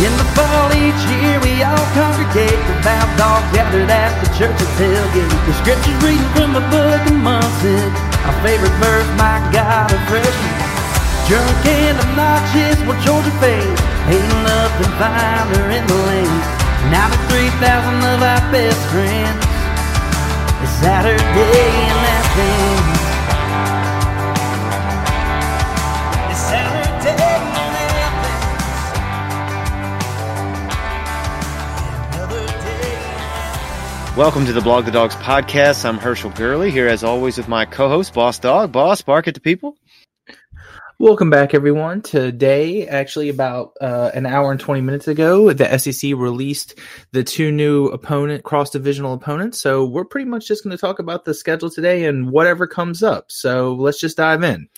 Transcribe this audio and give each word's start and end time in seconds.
In 0.00 0.12
the 0.16 0.26
fall 0.34 0.72
each 0.72 1.02
year 1.14 1.38
we 1.44 1.62
all 1.62 1.86
congregate. 1.92 2.58
Devout 2.66 3.12
all 3.20 3.42
gathered 3.52 3.92
at 3.92 4.10
the 4.24 4.28
church 4.34 4.56
of 4.56 4.70
tailgate 4.80 5.30
The 5.46 5.54
scriptures 5.60 5.98
reading 6.02 6.26
from 6.32 6.56
the 6.56 6.64
book 6.72 7.02
of 7.06 7.16
Munson 7.20 7.92
Our 8.26 8.36
favorite 8.42 8.74
verse, 8.80 9.06
my 9.20 9.38
God, 9.52 9.92
a 9.92 9.98
freshman 10.08 10.56
Drunk 11.28 11.64
and 11.68 12.00
obnoxious, 12.02 12.80
well 12.88 12.98
Georgia 13.04 13.30
fade 13.38 13.78
Ain't 14.10 14.32
nothing 14.42 14.92
finer 14.98 15.70
in 15.70 15.84
the 15.86 15.98
lane 16.08 16.40
Now 16.90 17.06
the 17.12 17.20
3,000 17.30 17.62
of 18.02 18.20
our 18.24 18.42
best 18.50 18.82
friends. 18.90 19.44
It's 20.64 20.72
Saturday 20.80 21.20
in 21.20 21.96
Athens 22.16 22.62
It's 22.64 22.71
Welcome 34.14 34.44
to 34.44 34.52
the 34.52 34.60
Blawg 34.60 34.84
the 34.84 34.90
Dawgs 34.90 35.16
podcast. 35.16 35.86
I'm 35.86 35.96
Herschel 35.96 36.28
Gurley 36.32 36.70
here 36.70 36.86
as 36.86 37.02
always 37.02 37.38
with 37.38 37.48
my 37.48 37.64
co-host 37.64 38.12
Boss 38.12 38.38
Dog. 38.38 38.70
Boss, 38.70 39.00
bark 39.00 39.26
at 39.26 39.32
the 39.32 39.40
people. 39.40 39.74
Welcome 40.98 41.30
back, 41.30 41.54
everyone. 41.54 42.02
Today, 42.02 42.86
actually, 42.86 43.30
about 43.30 43.72
uh, 43.80 44.10
an 44.12 44.26
hour 44.26 44.50
and 44.50 44.60
20 44.60 44.82
minutes 44.82 45.08
ago, 45.08 45.50
the 45.54 45.78
SEC 45.78 46.12
released 46.14 46.78
the 47.12 47.24
two 47.24 47.50
new 47.50 47.86
opponent, 47.86 48.44
cross 48.44 48.68
divisional 48.68 49.14
opponents. 49.14 49.58
So, 49.62 49.86
we're 49.86 50.04
pretty 50.04 50.28
much 50.28 50.46
just 50.46 50.62
going 50.62 50.76
to 50.76 50.80
talk 50.80 50.98
about 50.98 51.24
the 51.24 51.32
schedule 51.32 51.70
today 51.70 52.04
and 52.04 52.30
whatever 52.30 52.66
comes 52.66 53.02
up. 53.02 53.32
So, 53.32 53.72
let's 53.72 53.98
just 53.98 54.18
dive 54.18 54.42
in. 54.42 54.68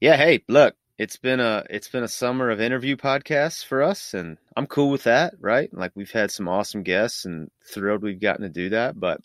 Yeah, 0.00 0.16
hey, 0.16 0.44
look, 0.48 0.76
it's 1.02 1.16
been 1.16 1.40
a 1.40 1.64
it's 1.68 1.88
been 1.88 2.04
a 2.04 2.08
summer 2.08 2.48
of 2.48 2.60
interview 2.60 2.96
podcasts 2.96 3.64
for 3.64 3.82
us, 3.82 4.14
and 4.14 4.38
I'm 4.56 4.68
cool 4.68 4.88
with 4.88 5.02
that, 5.02 5.34
right? 5.40 5.68
Like 5.74 5.90
we've 5.96 6.12
had 6.12 6.30
some 6.30 6.46
awesome 6.46 6.84
guests, 6.84 7.24
and 7.24 7.50
thrilled 7.66 8.04
we've 8.04 8.20
gotten 8.20 8.42
to 8.42 8.48
do 8.48 8.68
that. 8.68 8.98
But 8.98 9.20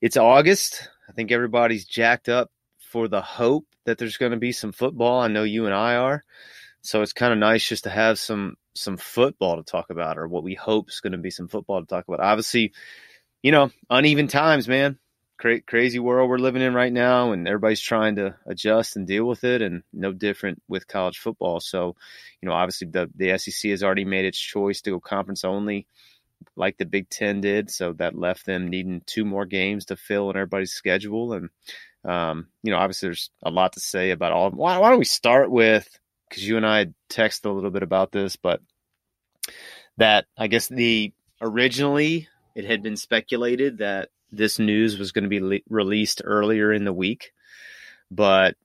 it's 0.00 0.16
August. 0.16 0.88
I 1.08 1.12
think 1.12 1.32
everybody's 1.32 1.84
jacked 1.84 2.28
up 2.28 2.52
for 2.78 3.08
the 3.08 3.20
hope 3.20 3.66
that 3.86 3.98
there's 3.98 4.18
going 4.18 4.30
to 4.30 4.38
be 4.38 4.52
some 4.52 4.70
football. 4.70 5.20
I 5.20 5.26
know 5.26 5.42
you 5.42 5.66
and 5.66 5.74
I 5.74 5.96
are. 5.96 6.22
So 6.82 7.02
it's 7.02 7.12
kind 7.12 7.32
of 7.32 7.40
nice 7.40 7.68
just 7.68 7.84
to 7.84 7.90
have 7.90 8.16
some 8.16 8.54
some 8.76 8.96
football 8.96 9.56
to 9.56 9.64
talk 9.64 9.90
about, 9.90 10.16
or 10.16 10.28
what 10.28 10.44
we 10.44 10.54
hope 10.54 10.90
is 10.90 11.00
going 11.00 11.10
to 11.10 11.18
be 11.18 11.30
some 11.30 11.48
football 11.48 11.80
to 11.80 11.86
talk 11.88 12.06
about. 12.06 12.20
Obviously, 12.20 12.72
you 13.42 13.50
know, 13.50 13.72
uneven 13.90 14.28
times, 14.28 14.68
man. 14.68 15.00
Cra- 15.36 15.62
crazy 15.62 15.98
world 15.98 16.30
we're 16.30 16.38
living 16.38 16.62
in 16.62 16.74
right 16.74 16.92
now, 16.92 17.32
and 17.32 17.46
everybody's 17.48 17.80
trying 17.80 18.16
to 18.16 18.36
adjust 18.46 18.96
and 18.96 19.06
deal 19.06 19.24
with 19.24 19.44
it, 19.44 19.62
and 19.62 19.82
no 19.92 20.12
different 20.12 20.62
with 20.68 20.86
college 20.86 21.18
football. 21.18 21.60
So, 21.60 21.96
you 22.40 22.48
know, 22.48 22.54
obviously 22.54 22.88
the 22.88 23.10
the 23.16 23.36
SEC 23.38 23.70
has 23.70 23.82
already 23.82 24.04
made 24.04 24.24
its 24.24 24.38
choice 24.38 24.80
to 24.82 24.90
go 24.90 25.00
conference 25.00 25.44
only, 25.44 25.86
like 26.56 26.76
the 26.76 26.86
Big 26.86 27.08
Ten 27.08 27.40
did. 27.40 27.70
So 27.70 27.92
that 27.94 28.16
left 28.16 28.46
them 28.46 28.68
needing 28.68 29.02
two 29.06 29.24
more 29.24 29.44
games 29.44 29.86
to 29.86 29.96
fill 29.96 30.30
in 30.30 30.36
everybody's 30.36 30.72
schedule, 30.72 31.32
and 31.32 31.50
um, 32.04 32.48
you 32.62 32.70
know, 32.70 32.78
obviously 32.78 33.08
there's 33.08 33.30
a 33.42 33.50
lot 33.50 33.72
to 33.72 33.80
say 33.80 34.10
about 34.10 34.32
all. 34.32 34.50
Why, 34.50 34.78
why 34.78 34.90
don't 34.90 34.98
we 34.98 35.04
start 35.04 35.50
with 35.50 35.88
because 36.28 36.46
you 36.46 36.56
and 36.56 36.66
I 36.66 36.86
texted 37.08 37.46
a 37.46 37.52
little 37.52 37.70
bit 37.70 37.82
about 37.82 38.12
this, 38.12 38.36
but 38.36 38.60
that 39.96 40.26
I 40.36 40.48
guess 40.48 40.68
the 40.68 41.12
originally 41.40 42.28
it 42.54 42.64
had 42.64 42.82
been 42.82 42.96
speculated 42.96 43.78
that 43.78 44.10
this 44.36 44.58
news 44.58 44.98
was 44.98 45.12
going 45.12 45.24
to 45.24 45.28
be 45.28 45.40
le- 45.40 45.58
released 45.68 46.22
earlier 46.24 46.72
in 46.72 46.84
the 46.84 46.92
week, 46.92 47.32
but 48.10 48.56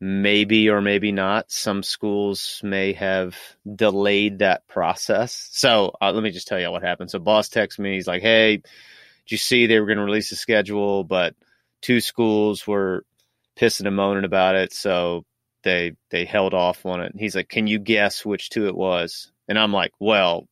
maybe 0.00 0.68
or 0.68 0.80
maybe 0.80 1.12
not 1.12 1.48
some 1.48 1.82
schools 1.82 2.60
may 2.64 2.92
have 2.92 3.36
delayed 3.76 4.40
that 4.40 4.66
process. 4.66 5.48
So 5.52 5.94
uh, 6.00 6.10
let 6.10 6.24
me 6.24 6.32
just 6.32 6.48
tell 6.48 6.60
you 6.60 6.70
what 6.72 6.82
happened. 6.82 7.10
So 7.10 7.20
boss 7.20 7.48
texts 7.48 7.78
me, 7.78 7.94
he's 7.94 8.08
like, 8.08 8.22
"Hey, 8.22 8.56
did 8.56 9.32
you 9.32 9.38
see 9.38 9.66
they 9.66 9.78
were 9.78 9.86
going 9.86 9.98
to 9.98 10.04
release 10.04 10.30
the 10.30 10.36
schedule, 10.36 11.04
but 11.04 11.36
two 11.82 12.00
schools 12.00 12.66
were 12.66 13.04
pissing 13.56 13.86
and 13.86 13.94
moaning 13.94 14.24
about 14.24 14.56
it, 14.56 14.72
so 14.72 15.24
they 15.62 15.92
they 16.10 16.24
held 16.24 16.52
off 16.52 16.84
on 16.84 17.00
it." 17.00 17.12
He's 17.16 17.36
like, 17.36 17.48
"Can 17.48 17.68
you 17.68 17.78
guess 17.78 18.24
which 18.24 18.50
two 18.50 18.66
it 18.66 18.76
was?" 18.76 19.30
And 19.48 19.56
I'm 19.58 19.72
like, 19.72 19.92
"Well, 20.00 20.48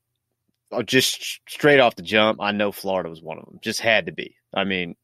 Oh, 0.73 0.83
just 0.83 1.41
straight 1.49 1.81
off 1.81 1.97
the 1.97 2.03
jump, 2.03 2.41
I 2.41 2.53
know 2.53 2.73
Florida 2.73 3.11
was 3.11 3.23
one 3.23 3.39
of 3.39 3.45
them. 3.45 3.59
Just 3.61 3.81
had 3.81 4.07
to 4.07 4.13
be. 4.13 4.37
I 4.55 4.65
mean, 4.65 4.97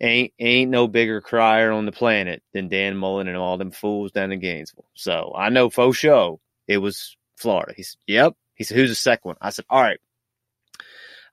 ain't 0.00 0.32
ain't 0.38 0.70
no 0.70 0.88
bigger 0.88 1.20
crier 1.20 1.70
on 1.70 1.86
the 1.86 1.92
planet 1.92 2.42
than 2.52 2.68
Dan 2.68 2.96
Mullen 2.96 3.28
and 3.28 3.36
all 3.36 3.58
them 3.58 3.70
fools 3.70 4.12
down 4.12 4.32
in 4.32 4.40
Gainesville. 4.40 4.86
So 4.94 5.32
I 5.36 5.50
know 5.50 5.70
for 5.70 5.92
sure 5.92 6.38
it 6.66 6.78
was 6.78 7.16
Florida. 7.36 7.74
He 7.76 7.82
said, 7.82 7.98
"Yep." 8.06 8.34
He 8.54 8.64
said, 8.64 8.76
"Who's 8.76 8.90
the 8.90 8.94
second 8.94 9.28
one?" 9.30 9.36
I 9.40 9.50
said, 9.50 9.66
"All 9.68 9.82
right." 9.82 10.00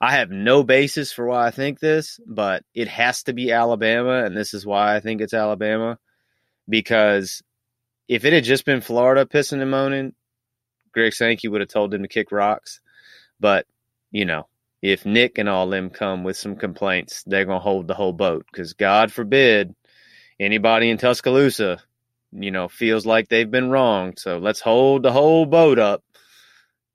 I 0.01 0.11
have 0.11 0.29
no 0.31 0.63
basis 0.63 1.13
for 1.13 1.25
why 1.27 1.47
I 1.47 1.51
think 1.51 1.79
this, 1.79 2.19
but 2.27 2.65
it 2.73 2.89
has 2.89 3.23
to 3.23 3.33
be 3.33 3.53
Alabama, 3.53 4.25
and 4.25 4.35
this 4.35 4.53
is 4.53 4.65
why 4.65 4.95
I 4.95 4.99
think 4.99 5.21
it's 5.21 5.33
Alabama. 5.33 5.97
Because 6.67 7.41
if 8.09 8.25
it 8.25 8.33
had 8.33 8.43
just 8.43 8.65
been 8.65 8.81
Florida 8.81 9.25
pissing 9.25 9.61
and 9.61 9.71
moaning, 9.71 10.13
Greg 10.91 11.13
Sankey 11.13 11.47
would 11.47 11.61
have 11.61 11.69
told 11.69 11.91
them 11.91 12.01
to 12.01 12.09
kick 12.09 12.33
rocks. 12.33 12.81
But, 13.43 13.67
you 14.09 14.23
know, 14.23 14.47
if 14.81 15.05
Nick 15.05 15.37
and 15.37 15.49
all 15.49 15.67
them 15.67 15.89
come 15.89 16.23
with 16.23 16.37
some 16.37 16.55
complaints, 16.55 17.23
they're 17.27 17.43
going 17.43 17.59
to 17.59 17.63
hold 17.63 17.89
the 17.89 17.93
whole 17.93 18.13
boat 18.13 18.45
because 18.49 18.71
God 18.71 19.11
forbid 19.11 19.75
anybody 20.39 20.89
in 20.89 20.97
Tuscaloosa, 20.97 21.83
you 22.31 22.51
know, 22.51 22.69
feels 22.69 23.05
like 23.05 23.27
they've 23.27 23.51
been 23.51 23.69
wronged. 23.69 24.17
So 24.17 24.37
let's 24.37 24.61
hold 24.61 25.03
the 25.03 25.11
whole 25.11 25.45
boat 25.45 25.77
up. 25.77 26.03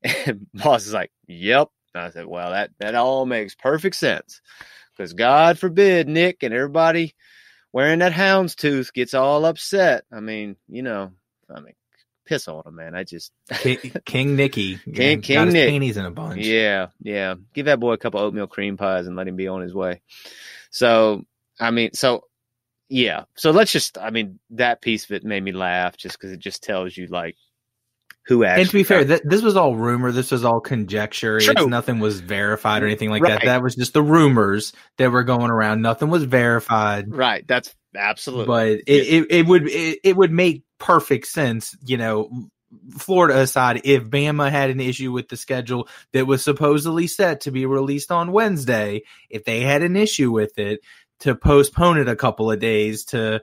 And 0.25 0.47
boss 0.55 0.87
is 0.87 0.93
like, 0.93 1.11
yep. 1.27 1.67
And 1.93 2.03
I 2.03 2.09
said, 2.09 2.25
well, 2.25 2.49
that, 2.49 2.71
that 2.79 2.95
all 2.95 3.27
makes 3.27 3.53
perfect 3.53 3.95
sense 3.95 4.41
because 4.97 5.13
God 5.13 5.59
forbid 5.59 6.07
Nick 6.07 6.41
and 6.41 6.53
everybody 6.53 7.13
wearing 7.73 7.99
that 7.99 8.13
houndstooth 8.13 8.91
gets 8.91 9.13
all 9.13 9.45
upset. 9.45 10.05
I 10.11 10.19
mean, 10.19 10.55
you 10.67 10.81
know, 10.81 11.11
I 11.53 11.59
mean, 11.59 11.73
piss 12.29 12.47
on 12.47 12.63
him, 12.65 12.75
man. 12.75 12.95
I 12.95 13.03
just 13.03 13.31
King, 13.51 13.77
King 14.05 14.35
Nicky. 14.35 14.77
King- 14.93 15.19
got 15.19 15.23
King 15.23 15.45
his 15.45 15.53
Nick. 15.53 15.69
panties 15.69 15.97
in 15.97 16.05
a 16.05 16.11
bunch. 16.11 16.45
Yeah, 16.45 16.87
yeah. 17.01 17.35
Give 17.53 17.65
that 17.65 17.79
boy 17.79 17.93
a 17.93 17.97
couple 17.97 18.19
oatmeal 18.21 18.47
cream 18.47 18.77
pies 18.77 19.07
and 19.07 19.15
let 19.15 19.27
him 19.27 19.35
be 19.35 19.47
on 19.47 19.61
his 19.61 19.73
way. 19.73 20.01
So, 20.71 21.25
I 21.59 21.71
mean, 21.71 21.91
so 21.93 22.23
yeah. 22.87 23.23
So 23.35 23.51
let's 23.51 23.71
just, 23.71 23.97
I 23.97 24.09
mean, 24.11 24.39
that 24.51 24.81
piece 24.81 25.05
of 25.05 25.11
it 25.11 25.23
made 25.23 25.43
me 25.43 25.51
laugh 25.51 25.97
just 25.97 26.17
because 26.17 26.31
it 26.31 26.39
just 26.39 26.63
tells 26.63 26.95
you 26.95 27.07
like 27.07 27.35
who 28.25 28.43
actually. 28.43 28.61
And 28.61 28.69
to 28.69 28.73
be 28.77 28.83
fair, 28.83 29.05
th- 29.05 29.21
this 29.25 29.41
was 29.41 29.55
all 29.55 29.75
rumor. 29.75 30.11
This 30.11 30.31
was 30.31 30.45
all 30.45 30.59
conjecture. 30.59 31.39
Nothing 31.65 31.99
was 31.99 32.19
verified 32.19 32.83
or 32.83 32.85
anything 32.85 33.09
like 33.09 33.23
Right. 33.23 33.39
that. 33.39 33.45
That 33.45 33.63
was 33.63 33.75
just 33.75 33.93
the 33.93 34.03
rumors 34.03 34.73
that 34.97 35.11
were 35.11 35.23
going 35.23 35.49
around. 35.49 35.81
Nothing 35.81 36.09
was 36.09 36.23
verified. 36.23 37.13
right. 37.15 37.47
That's 37.47 37.73
absolutely. 37.95 38.45
but 38.45 38.67
it, 38.67 38.83
it, 38.87 39.27
it 39.31 39.45
would 39.47 39.67
it, 39.67 39.99
it 40.03 40.15
would 40.15 40.31
make 40.31 40.63
perfect 40.79 41.27
sense 41.27 41.75
you 41.85 41.97
know 41.97 42.49
florida 42.97 43.39
aside 43.39 43.81
if 43.83 44.03
bama 44.03 44.49
had 44.49 44.69
an 44.69 44.79
issue 44.79 45.11
with 45.11 45.27
the 45.29 45.37
schedule 45.37 45.87
that 46.13 46.25
was 46.27 46.43
supposedly 46.43 47.07
set 47.07 47.41
to 47.41 47.51
be 47.51 47.65
released 47.65 48.11
on 48.11 48.31
wednesday 48.31 49.01
if 49.29 49.43
they 49.43 49.61
had 49.61 49.81
an 49.81 49.95
issue 49.95 50.31
with 50.31 50.57
it 50.59 50.79
to 51.19 51.35
postpone 51.35 51.97
it 51.97 52.07
a 52.07 52.15
couple 52.15 52.51
of 52.51 52.59
days 52.59 53.05
to 53.05 53.41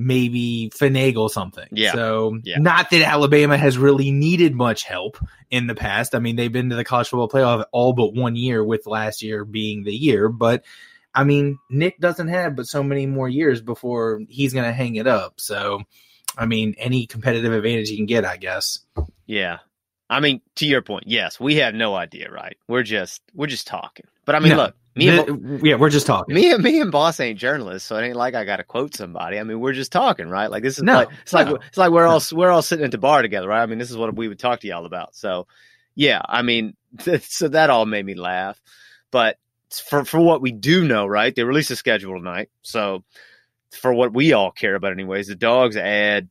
maybe 0.00 0.70
finagle 0.72 1.28
something. 1.28 1.66
Yeah. 1.72 1.92
So 1.92 2.38
Yeah. 2.44 2.58
not 2.60 2.88
that 2.90 3.02
Alabama 3.02 3.56
has 3.56 3.76
really 3.76 4.12
needed 4.12 4.54
much 4.54 4.84
help 4.84 5.18
in 5.50 5.66
the 5.66 5.74
past. 5.74 6.14
I 6.14 6.20
mean, 6.20 6.36
they've 6.36 6.52
been 6.52 6.70
to 6.70 6.76
the 6.76 6.84
college 6.84 7.08
football 7.08 7.28
playoff 7.28 7.64
all 7.72 7.92
but 7.92 8.14
one 8.14 8.36
year, 8.36 8.64
with 8.64 8.86
last 8.86 9.22
year 9.22 9.44
being 9.44 9.82
the 9.82 9.92
year. 9.92 10.28
But 10.28 10.64
I 11.12 11.24
mean, 11.24 11.58
Nick 11.68 11.98
doesn't 11.98 12.28
have 12.28 12.54
but 12.54 12.68
so 12.68 12.84
many 12.84 13.06
more 13.06 13.28
years 13.28 13.60
before 13.60 14.20
he's 14.28 14.52
going 14.52 14.66
to 14.66 14.72
hang 14.72 14.94
it 14.94 15.08
up. 15.08 15.40
So, 15.40 15.82
I 16.38 16.46
mean, 16.46 16.74
any 16.78 17.06
competitive 17.06 17.52
advantage 17.52 17.90
you 17.90 17.96
can 17.96 18.06
get, 18.06 18.24
I 18.24 18.36
guess. 18.36 18.78
Yeah. 19.26 19.58
I 20.08 20.20
mean, 20.20 20.40
to 20.56 20.66
your 20.66 20.80
point, 20.80 21.04
yes, 21.06 21.38
we 21.38 21.56
have 21.56 21.74
no 21.74 21.94
idea, 21.94 22.30
right? 22.30 22.56
We're 22.68 22.82
just 22.84 23.20
we're 23.34 23.46
just 23.48 23.66
talking. 23.66 24.06
But 24.24 24.36
I 24.36 24.38
mean, 24.38 24.50
No. 24.50 24.56
look, 24.56 24.74
me 24.96 25.08
and, 25.10 25.64
yeah, 25.64 25.74
we're 25.74 25.90
just 25.90 26.06
talking. 26.06 26.34
me 26.34 26.50
and 26.50 26.62
me 26.62 26.80
and 26.80 26.90
boss 26.90 27.20
ain't 27.20 27.38
journalists, 27.38 27.86
so 27.88 27.96
it 27.96 28.06
ain't 28.06 28.16
like 28.16 28.34
I 28.34 28.44
got 28.44 28.56
to 28.56 28.64
quote 28.64 28.94
somebody. 28.94 29.38
I 29.38 29.42
mean, 29.44 29.60
we're 29.60 29.72
just 29.74 29.92
talking, 29.92 30.28
right? 30.28 30.50
Like 30.50 30.62
this 30.62 30.78
is 30.78 30.84
No, 30.84 30.94
like 30.94 31.08
it's 31.22 31.32
like 31.34 31.48
it's 31.48 31.76
like 31.76 31.90
we're 31.90 32.06
all 32.06 32.22
we're 32.32 32.50
all 32.50 32.62
sitting 32.62 32.84
at 32.84 32.90
the 32.90 32.98
bar 32.98 33.20
together, 33.22 33.48
right? 33.48 33.62
I 33.62 33.66
mean, 33.66 33.78
this 33.78 33.90
is 33.90 33.96
what 33.96 34.14
we 34.16 34.28
would 34.28 34.38
talk 34.38 34.60
to 34.60 34.66
y'all 34.66 34.86
about. 34.86 35.14
So, 35.14 35.46
yeah, 35.94 36.22
I 36.24 36.42
mean, 36.42 36.74
so 37.20 37.48
that 37.48 37.68
all 37.70 37.84
made 37.84 38.06
me 38.06 38.14
laugh. 38.14 38.60
But 39.10 39.36
for 39.70 40.04
for 40.04 40.20
what 40.20 40.40
we 40.40 40.52
do 40.52 40.84
know, 40.86 41.06
right? 41.06 41.34
They 41.34 41.44
released 41.44 41.70
a 41.70 41.76
schedule 41.76 42.16
tonight, 42.18 42.48
so 42.62 43.04
for 43.72 43.92
what 43.92 44.12
we 44.12 44.32
all 44.32 44.50
care 44.50 44.74
about, 44.74 44.92
anyways, 44.92 45.28
the 45.28 45.34
dogs 45.34 45.76
add 45.76 46.28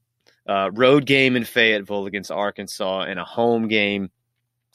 uh, 0.48 0.70
road 0.74 1.06
game 1.06 1.36
in 1.36 1.44
Fayetteville 1.44 2.06
against 2.06 2.32
Arkansas 2.32 3.02
and 3.02 3.20
a 3.20 3.26
home 3.26 3.68
game 3.68 4.10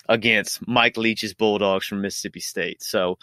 against 0.08 0.66
Mike 0.66 0.96
Leach's 0.96 1.34
Bulldogs 1.34 1.86
from 1.86 2.02
Mississippi 2.02 2.40
State. 2.40 2.82
So, 2.82 3.18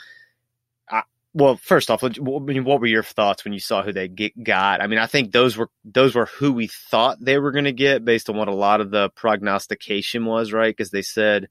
I, 0.89 1.03
well, 1.33 1.57
first 1.57 1.91
off, 1.91 2.01
what 2.01 2.18
I 2.18 2.45
mean, 2.45 2.63
what 2.63 2.80
were 2.80 2.88
your 2.88 3.03
thoughts 3.03 3.44
when 3.44 3.53
you 3.53 3.59
saw 3.59 3.83
who 3.83 3.94
they 3.94 4.07
get, 4.07 4.44
got? 4.44 4.81
I 4.81 4.88
mean, 4.88 5.00
I 5.00 5.06
think 5.06 5.31
those 5.31 5.56
were 5.56 5.69
those 5.85 6.15
were 6.15 6.25
who 6.25 6.51
we 6.51 6.68
thought 6.68 7.18
they 7.21 7.38
were 7.38 7.51
going 7.51 7.65
to 7.65 7.71
get 7.71 8.03
based 8.06 8.30
on 8.30 8.38
what 8.38 8.47
a 8.47 8.56
lot 8.56 8.81
of 8.81 8.92
the 8.92 9.09
prognostication 9.12 10.25
was, 10.25 10.51
right? 10.51 10.75
Because 10.75 10.92
they 10.92 11.03
said 11.03 11.47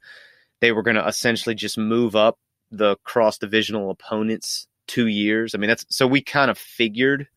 they 0.60 0.72
were 0.72 0.82
going 0.82 0.96
to 0.96 1.06
essentially 1.06 1.54
just 1.54 1.78
move 1.78 2.16
up 2.16 2.38
the 2.70 2.96
cross 3.04 3.38
divisional 3.38 3.90
opponents 3.90 4.66
two 4.88 5.06
years. 5.06 5.54
I 5.54 5.58
mean, 5.58 5.68
that's 5.68 5.86
so 5.90 6.06
we 6.06 6.22
kind 6.22 6.50
of 6.50 6.58
figured 6.58 7.28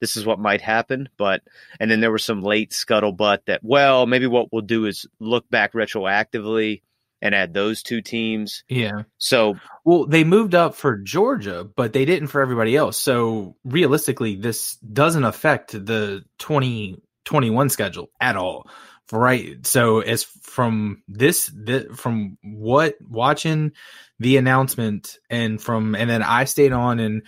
this 0.00 0.16
is 0.16 0.24
what 0.24 0.38
might 0.38 0.60
happen, 0.60 1.08
but 1.16 1.42
and 1.80 1.90
then 1.90 2.00
there 2.00 2.12
was 2.12 2.24
some 2.24 2.42
late 2.42 2.70
scuttlebutt 2.70 3.46
that 3.46 3.60
well, 3.62 4.06
maybe 4.06 4.26
what 4.26 4.52
we'll 4.52 4.62
do 4.62 4.86
is 4.86 5.06
look 5.20 5.48
back 5.50 5.72
retroactively 5.72 6.82
and 7.20 7.34
add 7.34 7.52
those 7.52 7.82
two 7.82 8.00
teams. 8.00 8.62
Yeah. 8.68 9.02
So 9.18 9.56
Well, 9.84 10.06
they 10.06 10.24
moved 10.24 10.54
up 10.54 10.74
for 10.74 10.96
Georgia, 10.96 11.64
but 11.64 11.92
they 11.92 12.04
didn't 12.04 12.28
for 12.28 12.40
everybody 12.40 12.76
else. 12.76 12.96
So 12.96 13.56
realistically, 13.64 14.36
this 14.36 14.76
doesn't 14.76 15.24
affect 15.24 15.72
the 15.72 16.24
2021 16.38 17.68
schedule 17.70 18.10
at 18.20 18.36
all. 18.36 18.70
Right. 19.10 19.66
So 19.66 20.00
as 20.00 20.24
from 20.24 21.02
this, 21.08 21.48
thi- 21.48 21.88
from 21.94 22.36
what 22.42 22.96
watching 23.00 23.72
the 24.18 24.36
announcement 24.36 25.18
and 25.30 25.60
from, 25.60 25.94
and 25.94 26.10
then 26.10 26.22
I 26.22 26.44
stayed 26.44 26.72
on 26.72 27.00
and 27.00 27.22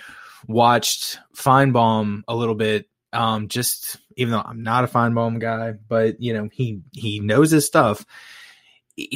watched 0.46 1.18
Finebaum 1.36 2.22
a 2.28 2.34
little 2.34 2.54
bit. 2.54 2.86
Um, 3.12 3.48
just 3.48 3.96
even 4.16 4.32
though 4.32 4.42
I'm 4.44 4.62
not 4.62 4.84
a 4.84 4.86
Finebaum 4.86 5.40
guy, 5.40 5.72
but 5.72 6.20
you 6.20 6.32
know, 6.32 6.48
he, 6.52 6.82
he 6.92 7.18
knows 7.18 7.50
his 7.50 7.66
stuff 7.66 8.04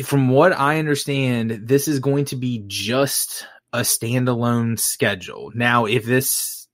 from 0.04 0.28
what 0.28 0.52
I 0.52 0.78
understand, 0.78 1.50
this 1.64 1.88
is 1.88 2.00
going 2.00 2.26
to 2.26 2.36
be 2.36 2.64
just 2.66 3.46
a 3.72 3.80
standalone 3.80 4.78
schedule. 4.78 5.50
Now, 5.54 5.84
if 5.86 6.04
this, 6.04 6.68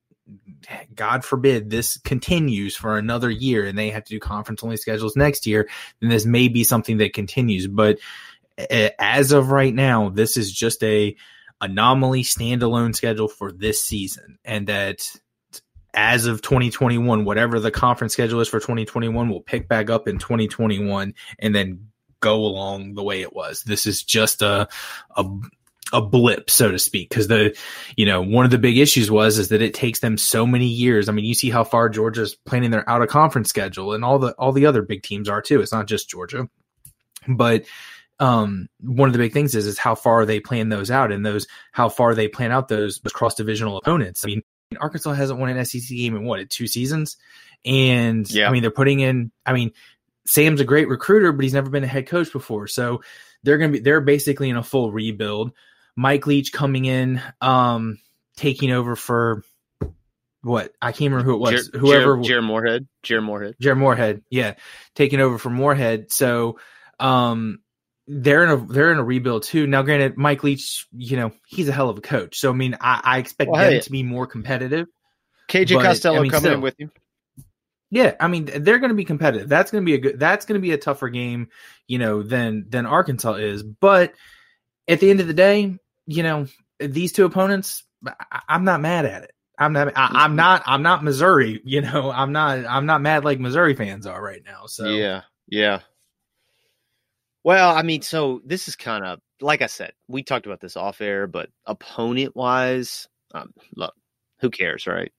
God 0.94 1.24
forbid, 1.24 1.70
this 1.70 1.98
continues 1.98 2.76
for 2.76 2.98
another 2.98 3.30
year 3.30 3.64
and 3.64 3.76
they 3.76 3.90
have 3.90 4.04
to 4.04 4.14
do 4.14 4.20
conference 4.20 4.62
only 4.62 4.76
schedules 4.76 5.16
next 5.16 5.46
year, 5.46 5.68
then 6.00 6.10
this 6.10 6.26
may 6.26 6.48
be 6.48 6.64
something 6.64 6.98
that 6.98 7.14
continues. 7.14 7.66
But 7.66 7.98
as 8.98 9.32
of 9.32 9.50
right 9.50 9.74
now, 9.74 10.10
this 10.10 10.36
is 10.36 10.52
just 10.52 10.82
a 10.84 11.16
anomaly 11.60 12.22
standalone 12.22 12.94
schedule 12.94 13.28
for 13.28 13.52
this 13.52 13.82
season, 13.82 14.38
and 14.44 14.66
that 14.66 15.06
as 15.92 16.26
of 16.26 16.42
2021, 16.42 17.24
whatever 17.24 17.60
the 17.60 17.70
conference 17.70 18.12
schedule 18.12 18.40
is 18.40 18.48
for 18.48 18.60
2021 18.60 19.28
will 19.28 19.40
pick 19.40 19.68
back 19.68 19.90
up 19.90 20.06
in 20.06 20.18
2021 20.18 21.14
and 21.38 21.54
then 21.54 21.90
go 22.20 22.44
along 22.44 22.94
the 22.94 23.02
way 23.02 23.22
it 23.22 23.34
was. 23.34 23.62
This 23.62 23.86
is 23.86 24.02
just 24.02 24.42
a 24.42 24.68
a, 25.16 25.24
a 25.92 26.00
blip, 26.00 26.50
so 26.50 26.70
to 26.70 26.78
speak, 26.78 27.08
because 27.08 27.28
the 27.28 27.56
you 27.96 28.06
know 28.06 28.22
one 28.22 28.44
of 28.44 28.50
the 28.50 28.58
big 28.58 28.78
issues 28.78 29.10
was 29.10 29.38
is 29.38 29.48
that 29.48 29.62
it 29.62 29.74
takes 29.74 30.00
them 30.00 30.16
so 30.16 30.46
many 30.46 30.66
years. 30.66 31.08
I 31.08 31.12
mean, 31.12 31.24
you 31.24 31.34
see 31.34 31.50
how 31.50 31.64
far 31.64 31.88
Georgia's 31.88 32.34
planning 32.34 32.70
their 32.70 32.88
out 32.88 33.02
of 33.02 33.08
conference 33.08 33.48
schedule, 33.48 33.92
and 33.92 34.04
all 34.04 34.18
the 34.18 34.32
all 34.32 34.52
the 34.52 34.66
other 34.66 34.82
big 34.82 35.02
teams 35.02 35.28
are 35.28 35.42
too. 35.42 35.60
It's 35.60 35.72
not 35.72 35.86
just 35.86 36.08
Georgia, 36.08 36.48
but 37.26 37.64
um, 38.20 38.68
one 38.80 39.08
of 39.08 39.12
the 39.12 39.18
big 39.18 39.32
things 39.32 39.54
is 39.54 39.66
is 39.66 39.78
how 39.78 39.94
far 39.96 40.24
they 40.26 40.38
plan 40.40 40.68
those 40.68 40.90
out, 40.90 41.10
and 41.10 41.26
those 41.26 41.46
how 41.72 41.88
far 41.88 42.14
they 42.14 42.28
plan 42.28 42.52
out 42.52 42.68
those, 42.68 43.00
those 43.00 43.12
cross 43.12 43.34
divisional 43.34 43.76
opponents. 43.78 44.24
I 44.24 44.28
mean, 44.28 44.42
Arkansas 44.78 45.14
hasn't 45.14 45.40
won 45.40 45.50
an 45.50 45.64
SEC 45.64 45.88
game 45.88 46.14
in 46.14 46.24
what 46.24 46.48
two 46.50 46.66
seasons, 46.66 47.16
and 47.64 48.30
Yeah. 48.30 48.48
I 48.48 48.52
mean 48.52 48.62
they're 48.62 48.70
putting 48.70 49.00
in. 49.00 49.32
I 49.44 49.52
mean, 49.52 49.72
Sam's 50.26 50.60
a 50.60 50.64
great 50.64 50.88
recruiter, 50.88 51.32
but 51.32 51.42
he's 51.42 51.54
never 51.54 51.70
been 51.70 51.82
a 51.82 51.88
head 51.88 52.06
coach 52.06 52.32
before, 52.32 52.66
so 52.68 53.02
they're 53.42 53.58
gonna 53.58 53.72
be 53.72 53.80
they're 53.80 54.00
basically 54.02 54.50
in 54.50 54.56
a 54.56 54.62
full 54.62 54.92
rebuild. 54.92 55.52
Mike 55.96 56.26
Leach 56.26 56.52
coming 56.52 56.84
in, 56.84 57.20
um, 57.40 57.98
taking 58.36 58.70
over 58.70 58.94
for 58.96 59.42
what 60.42 60.72
I 60.80 60.92
can't 60.92 61.10
remember 61.12 61.24
who 61.30 61.34
it 61.34 61.38
was. 61.40 61.68
Jer- 61.68 61.78
Whoever 61.78 62.16
Jer- 62.18 62.22
Jer 62.22 62.42
Moorhead, 62.42 62.86
Jer 63.02 63.20
Moorhead. 63.20 63.54
Jared 63.60 63.78
Moorhead, 63.78 64.22
yeah, 64.30 64.54
taking 64.94 65.20
over 65.20 65.36
for 65.38 65.50
Moorhead. 65.50 66.12
So, 66.12 66.58
um, 66.98 67.58
they're 68.12 68.42
in 68.42 68.50
a 68.50 68.56
they're 68.66 68.90
in 68.90 68.98
a 68.98 69.04
rebuild 69.04 69.44
too. 69.44 69.66
Now, 69.68 69.82
granted, 69.82 70.16
Mike 70.16 70.42
Leach, 70.42 70.86
you 70.92 71.16
know, 71.16 71.30
he's 71.46 71.68
a 71.68 71.72
hell 71.72 71.88
of 71.90 71.98
a 71.98 72.00
coach. 72.00 72.38
So, 72.38 72.50
I 72.50 72.54
mean, 72.54 72.76
I, 72.80 73.00
I 73.04 73.18
expect 73.18 73.50
Well, 73.50 73.60
them 73.62 73.72
hey. 73.74 73.80
to 73.80 73.90
be 73.90 74.02
more 74.02 74.26
competitive. 74.26 74.88
KJ 75.48 75.74
But, 75.76 75.84
Costello 75.84 76.18
I 76.18 76.22
mean, 76.22 76.30
coming 76.30 76.40
still. 76.40 76.54
in 76.54 76.60
with 76.60 76.74
you. 76.78 76.90
Yeah, 77.92 78.14
I 78.20 78.28
mean, 78.28 78.44
they're 78.46 78.78
going 78.78 78.90
to 78.90 78.94
be 78.96 79.04
competitive. 79.04 79.48
That's 79.48 79.70
going 79.70 79.82
to 79.82 79.86
be 79.86 79.94
a 79.94 79.98
good. 79.98 80.18
That's 80.18 80.44
going 80.46 80.60
to 80.60 80.62
be 80.62 80.72
a 80.72 80.78
tougher 80.78 81.08
game, 81.08 81.48
you 81.88 81.98
know, 81.98 82.22
than 82.22 82.66
than 82.68 82.86
Arkansas 82.86 83.34
is. 83.34 83.62
But 83.62 84.14
at 84.88 85.00
the 85.00 85.10
end 85.10 85.20
of 85.20 85.26
the 85.26 85.34
day, 85.34 85.76
you 86.06 86.22
know, 86.22 86.46
these 86.78 87.12
two 87.12 87.24
opponents, 87.24 87.84
I, 88.06 88.40
I'm 88.48 88.64
not 88.64 88.80
mad 88.80 89.06
at 89.06 89.24
it. 89.24 89.32
I'm 89.58 89.72
not. 89.72 89.88
I, 89.96 90.24
I'm 90.24 90.36
not. 90.36 90.62
I'm 90.66 90.82
not 90.82 91.02
Missouri. 91.04 91.60
You 91.64 91.80
know, 91.82 92.10
I'm 92.10 92.32
not. 92.32 92.64
I'm 92.64 92.86
not 92.86 93.02
mad 93.02 93.24
like 93.24 93.40
Missouri 93.40 93.74
fans 93.74 94.06
are 94.06 94.22
right 94.22 94.42
now. 94.44 94.66
So 94.66 94.88
Yeah, 94.88 95.22
yeah. 95.48 95.80
Well, 97.44 97.74
I 97.74 97.82
mean, 97.82 98.02
so 98.02 98.40
this 98.44 98.68
is 98.68 98.76
kind 98.76 99.04
of 99.04 99.20
like 99.40 99.62
I 99.62 99.66
said, 99.66 99.92
we 100.08 100.22
talked 100.22 100.46
about 100.46 100.60
this 100.60 100.76
off 100.76 101.00
air, 101.00 101.26
but 101.26 101.48
opponent 101.66 102.36
wise, 102.36 103.08
um, 103.34 103.52
look, 103.74 103.94
who 104.40 104.50
cares, 104.50 104.86
right? 104.86 105.12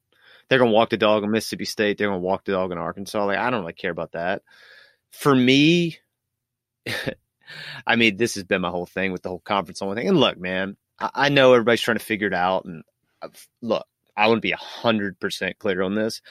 They're 0.49 0.59
gonna 0.59 0.71
walk 0.71 0.89
the 0.91 0.97
dog 0.97 1.23
in 1.23 1.31
Mississippi 1.31 1.65
State. 1.65 1.97
They're 1.97 2.07
gonna 2.09 2.19
walk 2.19 2.45
the 2.45 2.53
dog 2.53 2.71
in 2.71 2.77
Arkansas. 2.77 3.25
Like 3.25 3.37
I 3.39 3.49
don't 3.49 3.61
really 3.61 3.73
care 3.73 3.91
about 3.91 4.13
that. 4.13 4.43
For 5.11 5.35
me, 5.35 5.97
I 7.87 7.95
mean, 7.95 8.17
this 8.17 8.35
has 8.35 8.43
been 8.43 8.61
my 8.61 8.69
whole 8.69 8.85
thing 8.85 9.11
with 9.11 9.23
the 9.23 9.29
whole 9.29 9.39
conference 9.39 9.81
only 9.81 9.95
thing. 9.95 10.07
And 10.09 10.17
look, 10.19 10.37
man, 10.37 10.77
I, 10.99 11.09
I 11.15 11.29
know 11.29 11.53
everybody's 11.53 11.81
trying 11.81 11.97
to 11.97 12.03
figure 12.05 12.27
it 12.27 12.33
out. 12.33 12.65
And 12.65 12.83
uh, 13.21 13.29
look, 13.61 13.85
I 14.17 14.27
want 14.27 14.37
to 14.37 14.41
be 14.41 14.51
hundred 14.51 15.19
percent 15.19 15.59
clear 15.59 15.81
on 15.81 15.95
this. 15.95 16.21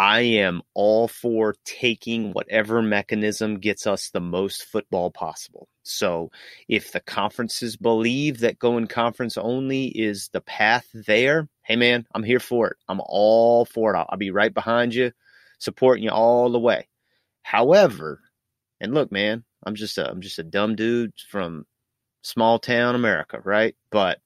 I 0.00 0.20
am 0.20 0.62
all 0.72 1.08
for 1.08 1.56
taking 1.66 2.32
whatever 2.32 2.80
mechanism 2.80 3.58
gets 3.58 3.86
us 3.86 4.08
the 4.08 4.18
most 4.18 4.64
football 4.64 5.10
possible. 5.10 5.68
So, 5.82 6.30
if 6.68 6.92
the 6.92 7.00
conferences 7.00 7.76
believe 7.76 8.38
that 8.38 8.58
going 8.58 8.86
conference 8.86 9.36
only 9.36 9.88
is 9.88 10.30
the 10.32 10.40
path 10.40 10.86
there, 10.94 11.50
hey 11.64 11.76
man, 11.76 12.06
I'm 12.14 12.22
here 12.22 12.40
for 12.40 12.68
it. 12.68 12.78
I'm 12.88 13.02
all 13.04 13.66
for 13.66 13.92
it. 13.92 13.98
I'll, 13.98 14.06
I'll 14.08 14.16
be 14.16 14.30
right 14.30 14.54
behind 14.54 14.94
you, 14.94 15.12
supporting 15.58 16.04
you 16.04 16.10
all 16.10 16.50
the 16.50 16.58
way. 16.58 16.88
However, 17.42 18.22
and 18.80 18.94
look, 18.94 19.12
man, 19.12 19.44
I'm 19.66 19.74
just 19.74 19.98
a 19.98 20.10
I'm 20.10 20.22
just 20.22 20.38
a 20.38 20.44
dumb 20.44 20.76
dude 20.76 21.12
from 21.28 21.66
small 22.22 22.58
town 22.58 22.94
America, 22.94 23.38
right? 23.44 23.76
But 23.90 24.18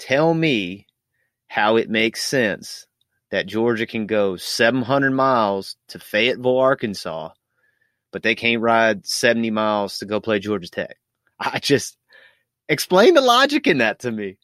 tell 0.00 0.34
me 0.34 0.88
how 1.46 1.76
it 1.76 1.88
makes 1.88 2.24
sense 2.24 2.88
that 3.30 3.46
Georgia 3.46 3.86
can 3.86 4.06
go 4.06 4.36
700 4.36 5.10
miles 5.10 5.76
to 5.88 5.98
Fayetteville, 5.98 6.58
Arkansas, 6.58 7.30
but 8.12 8.22
they 8.22 8.34
can't 8.34 8.62
ride 8.62 9.06
70 9.06 9.50
miles 9.50 9.98
to 9.98 10.06
go 10.06 10.20
play 10.20 10.38
Georgia 10.38 10.70
Tech. 10.70 10.96
I 11.38 11.58
just 11.58 11.96
explain 12.68 13.14
the 13.14 13.20
logic 13.20 13.66
in 13.66 13.78
that 13.78 14.00
to 14.00 14.12
me. 14.12 14.38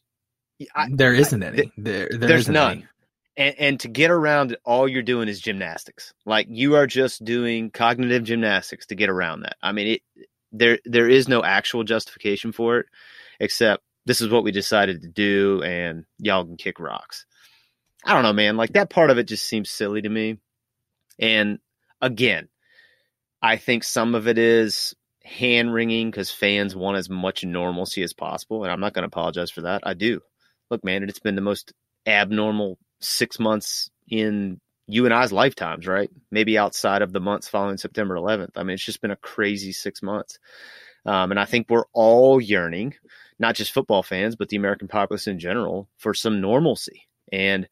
I, 0.75 0.87
there 0.91 1.13
isn't 1.13 1.41
any. 1.41 1.71
There, 1.77 2.07
there 2.09 2.19
there's 2.19 2.41
isn't 2.41 2.53
none. 2.53 2.71
any. 2.71 2.87
and, 3.37 3.55
and 3.59 3.79
to 3.81 3.87
get 3.87 4.11
around 4.11 4.51
it, 4.51 4.59
all 4.63 4.87
you're 4.87 5.01
doing 5.01 5.27
is 5.27 5.41
gymnastics. 5.41 6.13
Like 6.25 6.47
you 6.49 6.75
are 6.75 6.87
just 6.87 7.23
doing 7.25 7.71
cognitive 7.71 8.23
gymnastics 8.23 8.85
to 8.87 8.95
get 8.95 9.09
around 9.09 9.41
that. 9.41 9.57
I 9.61 9.71
mean, 9.71 9.87
it 9.87 10.01
there 10.51 10.79
there 10.85 11.09
is 11.09 11.27
no 11.27 11.43
actual 11.43 11.83
justification 11.83 12.51
for 12.51 12.79
it, 12.79 12.85
except 13.39 13.83
this 14.05 14.21
is 14.21 14.29
what 14.29 14.43
we 14.43 14.51
decided 14.51 15.01
to 15.01 15.09
do, 15.09 15.63
and 15.63 16.05
y'all 16.19 16.45
can 16.45 16.57
kick 16.57 16.79
rocks. 16.79 17.25
I 18.05 18.13
don't 18.13 18.23
know, 18.23 18.33
man. 18.33 18.57
Like 18.57 18.73
that 18.73 18.89
part 18.89 19.09
of 19.09 19.17
it 19.17 19.27
just 19.27 19.45
seems 19.45 19.69
silly 19.69 20.01
to 20.01 20.09
me. 20.09 20.37
And 21.19 21.59
again, 22.01 22.49
I 23.41 23.57
think 23.57 23.83
some 23.83 24.15
of 24.15 24.27
it 24.27 24.37
is 24.37 24.93
hand 25.23 25.73
wringing 25.73 26.11
because 26.11 26.31
fans 26.31 26.75
want 26.75 26.97
as 26.97 27.09
much 27.09 27.43
normalcy 27.43 28.03
as 28.03 28.13
possible. 28.13 28.63
And 28.63 28.71
I'm 28.71 28.79
not 28.79 28.93
going 28.93 29.03
to 29.03 29.07
apologize 29.07 29.51
for 29.51 29.61
that. 29.61 29.81
I 29.85 29.93
do. 29.93 30.21
Look, 30.69 30.83
man, 30.83 31.03
it's 31.03 31.19
been 31.19 31.35
the 31.35 31.41
most 31.41 31.73
abnormal 32.05 32.77
six 32.99 33.39
months 33.39 33.89
in 34.09 34.59
you 34.87 35.05
and 35.05 35.13
I's 35.13 35.31
lifetimes, 35.31 35.87
right? 35.87 36.09
Maybe 36.29 36.57
outside 36.57 37.01
of 37.01 37.13
the 37.13 37.21
months 37.21 37.47
following 37.47 37.77
September 37.77 38.15
11th. 38.15 38.51
I 38.57 38.63
mean, 38.63 38.73
it's 38.73 38.83
just 38.83 39.01
been 39.01 39.11
a 39.11 39.17
crazy 39.17 39.71
six 39.71 40.01
months. 40.01 40.39
Um, 41.05 41.31
and 41.31 41.39
I 41.39 41.45
think 41.45 41.67
we're 41.69 41.85
all 41.93 42.41
yearning, 42.41 42.95
not 43.39 43.55
just 43.55 43.71
football 43.71 44.03
fans, 44.03 44.35
but 44.35 44.49
the 44.49 44.57
American 44.57 44.87
populace 44.87 45.27
in 45.27 45.39
general, 45.39 45.89
for 45.97 46.13
some 46.13 46.41
normalcy. 46.41 47.07
And 47.31 47.67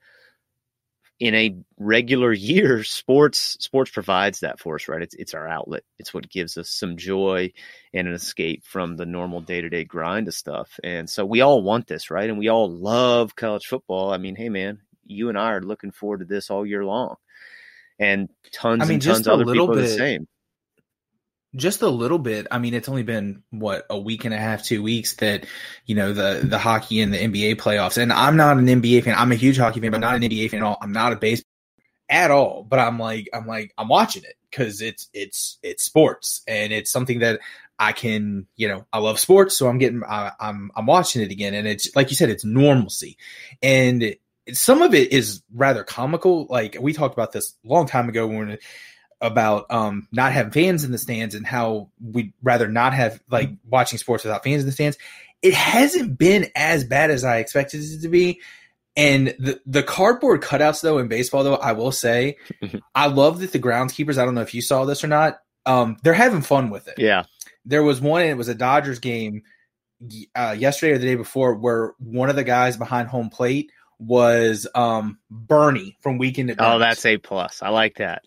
in 1.22 1.36
a 1.36 1.56
regular 1.78 2.34
year, 2.34 2.84
sports 2.84 3.56
sports 3.60 3.92
provides 3.92 4.40
that 4.40 4.60
for 4.60 4.74
us, 4.76 4.88
right? 4.88 5.04
It's 5.04 5.14
it's 5.14 5.36
our 5.36 5.48
outlet. 5.48 5.84
It's 6.00 6.16
what 6.16 6.28
gives 6.28 6.58
us 6.58 6.68
some 6.68 6.98
joy 6.98 7.54
and 7.94 8.08
an 8.08 8.16
escape 8.16 8.66
from 8.66 8.98
the 8.98 9.06
normal 9.06 9.40
day 9.40 9.62
to 9.62 9.70
day 9.70 9.84
grind 9.84 10.28
of 10.28 10.34
stuff. 10.34 10.80
And 10.84 11.08
so 11.08 11.24
we 11.24 11.42
all 11.42 11.62
want 11.62 11.86
this, 11.86 12.10
right? 12.10 12.28
And 12.28 12.40
we 12.40 12.50
all 12.50 12.72
love 12.72 13.36
college 13.36 13.68
football. 13.68 14.12
I 14.12 14.18
mean, 14.18 14.36
hey 14.36 14.50
man, 14.50 14.80
you 15.06 15.30
and 15.30 15.38
I 15.38 15.52
are 15.52 15.62
looking 15.62 15.92
forward 15.92 16.22
to 16.22 16.26
this 16.26 16.50
all 16.50 16.66
year 16.66 16.84
long. 16.84 17.18
And 18.00 18.28
tons 18.52 18.82
I 18.82 18.86
mean, 18.86 18.94
and 18.96 19.04
tons 19.04 19.28
of 19.28 19.34
other 19.34 19.46
people 19.46 19.68
bit, 19.68 19.82
the 19.82 19.88
same 19.90 20.28
just 21.56 21.82
a 21.82 21.90
little 21.90 22.20
bit. 22.20 22.48
I 22.52 22.60
mean, 22.60 22.74
it's 22.74 22.90
only 22.90 23.04
been 23.04 23.44
what 23.50 23.86
a 23.90 24.00
week 24.00 24.26
and 24.26 24.34
a 24.34 24.38
half, 24.38 24.64
two 24.64 24.82
weeks 24.82 25.16
that 25.16 25.46
you 25.86 25.96
know 25.96 26.14
the 26.14 26.42
the 26.44 26.58
hockey 26.58 27.02
and 27.02 27.14
the 27.14 27.18
NBA 27.18 27.56
playoffs. 27.58 27.98
And 27.98 28.12
I'm 28.12 28.38
not 28.38 28.58
an 28.58 28.68
NBA 28.68 29.04
fan. 29.04 29.16
I'm 29.18 29.32
a 29.32 29.36
huge 29.36 29.58
hockey 29.58 29.82
fan, 29.82 29.92
but 29.92 30.00
not 30.00 30.16
an 30.16 30.22
NBA 30.22 30.50
fan 30.50 30.62
at 30.62 30.66
all. 30.66 30.78
I'm 30.82 30.94
not 30.94 31.14
a 31.14 31.18
base 31.18 31.44
at 32.10 32.32
all. 32.32 32.64
But 32.64 32.80
I'm 32.80 33.00
like, 33.00 33.30
I'm 33.34 33.48
like, 33.48 33.74
I'm 33.78 33.88
watching 33.88 34.24
it 34.24 34.36
because 34.50 34.82
it's 34.82 35.10
it's 35.14 35.58
it's 35.64 35.84
sports 35.84 36.42
and 36.48 36.72
it's 36.72 36.92
something 36.92 37.20
that 37.20 37.40
I 37.82 37.94
can, 37.94 38.46
you 38.56 38.68
know, 38.68 38.86
I 38.94 39.00
love 39.00 39.20
sports, 39.20 39.58
so 39.58 39.68
I'm 39.68 39.80
getting, 39.80 40.04
I, 40.08 40.34
I'm 40.40 40.72
I'm 40.76 40.86
watching 40.86 41.24
it 41.24 41.32
again, 41.32 41.56
and 41.56 41.68
it's 41.68 41.96
like 41.96 42.12
you 42.12 42.16
said, 42.16 42.30
it's 42.30 42.46
normalcy, 42.46 43.18
and 43.64 44.16
some 44.54 44.84
of 44.84 44.94
it 44.94 45.12
is 45.12 45.42
rather 45.52 45.84
comical. 45.84 46.46
Like 46.48 46.78
we 46.80 46.94
talked 46.94 47.16
about 47.16 47.32
this 47.32 47.56
a 47.66 47.68
long 47.68 47.88
time 47.88 48.08
ago 48.08 48.28
when 48.28 48.60
about 49.22 49.68
um, 49.70 50.08
not 50.12 50.32
having 50.32 50.52
fans 50.52 50.84
in 50.84 50.92
the 50.92 50.98
stands 50.98 51.36
and 51.36 51.46
how 51.46 51.90
we'd 52.02 52.34
rather 52.42 52.68
not 52.68 52.94
have 52.94 53.22
like 53.30 53.50
watching 53.70 54.00
sports 54.00 54.24
without 54.24 54.44
fans 54.44 54.62
in 54.62 54.66
the 54.66 54.72
stands. 54.72 54.98
It 55.42 55.54
hasn't 55.54 56.18
been 56.18 56.48
as 56.56 56.84
bad 56.84 57.12
as 57.12 57.24
I 57.24 57.38
expected 57.38 57.82
it 57.82 58.02
to 58.02 58.10
be. 58.10 58.42
And 58.98 59.28
the 59.40 59.62
the 59.66 59.84
cardboard 59.84 60.42
cutouts 60.42 60.82
though 60.82 60.98
in 60.98 61.08
baseball 61.08 61.44
though, 61.44 61.56
I 61.56 61.72
will 61.72 61.92
say, 61.94 62.38
I 62.96 63.08
love 63.08 63.40
that 63.40 63.52
the 63.54 63.60
groundskeepers. 63.60 64.18
I 64.18 64.26
don't 64.26 64.36
know 64.36 64.42
if 64.42 64.54
you 64.54 64.62
saw 64.62 64.86
this 64.86 65.04
or 65.04 65.08
not. 65.08 65.40
Um, 65.66 65.98
they're 66.04 66.14
having 66.14 66.42
fun 66.42 66.70
with 66.72 66.88
it. 66.88 66.96
Yeah, 66.98 67.24
there 67.64 67.84
was 67.84 68.02
one. 68.02 68.24
and 68.24 68.32
It 68.32 68.38
was 68.38 68.50
a 68.50 68.56
Dodgers 68.56 69.00
game 69.00 69.44
uh, 70.36 70.56
yesterday 70.58 70.94
or 70.94 70.98
the 70.98 71.06
day 71.06 71.16
before 71.16 71.54
where 71.54 71.94
one 72.00 72.30
of 72.30 72.36
the 72.36 72.44
guys 72.44 72.76
behind 72.76 73.08
home 73.08 73.30
plate 73.30 73.72
was 74.00 74.68
um 74.76 75.20
Bernie 75.30 75.96
from 76.02 76.18
Weekend 76.18 76.50
at 76.50 76.58
Bernie's. 76.58 76.74
Oh, 76.76 76.80
that's 76.80 77.06
a 77.06 77.18
plus. 77.18 77.62
I 77.62 77.70
like 77.70 77.96
that. 77.98 78.24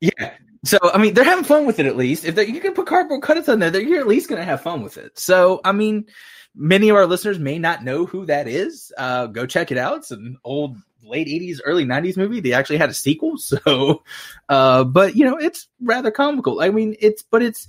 Yeah. 0.00 0.34
So 0.64 0.78
I 0.82 0.98
mean, 0.98 1.14
they're 1.14 1.24
having 1.24 1.44
fun 1.44 1.66
with 1.66 1.78
it 1.78 1.86
at 1.86 1.96
least. 1.96 2.24
If 2.24 2.36
you 2.36 2.60
can 2.60 2.74
put 2.74 2.86
cardboard 2.86 3.22
cutouts 3.22 3.50
on 3.50 3.60
there, 3.60 3.80
you're 3.80 4.00
at 4.00 4.06
least 4.06 4.28
going 4.28 4.40
to 4.40 4.44
have 4.44 4.62
fun 4.62 4.82
with 4.82 4.98
it. 4.98 5.18
So 5.18 5.60
I 5.64 5.72
mean, 5.72 6.06
many 6.54 6.88
of 6.88 6.96
our 6.96 7.06
listeners 7.06 7.38
may 7.38 7.58
not 7.58 7.84
know 7.84 8.06
who 8.06 8.26
that 8.26 8.46
is. 8.46 8.92
Uh, 8.96 9.26
go 9.26 9.46
check 9.46 9.70
it 9.70 9.78
out. 9.78 9.98
It's 9.98 10.10
an 10.10 10.38
old 10.44 10.76
late 11.02 11.28
80s 11.28 11.60
early 11.64 11.84
90s 11.84 12.16
movie 12.16 12.40
they 12.40 12.52
actually 12.52 12.76
had 12.76 12.90
a 12.90 12.94
sequel 12.94 13.36
so 13.38 14.02
uh 14.48 14.84
but 14.84 15.16
you 15.16 15.24
know 15.24 15.36
it's 15.36 15.66
rather 15.80 16.10
comical 16.10 16.60
i 16.60 16.70
mean 16.70 16.94
it's 17.00 17.22
but 17.22 17.42
it's 17.42 17.66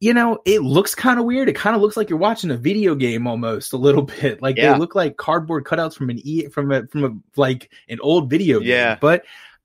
you 0.00 0.12
know 0.12 0.38
it 0.44 0.62
looks 0.62 0.94
kind 0.94 1.18
of 1.18 1.26
weird 1.26 1.48
it 1.48 1.54
kind 1.54 1.76
of 1.76 1.82
looks 1.82 1.96
like 1.96 2.10
you're 2.10 2.18
watching 2.18 2.50
a 2.50 2.56
video 2.56 2.94
game 2.94 3.26
almost 3.26 3.72
a 3.72 3.76
little 3.76 4.02
bit 4.20 4.42
like 4.42 4.56
yeah. 4.56 4.72
they 4.72 4.78
look 4.78 4.94
like 4.94 5.16
cardboard 5.16 5.64
cutouts 5.64 5.94
from 5.94 6.10
an 6.10 6.18
e 6.24 6.48
from 6.48 6.72
a 6.72 6.86
from 6.88 7.04
a 7.04 7.40
like 7.40 7.70
an 7.88 7.98
old 8.00 8.28
video 8.28 8.58
game 8.58 8.68
yeah 8.68 8.98
but 9.00 9.24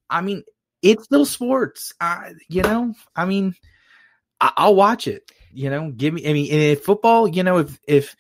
i 0.10 0.22
mean 0.22 0.44
it's 0.82 1.05
still 1.05 1.25
sports. 1.25 1.94
I, 2.00 2.34
you 2.48 2.62
know, 2.62 2.94
I 3.15 3.25
mean, 3.25 3.55
I, 4.39 4.67
will 4.67 4.75
watch 4.75 5.08
it. 5.08 5.32
You 5.51 5.70
know, 5.70 5.91
give 5.91 6.13
me. 6.13 6.27
I 6.27 6.34
mean, 6.34 6.51
in 6.51 6.75
football, 6.77 7.27
you 7.27 7.44
know, 7.44 7.60
if 7.60 7.79
if 7.88 8.15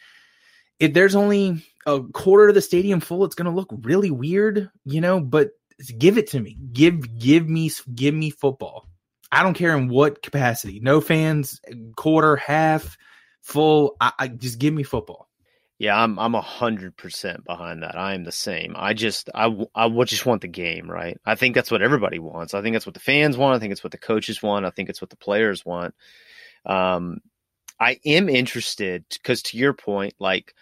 if 0.79 0.93
there's 0.93 1.15
only 1.15 1.65
a 1.85 2.01
quarter 2.01 2.49
of 2.49 2.55
the 2.55 2.61
stadium 2.61 2.99
full, 2.99 3.25
it's 3.25 3.35
going 3.35 3.45
to 3.45 3.51
look 3.51 3.69
really 3.81 4.11
weird. 4.11 4.69
You 4.85 5.01
know, 5.01 5.19
but 5.19 5.51
give 5.97 6.17
it 6.17 6.27
to 6.31 6.39
me. 6.39 6.57
Give 6.71 7.17
give 7.17 7.49
me 7.49 7.71
give 7.93 8.13
me 8.13 8.29
football. 8.29 8.87
I 9.31 9.43
don't 9.43 9.53
care 9.53 9.75
in 9.77 9.89
what 9.89 10.21
capacity. 10.21 10.79
No 10.79 11.01
fans, 11.01 11.59
quarter, 11.97 12.37
half, 12.37 12.97
full. 13.41 13.97
I, 13.99 14.13
I 14.17 14.27
just 14.29 14.59
give 14.59 14.73
me 14.73 14.83
football. 14.83 15.27
Yeah, 15.77 16.01
I'm 16.01 16.17
I'm 16.19 16.35
a 16.35 16.41
hundred 16.41 16.95
percent 16.95 17.43
behind 17.43 17.83
that. 17.83 17.97
I 17.97 18.13
am 18.13 18.23
the 18.23 18.31
same. 18.31 18.75
I 18.77 18.93
just 18.93 19.29
I 19.35 19.53
I 19.75 19.89
just 20.05 20.25
want 20.25 20.41
the 20.41 20.47
game, 20.47 20.89
right? 20.89 21.19
I 21.25 21.35
think 21.35 21.53
that's 21.53 21.69
what 21.69 21.81
everybody 21.81 22.17
wants. 22.17 22.53
I 22.53 22.61
think 22.61 22.73
that's 22.73 22.85
what 22.85 22.93
the 22.93 23.01
fans 23.01 23.37
want. 23.37 23.55
I 23.55 23.59
think 23.59 23.73
it's 23.73 23.83
what 23.83 23.91
the 23.91 23.97
coaches 23.97 24.41
want. 24.41 24.65
I 24.65 24.69
think 24.69 24.89
it's 24.89 25.01
what 25.01 25.09
the 25.09 25.17
players 25.17 25.65
want. 25.65 25.93
Um, 26.65 27.19
I 27.79 27.99
am 28.05 28.29
interested 28.29 29.05
because 29.11 29.41
to 29.43 29.57
your 29.57 29.73
point, 29.73 30.13
like 30.19 30.53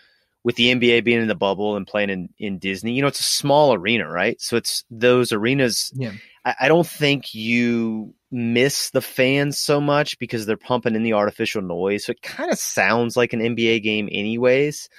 with 0.43 0.55
the 0.57 0.73
NBA 0.73 1.03
being 1.03 1.21
in 1.21 1.27
the 1.27 1.35
bubble 1.35 1.75
and 1.75 1.87
playing 1.87 2.09
in, 2.09 2.29
in 2.37 2.59
Disney, 2.59 2.93
you 2.93 3.01
know, 3.01 3.07
it's 3.07 3.21
a 3.21 3.23
small 3.23 3.73
arena, 3.73 4.09
right? 4.09 4.39
So 4.41 4.57
it's 4.57 4.83
those 4.91 5.31
arenas. 5.31 5.91
Yeah. 5.95 6.11
I, 6.43 6.55
I 6.61 6.67
don't 6.67 6.87
think 6.87 7.33
you 7.33 8.13
miss 8.29 8.89
the 8.89 9.01
fans 9.01 9.57
so 9.57 9.79
much 9.79 10.19
because 10.19 10.45
they're 10.45 10.57
pumping 10.57 10.95
in 10.95 11.03
the 11.03 11.13
artificial 11.13 11.61
noise. 11.61 12.05
So 12.05 12.11
it 12.11 12.21
kind 12.21 12.51
of 12.51 12.59
sounds 12.59 13.15
like 13.15 13.31
an 13.33 13.39
NBA 13.39 13.83
game, 13.83 14.09
anyways, 14.11 14.89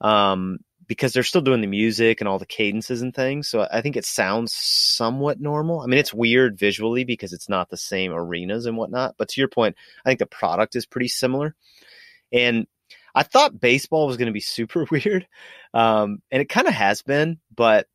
um, 0.00 0.58
because 0.86 1.12
they're 1.12 1.22
still 1.24 1.40
doing 1.40 1.62
the 1.62 1.66
music 1.66 2.20
and 2.20 2.28
all 2.28 2.38
the 2.38 2.46
cadences 2.46 3.02
and 3.02 3.14
things. 3.14 3.48
So 3.48 3.66
I 3.72 3.80
think 3.80 3.96
it 3.96 4.04
sounds 4.04 4.52
somewhat 4.54 5.40
normal. 5.40 5.80
I 5.80 5.86
mean, 5.86 5.98
it's 5.98 6.14
weird 6.14 6.58
visually 6.58 7.02
because 7.02 7.32
it's 7.32 7.48
not 7.48 7.70
the 7.70 7.76
same 7.76 8.12
arenas 8.12 8.66
and 8.66 8.76
whatnot. 8.76 9.16
But 9.18 9.30
to 9.30 9.40
your 9.40 9.48
point, 9.48 9.74
I 10.04 10.10
think 10.10 10.20
the 10.20 10.26
product 10.26 10.76
is 10.76 10.86
pretty 10.86 11.08
similar. 11.08 11.56
And 12.32 12.66
I 13.14 13.22
thought 13.22 13.60
baseball 13.60 14.06
was 14.06 14.16
going 14.16 14.26
to 14.26 14.32
be 14.32 14.40
super 14.40 14.86
weird, 14.90 15.26
um, 15.74 16.18
and 16.30 16.42
it 16.42 16.48
kind 16.48 16.68
of 16.68 16.74
has 16.74 17.02
been, 17.02 17.38
but 17.54 17.86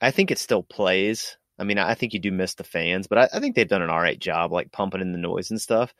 I 0.00 0.10
think 0.10 0.30
it 0.30 0.38
still 0.38 0.62
plays. 0.62 1.36
I 1.58 1.64
mean, 1.64 1.78
I 1.78 1.94
think 1.94 2.12
you 2.12 2.18
do 2.18 2.32
miss 2.32 2.54
the 2.54 2.64
fans, 2.64 3.06
but 3.06 3.18
I, 3.18 3.28
I, 3.32 3.40
think 3.40 3.54
they've 3.54 3.68
done 3.68 3.82
an 3.82 3.90
all 3.90 4.00
right 4.00 4.18
job, 4.18 4.50
like 4.50 4.72
pumping 4.72 5.00
in 5.00 5.12
the 5.12 5.18
noise 5.18 5.50
and 5.50 5.60
stuff. 5.60 5.94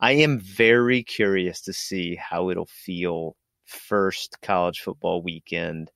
I 0.00 0.12
am 0.12 0.38
very 0.38 1.02
curious 1.02 1.60
to 1.62 1.72
see 1.72 2.16
how 2.16 2.50
it'll 2.50 2.66
feel 2.66 3.36
first 3.66 4.38
college 4.42 4.80
football 4.80 5.22
weekend 5.22 5.90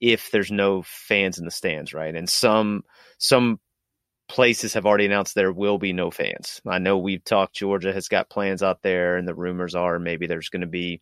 if 0.00 0.30
there's 0.30 0.50
no 0.50 0.82
fans 0.82 1.38
in 1.38 1.44
the 1.44 1.50
stands, 1.50 1.92
right? 1.92 2.14
And 2.14 2.28
some 2.28 2.84
some 3.18 3.58
places 4.28 4.74
have 4.74 4.86
already 4.86 5.06
announced 5.06 5.34
there 5.34 5.52
will 5.52 5.78
be 5.78 5.92
no 5.92 6.10
fans. 6.10 6.60
I 6.66 6.78
know 6.78 6.98
we've 6.98 7.24
talked. 7.24 7.56
Georgia 7.56 7.92
has 7.92 8.08
got 8.08 8.30
plans 8.30 8.62
out 8.62 8.82
there, 8.82 9.16
and 9.16 9.26
the 9.26 9.34
rumors 9.34 9.74
are 9.74 9.98
maybe 9.98 10.26
there's 10.26 10.50
going 10.50 10.60
to 10.60 10.66
be 10.66 11.00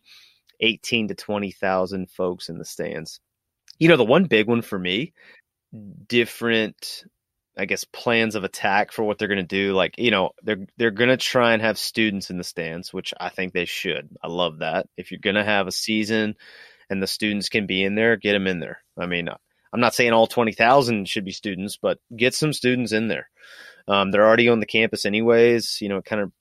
eighteen 0.59 1.07
to 1.09 1.15
twenty 1.15 1.51
thousand 1.51 2.09
folks 2.09 2.49
in 2.49 2.57
the 2.57 2.65
stands. 2.65 3.19
You 3.79 3.89
know, 3.89 3.97
the 3.97 4.03
one 4.03 4.25
big 4.25 4.47
one 4.47 4.61
for 4.61 4.79
me, 4.79 5.13
different 6.07 7.03
I 7.57 7.65
guess 7.65 7.83
plans 7.85 8.35
of 8.35 8.43
attack 8.43 8.91
for 8.91 9.03
what 9.03 9.17
they're 9.17 9.27
going 9.27 9.37
to 9.39 9.43
do. 9.43 9.73
Like 9.73 9.95
you 9.97 10.11
know, 10.11 10.31
they're 10.43 10.67
they're 10.77 10.91
going 10.91 11.09
to 11.09 11.17
try 11.17 11.53
and 11.53 11.61
have 11.61 11.77
students 11.77 12.29
in 12.29 12.37
the 12.37 12.43
stands, 12.43 12.93
which 12.93 13.13
I 13.19 13.29
think 13.29 13.53
they 13.53 13.65
should. 13.65 14.09
I 14.23 14.27
love 14.27 14.59
that. 14.59 14.87
If 14.95 15.11
you're 15.11 15.19
going 15.19 15.35
to 15.35 15.43
have 15.43 15.67
a 15.67 15.71
season 15.71 16.35
and 16.89 17.01
the 17.01 17.07
students 17.07 17.49
can 17.49 17.65
be 17.65 17.83
in 17.83 17.95
there, 17.95 18.15
get 18.15 18.33
them 18.33 18.47
in 18.47 18.59
there. 18.59 18.83
I 18.97 19.07
mean, 19.07 19.27
I'm 19.73 19.79
not 19.79 19.95
saying 19.95 20.13
all 20.13 20.27
twenty 20.27 20.53
thousand 20.53 21.09
should 21.09 21.25
be 21.25 21.31
students, 21.31 21.77
but 21.77 21.99
get 22.15 22.35
some 22.35 22.53
students 22.53 22.91
in 22.91 23.07
there. 23.07 23.29
Um, 23.87 24.11
they're 24.11 24.25
already 24.25 24.49
on 24.49 24.59
the 24.59 24.65
campus 24.65 25.05
anyways. 25.05 25.79
You 25.81 25.89
know, 25.89 25.97
it 25.97 26.05
kind 26.05 26.21
of 26.21 26.31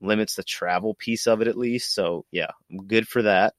limits 0.00 0.34
the 0.34 0.44
travel 0.44 0.94
piece 0.94 1.26
of 1.26 1.40
it 1.40 1.48
at 1.48 1.56
least. 1.56 1.94
So 1.94 2.24
yeah, 2.30 2.50
I'm 2.70 2.86
good 2.86 3.08
for 3.08 3.22
that. 3.22 3.54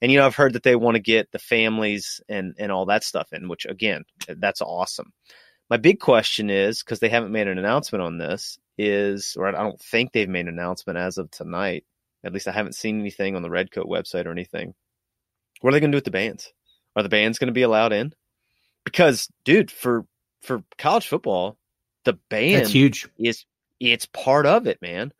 And 0.00 0.12
you 0.12 0.18
know, 0.18 0.26
I've 0.26 0.36
heard 0.36 0.52
that 0.52 0.62
they 0.62 0.76
want 0.76 0.94
to 0.94 1.02
get 1.02 1.30
the 1.32 1.38
families 1.38 2.20
and 2.28 2.54
and 2.58 2.70
all 2.70 2.86
that 2.86 3.04
stuff 3.04 3.32
in, 3.32 3.48
which 3.48 3.66
again, 3.66 4.04
that's 4.28 4.62
awesome. 4.62 5.12
My 5.70 5.76
big 5.76 6.00
question 6.00 6.50
is 6.50 6.82
because 6.82 7.00
they 7.00 7.08
haven't 7.08 7.32
made 7.32 7.46
an 7.46 7.58
announcement 7.58 8.02
on 8.02 8.18
this 8.18 8.58
is, 8.78 9.36
or 9.38 9.48
I 9.48 9.62
don't 9.62 9.80
think 9.80 10.12
they've 10.12 10.28
made 10.28 10.46
an 10.46 10.48
announcement 10.48 10.98
as 10.98 11.18
of 11.18 11.30
tonight. 11.30 11.84
At 12.24 12.32
least 12.32 12.48
I 12.48 12.52
haven't 12.52 12.74
seen 12.74 13.00
anything 13.00 13.36
on 13.36 13.42
the 13.42 13.50
Redcoat 13.50 13.86
website 13.86 14.26
or 14.26 14.30
anything. 14.32 14.74
What 15.60 15.70
are 15.70 15.72
they 15.72 15.80
going 15.80 15.92
to 15.92 15.96
do 15.96 15.98
with 15.98 16.04
the 16.04 16.10
bands? 16.10 16.52
Are 16.96 17.02
the 17.02 17.08
bands 17.08 17.38
going 17.38 17.48
to 17.48 17.52
be 17.52 17.62
allowed 17.62 17.92
in? 17.92 18.14
Because, 18.84 19.28
dude, 19.44 19.70
for 19.70 20.06
for 20.42 20.62
college 20.78 21.06
football, 21.06 21.58
the 22.04 22.18
band 22.30 22.62
That's 22.62 22.70
huge. 22.70 23.08
is 23.18 23.44
it's 23.80 24.06
part 24.06 24.46
of 24.46 24.66
it, 24.66 24.80
man. 24.80 25.12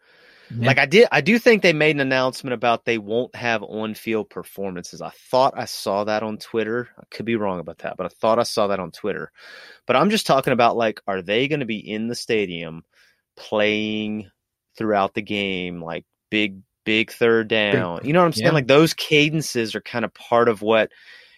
Yeah. 0.50 0.66
Like 0.66 0.78
I 0.78 0.86
did, 0.86 1.08
I 1.12 1.20
do 1.20 1.38
think 1.38 1.62
they 1.62 1.72
made 1.72 1.96
an 1.96 2.00
announcement 2.00 2.54
about 2.54 2.84
they 2.84 2.98
won't 2.98 3.34
have 3.34 3.62
on-field 3.62 4.30
performances. 4.30 5.02
I 5.02 5.10
thought 5.30 5.54
I 5.56 5.66
saw 5.66 6.04
that 6.04 6.22
on 6.22 6.38
Twitter. 6.38 6.88
I 6.98 7.04
could 7.10 7.26
be 7.26 7.36
wrong 7.36 7.60
about 7.60 7.78
that, 7.78 7.96
but 7.96 8.06
I 8.06 8.08
thought 8.08 8.38
I 8.38 8.44
saw 8.44 8.68
that 8.68 8.80
on 8.80 8.90
Twitter. 8.90 9.30
But 9.86 9.96
I'm 9.96 10.10
just 10.10 10.26
talking 10.26 10.52
about 10.52 10.76
like, 10.76 11.00
are 11.06 11.22
they 11.22 11.48
going 11.48 11.60
to 11.60 11.66
be 11.66 11.78
in 11.78 12.08
the 12.08 12.14
stadium 12.14 12.84
playing 13.36 14.30
throughout 14.76 15.14
the 15.14 15.22
game, 15.22 15.82
like 15.82 16.04
big, 16.30 16.62
big 16.84 17.10
third 17.10 17.48
down? 17.48 18.00
You 18.04 18.12
know 18.12 18.20
what 18.20 18.26
I'm 18.26 18.32
saying? 18.32 18.46
Yeah. 18.46 18.52
Like 18.52 18.68
those 18.68 18.94
cadences 18.94 19.74
are 19.74 19.80
kind 19.80 20.04
of 20.04 20.14
part 20.14 20.48
of 20.48 20.62
what 20.62 20.90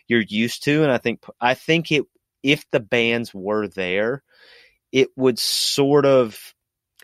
you're 0.06 0.20
used 0.20 0.64
to, 0.64 0.82
and 0.82 0.90
I 0.90 0.98
think 0.98 1.22
I 1.40 1.54
think 1.54 1.92
it 1.92 2.04
if 2.42 2.64
the 2.70 2.80
bands 2.80 3.32
were 3.32 3.68
there, 3.68 4.22
it 4.92 5.08
would 5.16 5.38
sort 5.38 6.04
of 6.06 6.54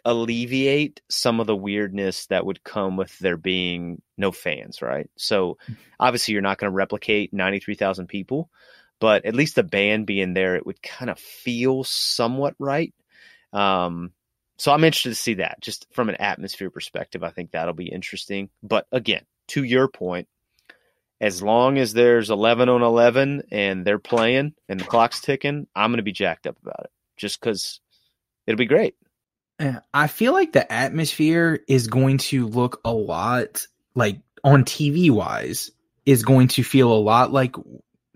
alleviate 0.07 1.03
some 1.11 1.41
of 1.41 1.49
the 1.49 1.57
weirdness 1.57 2.27
that 2.27 2.47
would 2.47 2.63
come 2.63 2.97
with 2.97 3.19
there 3.19 3.37
being 3.37 4.01
no 4.17 4.31
fans, 4.31 4.81
right? 4.81 5.11
So 5.17 5.59
obviously 5.99 6.33
you're 6.33 6.43
not 6.43 6.59
going 6.59 6.71
to 6.71 6.77
replicate 6.77 7.35
93,000 7.35 8.07
people, 8.07 8.49
but 9.01 9.25
at 9.25 9.35
least 9.35 9.57
the 9.57 9.65
band 9.65 10.07
being 10.07 10.33
there, 10.33 10.55
it 10.55 10.65
would 10.65 10.81
kind 10.81 11.11
of 11.11 11.19
feel 11.19 11.83
somewhat 11.83 12.55
right. 12.61 12.95
Um, 13.53 14.13
so 14.59 14.73
I'm 14.73 14.85
interested 14.85 15.11
to 15.11 15.17
see 15.17 15.35
that 15.35 15.61
just 15.61 15.87
from 15.93 16.09
an 16.09 16.15
atmosphere 16.15 16.71
perspective. 16.71 17.25
I 17.25 17.31
think 17.31 17.51
that'll 17.51 17.75
be 17.75 17.89
interesting. 17.89 18.49
But 18.63 18.87
again, 18.93 19.25
to 19.49 19.65
your 19.65 19.89
point, 19.89 20.29
as 21.21 21.43
long 21.43 21.79
as 21.79 21.93
there's 21.93 22.31
11 22.31 22.69
on 22.69 22.83
11 22.83 23.43
and 23.51 23.85
they're 23.85 23.99
playing 23.99 24.55
and 24.69 24.79
the 24.79 24.85
clock's 24.85 25.21
ticking, 25.21 25.67
I'm 25.75 25.91
going 25.91 25.97
to 25.97 26.05
be 26.05 26.13
jacked 26.13 26.47
up 26.47 26.57
about 26.63 26.85
it 26.85 26.91
just 27.17 27.41
because 27.41 27.81
it'll 28.47 28.57
be 28.57 28.67
great. 28.67 28.95
I 29.59 30.07
feel 30.09 30.33
like 30.33 30.53
the 30.53 30.71
atmosphere 30.71 31.61
is 31.67 31.87
going 31.87 32.19
to 32.19 32.47
look 32.47 32.81
a 32.85 32.93
lot 32.93 33.67
like 33.95 34.21
on 34.45 34.65
TV 34.65 35.11
wise 35.11 35.71
is 36.05 36.23
going 36.23 36.49
to 36.49 36.63
feel 36.63 36.93
a 36.93 36.95
lot 36.95 37.33
like 37.33 37.57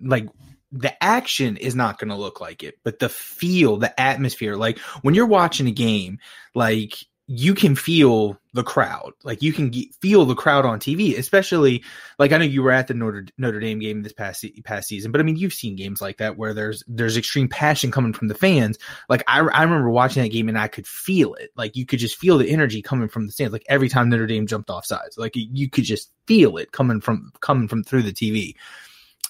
like 0.00 0.28
the 0.72 1.02
action 1.02 1.56
is 1.56 1.74
not 1.74 1.98
going 1.98 2.10
to 2.10 2.16
look 2.16 2.40
like 2.40 2.62
it, 2.62 2.78
but 2.84 3.00
the 3.00 3.08
feel, 3.08 3.76
the 3.76 3.98
atmosphere, 4.00 4.54
like 4.54 4.78
when 5.02 5.14
you're 5.14 5.26
watching 5.26 5.66
a 5.66 5.72
game, 5.72 6.18
like 6.54 6.94
you 7.32 7.54
can 7.54 7.76
feel 7.76 8.36
the 8.54 8.64
crowd, 8.64 9.12
like 9.22 9.40
you 9.40 9.52
can 9.52 9.70
ge- 9.70 9.88
feel 10.00 10.24
the 10.24 10.34
crowd 10.34 10.66
on 10.66 10.80
TV, 10.80 11.16
especially 11.16 11.84
like 12.18 12.32
I 12.32 12.38
know 12.38 12.44
you 12.44 12.60
were 12.60 12.72
at 12.72 12.88
the 12.88 12.94
Notre 12.94 13.26
Notre 13.38 13.60
Dame 13.60 13.78
game 13.78 14.02
this 14.02 14.12
past 14.12 14.44
past 14.64 14.88
season, 14.88 15.12
but 15.12 15.20
I 15.20 15.24
mean 15.24 15.36
you've 15.36 15.52
seen 15.52 15.76
games 15.76 16.00
like 16.00 16.16
that 16.16 16.36
where 16.36 16.52
there's 16.52 16.82
there's 16.88 17.16
extreme 17.16 17.46
passion 17.46 17.92
coming 17.92 18.12
from 18.12 18.26
the 18.26 18.34
fans. 18.34 18.78
Like 19.08 19.22
I 19.28 19.38
I 19.38 19.62
remember 19.62 19.90
watching 19.90 20.24
that 20.24 20.30
game 20.30 20.48
and 20.48 20.58
I 20.58 20.66
could 20.66 20.88
feel 20.88 21.34
it, 21.34 21.52
like 21.54 21.76
you 21.76 21.86
could 21.86 22.00
just 22.00 22.16
feel 22.16 22.36
the 22.36 22.50
energy 22.50 22.82
coming 22.82 23.08
from 23.08 23.26
the 23.26 23.32
stands. 23.32 23.52
Like 23.52 23.66
every 23.68 23.88
time 23.88 24.08
Notre 24.08 24.26
Dame 24.26 24.48
jumped 24.48 24.68
off 24.68 24.84
sides, 24.84 25.16
like 25.16 25.34
you 25.36 25.70
could 25.70 25.84
just 25.84 26.10
feel 26.26 26.56
it 26.56 26.72
coming 26.72 27.00
from 27.00 27.30
coming 27.38 27.68
from 27.68 27.84
through 27.84 28.02
the 28.02 28.12
TV. 28.12 28.56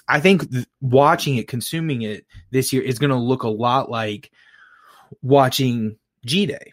I 0.09 0.21
think 0.21 0.51
th- 0.51 0.67
watching 0.81 1.37
it, 1.37 1.49
consuming 1.49 2.01
it 2.01 2.25
this 2.51 2.73
year 2.73 2.81
is 2.81 2.99
going 2.99 3.11
to 3.11 3.17
look 3.17 3.43
a 3.43 3.49
lot 3.49 3.91
like 3.91 4.31
watching 5.21 5.99
G 6.25 6.47
Day, 6.47 6.73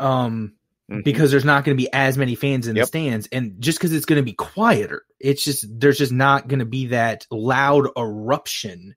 um, 0.00 0.54
Mhm. 0.90 1.02
because 1.02 1.30
there's 1.30 1.44
not 1.46 1.64
going 1.64 1.76
to 1.76 1.82
be 1.82 1.90
as 1.92 2.18
many 2.18 2.34
fans 2.34 2.66
in 2.68 2.74
the 2.74 2.86
stands, 2.86 3.26
and 3.32 3.54
just 3.58 3.78
because 3.78 3.92
it's 3.92 4.04
going 4.04 4.20
to 4.20 4.24
be 4.24 4.34
quieter, 4.34 5.02
it's 5.18 5.42
just 5.42 5.66
there's 5.80 5.96
just 5.96 6.12
not 6.12 6.46
going 6.46 6.58
to 6.58 6.66
be 6.66 6.88
that 6.88 7.26
loud 7.30 7.88
eruption 7.96 8.94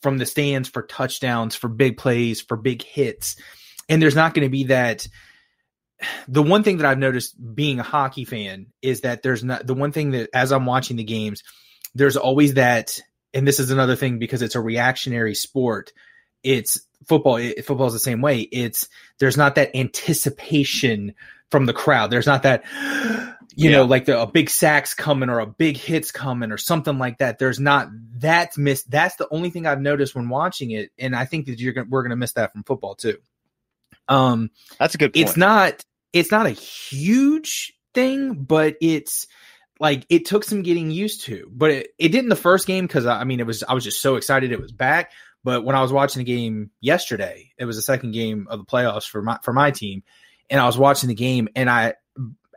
from 0.00 0.16
the 0.18 0.24
stands 0.24 0.68
for 0.68 0.82
touchdowns, 0.82 1.54
for 1.54 1.68
big 1.68 1.98
plays, 1.98 2.40
for 2.40 2.56
big 2.56 2.82
hits, 2.82 3.36
and 3.88 4.00
there's 4.00 4.14
not 4.14 4.32
going 4.32 4.46
to 4.46 4.50
be 4.50 4.64
that. 4.64 5.06
The 6.28 6.42
one 6.42 6.62
thing 6.62 6.78
that 6.78 6.86
I've 6.86 6.98
noticed 6.98 7.36
being 7.54 7.80
a 7.80 7.82
hockey 7.82 8.24
fan 8.24 8.66
is 8.82 9.00
that 9.02 9.22
there's 9.22 9.42
not 9.42 9.66
the 9.66 9.74
one 9.74 9.92
thing 9.92 10.10
that 10.12 10.30
as 10.34 10.52
I'm 10.52 10.66
watching 10.66 10.96
the 10.96 11.04
games, 11.04 11.42
there's 11.94 12.16
always 12.16 12.54
that, 12.54 13.00
and 13.34 13.46
this 13.46 13.60
is 13.60 13.70
another 13.70 13.96
thing 13.96 14.18
because 14.18 14.42
it's 14.42 14.54
a 14.54 14.60
reactionary 14.60 15.34
sport. 15.34 15.92
It's 16.46 16.80
football. 17.06 17.36
It, 17.36 17.64
football 17.64 17.86
is 17.86 17.92
the 17.92 17.98
same 17.98 18.20
way. 18.20 18.40
It's 18.40 18.88
there's 19.18 19.36
not 19.36 19.56
that 19.56 19.76
anticipation 19.76 21.14
from 21.50 21.66
the 21.66 21.72
crowd. 21.72 22.10
There's 22.10 22.26
not 22.26 22.42
that, 22.42 22.64
you 23.54 23.70
know, 23.70 23.84
like 23.84 24.06
the, 24.06 24.20
a 24.20 24.26
big 24.26 24.50
sack's 24.50 24.94
coming 24.94 25.28
or 25.28 25.40
a 25.40 25.46
big 25.46 25.76
hit's 25.76 26.10
coming 26.10 26.50
or 26.52 26.58
something 26.58 26.98
like 26.98 27.18
that. 27.18 27.38
There's 27.38 27.60
not 27.60 27.88
that's 28.18 28.56
miss. 28.58 28.82
That's 28.84 29.16
the 29.16 29.28
only 29.30 29.50
thing 29.50 29.66
I've 29.66 29.80
noticed 29.80 30.14
when 30.14 30.28
watching 30.28 30.70
it, 30.70 30.90
and 30.98 31.14
I 31.14 31.24
think 31.24 31.46
that 31.46 31.58
you're 31.58 31.72
gonna, 31.72 31.88
we're 31.90 32.02
gonna 32.02 32.16
miss 32.16 32.32
that 32.32 32.52
from 32.52 32.64
football 32.64 32.94
too. 32.94 33.18
Um, 34.08 34.50
That's 34.78 34.94
a 34.94 34.98
good 34.98 35.12
point. 35.14 35.28
it's 35.28 35.36
not 35.36 35.84
it's 36.12 36.30
not 36.30 36.46
a 36.46 36.50
huge 36.50 37.74
thing 37.92 38.34
but 38.34 38.76
it's 38.80 39.26
like 39.80 40.06
it 40.08 40.24
took 40.24 40.44
some 40.44 40.62
getting 40.62 40.90
used 40.90 41.22
to 41.22 41.50
but 41.52 41.70
it, 41.70 41.88
it 41.98 42.08
didn't 42.10 42.28
the 42.28 42.36
first 42.36 42.66
game 42.66 42.86
because 42.86 43.06
i 43.06 43.24
mean 43.24 43.40
it 43.40 43.46
was 43.46 43.64
i 43.64 43.74
was 43.74 43.84
just 43.84 44.00
so 44.00 44.16
excited 44.16 44.52
it 44.52 44.60
was 44.60 44.72
back 44.72 45.12
but 45.46 45.64
when 45.64 45.76
i 45.76 45.80
was 45.80 45.92
watching 45.92 46.20
the 46.20 46.24
game 46.24 46.70
yesterday 46.80 47.52
it 47.56 47.64
was 47.64 47.76
the 47.76 47.82
second 47.82 48.10
game 48.10 48.48
of 48.50 48.58
the 48.58 48.66
playoffs 48.66 49.08
for 49.08 49.22
my 49.22 49.38
for 49.42 49.52
my 49.52 49.70
team 49.70 50.02
and 50.50 50.60
i 50.60 50.66
was 50.66 50.76
watching 50.76 51.08
the 51.08 51.14
game 51.14 51.48
and 51.54 51.70
i 51.70 51.94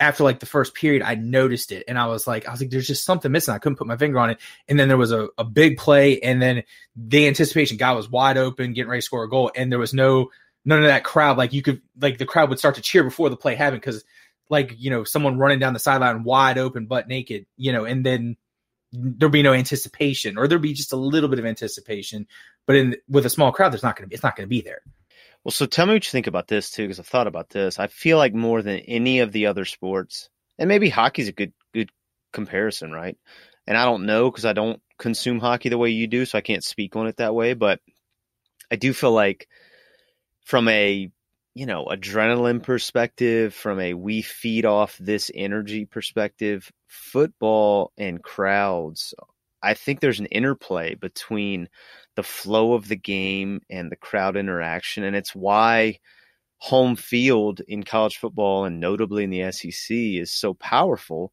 after 0.02 0.24
like 0.24 0.40
the 0.40 0.46
first 0.46 0.74
period 0.74 1.04
i 1.04 1.14
noticed 1.14 1.72
it 1.72 1.84
and 1.88 2.00
i 2.00 2.08
was 2.08 2.26
like 2.26 2.48
i 2.48 2.52
was 2.52 2.60
like 2.60 2.72
there's 2.72 2.88
just 2.88 3.06
something 3.06 3.32
missing. 3.32 3.54
I 3.54 3.60
couldn't 3.60 3.78
put 3.78 3.88
my 3.88 3.98
finger 3.98 4.18
on 4.20 4.32
it. 4.32 4.40
And 4.68 4.80
then 4.80 4.88
there 4.88 4.98
was 4.98 5.12
a, 5.12 5.30
a 5.38 5.44
big 5.44 5.78
play 5.78 6.20
and 6.20 6.42
then 6.42 6.64
the 6.96 7.28
anticipation 7.28 7.78
guy 7.78 7.92
was 7.92 8.10
wide 8.10 8.38
open 8.38 8.74
getting 8.74 8.90
ready 8.90 9.02
to 9.02 9.06
score 9.06 9.24
a 9.24 9.30
goal 9.30 9.52
and 9.56 9.72
there 9.72 9.80
was 9.80 9.94
no 9.94 10.30
none 10.66 10.80
of 10.80 10.86
that 10.86 11.04
crowd 11.04 11.38
like 11.38 11.54
you 11.54 11.62
could 11.62 11.82
like 12.00 12.18
the 12.18 12.26
crowd 12.26 12.50
would 12.50 12.60
start 12.60 12.76
to 12.76 12.82
cheer 12.82 13.04
before 13.04 13.30
the 13.30 13.38
play 13.38 13.56
happened 13.56 13.82
because 13.82 14.04
like 14.50 14.76
you 14.78 14.90
know 14.90 15.04
someone 15.04 15.38
running 15.38 15.60
down 15.60 15.74
the 15.74 15.80
sideline 15.80 16.24
wide 16.24 16.58
open 16.58 16.86
butt 16.86 17.08
naked 17.08 17.46
you 17.56 17.72
know 17.72 17.86
and 17.86 18.06
then 18.06 18.36
there'll 18.92 19.32
be 19.32 19.44
no 19.44 19.54
anticipation 19.54 20.38
or 20.38 20.48
there'll 20.48 20.62
be 20.62 20.74
just 20.74 20.94
a 20.94 20.98
little 20.98 21.30
bit 21.30 21.40
of 21.40 21.46
anticipation 21.46 22.28
but 22.70 22.76
in 22.76 22.96
with 23.10 23.26
a 23.26 23.30
small 23.30 23.52
crowd 23.52 23.74
there's 23.74 23.82
not 23.82 23.96
going 23.96 24.06
to 24.06 24.10
be 24.10 24.14
it's 24.14 24.24
not 24.24 24.36
going 24.36 24.46
to 24.46 24.50
be 24.50 24.62
there 24.62 24.82
Well, 25.44 25.52
so 25.52 25.66
tell 25.66 25.88
me 25.88 25.94
what 25.94 26.06
you 26.06 26.12
think 26.12 26.28
about 26.28 26.48
this 26.48 26.70
too, 26.70 26.84
because 26.84 27.00
I've 27.00 27.08
thought 27.08 27.26
about 27.26 27.50
this. 27.50 27.80
I 27.80 27.88
feel 27.88 28.18
like 28.18 28.36
more 28.36 28.62
than 28.62 28.80
any 28.82 29.22
of 29.22 29.32
the 29.32 29.48
other 29.48 29.66
sports, 29.66 30.30
and 30.60 30.68
maybe 30.68 30.88
hockey's 30.90 31.30
a 31.30 31.32
good 31.32 31.54
good 31.74 31.90
comparison, 32.32 32.92
right? 32.92 33.18
And 33.66 33.76
I 33.76 33.86
don't 33.86 34.06
know 34.06 34.30
because 34.30 34.46
I 34.46 34.54
don't 34.54 34.82
consume 35.00 35.40
hockey 35.40 35.70
the 35.70 35.80
way 35.80 35.90
you 35.90 36.06
do, 36.06 36.26
so 36.26 36.38
I 36.38 36.42
can't 36.42 36.64
speak 36.64 36.96
on 36.96 37.08
it 37.08 37.18
that 37.18 37.34
way. 37.34 37.56
But 37.56 37.80
I 38.70 38.76
do 38.76 38.94
feel 38.94 39.14
like 39.14 39.48
from 40.46 40.68
a 40.68 41.10
you 41.56 41.66
know 41.66 41.86
adrenaline 41.86 42.62
perspective, 42.62 43.56
from 43.56 43.80
a 43.80 43.96
we 43.96 44.22
feed 44.22 44.66
off 44.66 44.96
this 45.00 45.32
energy 45.34 45.86
perspective, 45.86 46.72
football 46.88 47.92
and 47.98 48.22
crowds. 48.22 49.16
I 49.62 49.74
think 49.74 50.00
there's 50.00 50.20
an 50.20 50.28
interplay 50.28 50.96
between 50.96 51.70
the 52.16 52.24
flow 52.24 52.74
of 52.74 52.88
the 52.88 52.96
game 52.96 53.62
and 53.70 53.92
the 53.92 53.96
crowd 53.96 54.38
interaction. 54.38 55.04
And 55.04 55.16
it's 55.16 55.36
why 55.36 56.00
home 56.58 56.96
field 56.96 57.62
in 57.68 57.84
college 57.84 58.18
football 58.18 58.66
and 58.66 58.80
notably 58.80 59.24
in 59.24 59.30
the 59.30 59.52
SEC 59.52 59.96
is 59.96 60.32
so 60.32 60.54
powerful 60.54 61.32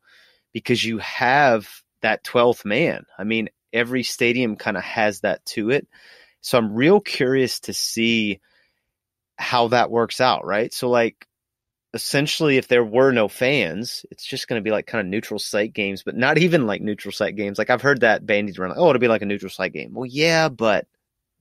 because 0.53 0.85
you 0.85 0.99
have 0.99 1.69
that 2.03 2.25
12th 2.25 2.65
man. 2.65 3.05
I 3.19 3.25
mean, 3.25 3.49
every 3.73 4.03
stadium 4.03 4.57
kind 4.57 4.77
of 4.77 4.85
has 4.85 5.21
that 5.21 5.45
to 5.47 5.71
it. 5.71 5.87
So 6.41 6.59
I'm 6.59 6.75
real 6.75 7.01
curious 7.01 7.61
to 7.61 7.73
see 7.73 8.41
how 9.37 9.69
that 9.69 9.91
works 9.91 10.21
out, 10.21 10.47
right? 10.47 10.73
So, 10.73 10.89
like, 10.89 11.26
essentially, 11.97 12.59
if 12.59 12.69
there 12.69 12.85
were 12.85 13.11
no 13.11 13.27
fans, 13.27 14.07
it's 14.13 14.25
just 14.25 14.47
going 14.47 14.61
to 14.61 14.65
be 14.65 14.71
like 14.71 14.87
kind 14.87 15.01
of 15.01 15.11
neutral 15.11 15.41
site 15.41 15.73
games, 15.73 16.05
but 16.05 16.15
not 16.15 16.39
even 16.39 16.67
like 16.67 16.81
neutral 16.81 17.11
site 17.11 17.35
games. 17.35 17.59
Like, 17.59 17.71
I've 17.71 17.83
heard 17.83 18.03
that 18.03 18.25
bandied 18.25 18.59
around, 18.59 18.71
like, 18.71 18.79
oh, 18.79 18.89
it'll 18.89 19.01
be 19.01 19.09
like 19.09 19.23
a 19.23 19.27
neutral 19.27 19.51
site 19.51 19.73
game. 19.73 19.95
Well, 19.95 20.07
yeah, 20.07 20.49
but 20.49 20.87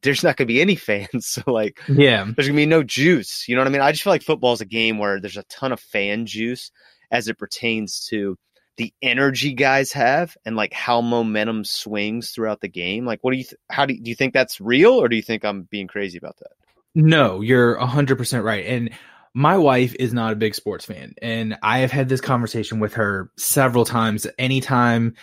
there's 0.01 0.23
not 0.23 0.37
going 0.37 0.47
to 0.47 0.53
be 0.53 0.61
any 0.61 0.75
fans. 0.75 1.27
So, 1.27 1.43
like, 1.45 1.79
yeah 1.87 2.23
there's 2.23 2.47
going 2.47 2.55
to 2.55 2.61
be 2.61 2.65
no 2.65 2.81
juice. 2.81 3.47
You 3.47 3.55
know 3.55 3.61
what 3.61 3.67
I 3.67 3.71
mean? 3.71 3.81
I 3.81 3.91
just 3.91 4.03
feel 4.03 4.13
like 4.13 4.23
football 4.23 4.53
is 4.53 4.61
a 4.61 4.65
game 4.65 4.97
where 4.97 5.19
there's 5.19 5.37
a 5.37 5.43
ton 5.43 5.71
of 5.71 5.79
fan 5.79 6.25
juice 6.25 6.71
as 7.11 7.27
it 7.27 7.37
pertains 7.37 8.07
to 8.09 8.37
the 8.77 8.93
energy 9.01 9.53
guys 9.53 9.91
have 9.93 10.35
and 10.45 10.55
like 10.55 10.73
how 10.73 11.01
momentum 11.01 11.63
swings 11.63 12.31
throughout 12.31 12.61
the 12.61 12.67
game. 12.67 13.05
Like, 13.05 13.19
what 13.21 13.31
do 13.31 13.37
you, 13.37 13.43
th- 13.43 13.59
how 13.69 13.85
do 13.85 13.93
you, 13.93 14.01
do 14.01 14.09
you 14.09 14.15
think 14.15 14.33
that's 14.33 14.59
real 14.59 14.93
or 14.93 15.07
do 15.07 15.15
you 15.15 15.21
think 15.21 15.45
I'm 15.45 15.63
being 15.63 15.87
crazy 15.87 16.17
about 16.17 16.37
that? 16.37 16.51
No, 16.93 17.41
you're 17.41 17.77
100% 17.77 18.43
right. 18.43 18.65
And 18.65 18.89
my 19.35 19.57
wife 19.57 19.93
is 19.99 20.13
not 20.13 20.31
a 20.31 20.35
big 20.37 20.55
sports 20.55 20.85
fan. 20.85 21.13
And 21.21 21.57
I 21.61 21.79
have 21.79 21.91
had 21.91 22.07
this 22.07 22.21
conversation 22.21 22.79
with 22.79 22.93
her 22.93 23.29
several 23.35 23.83
times. 23.83 24.25
Anytime 24.39 25.13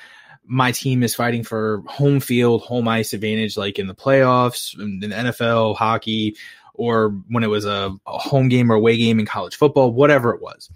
my 0.44 0.70
team 0.70 1.02
is 1.02 1.14
fighting 1.14 1.42
for 1.42 1.82
home 1.86 2.20
field, 2.20 2.60
home 2.60 2.86
ice 2.88 3.14
advantage, 3.14 3.56
like 3.56 3.78
in 3.78 3.86
the 3.86 3.94
playoffs, 3.94 4.78
in 4.78 5.00
the 5.00 5.06
NFL, 5.06 5.76
hockey, 5.76 6.36
or 6.74 7.08
when 7.28 7.42
it 7.42 7.46
was 7.46 7.64
a, 7.64 7.90
a 8.06 8.18
home 8.18 8.50
game 8.50 8.70
or 8.70 8.74
away 8.74 8.98
game 8.98 9.18
in 9.18 9.24
college 9.24 9.56
football, 9.56 9.90
whatever 9.90 10.34
it 10.34 10.42
was. 10.42 10.70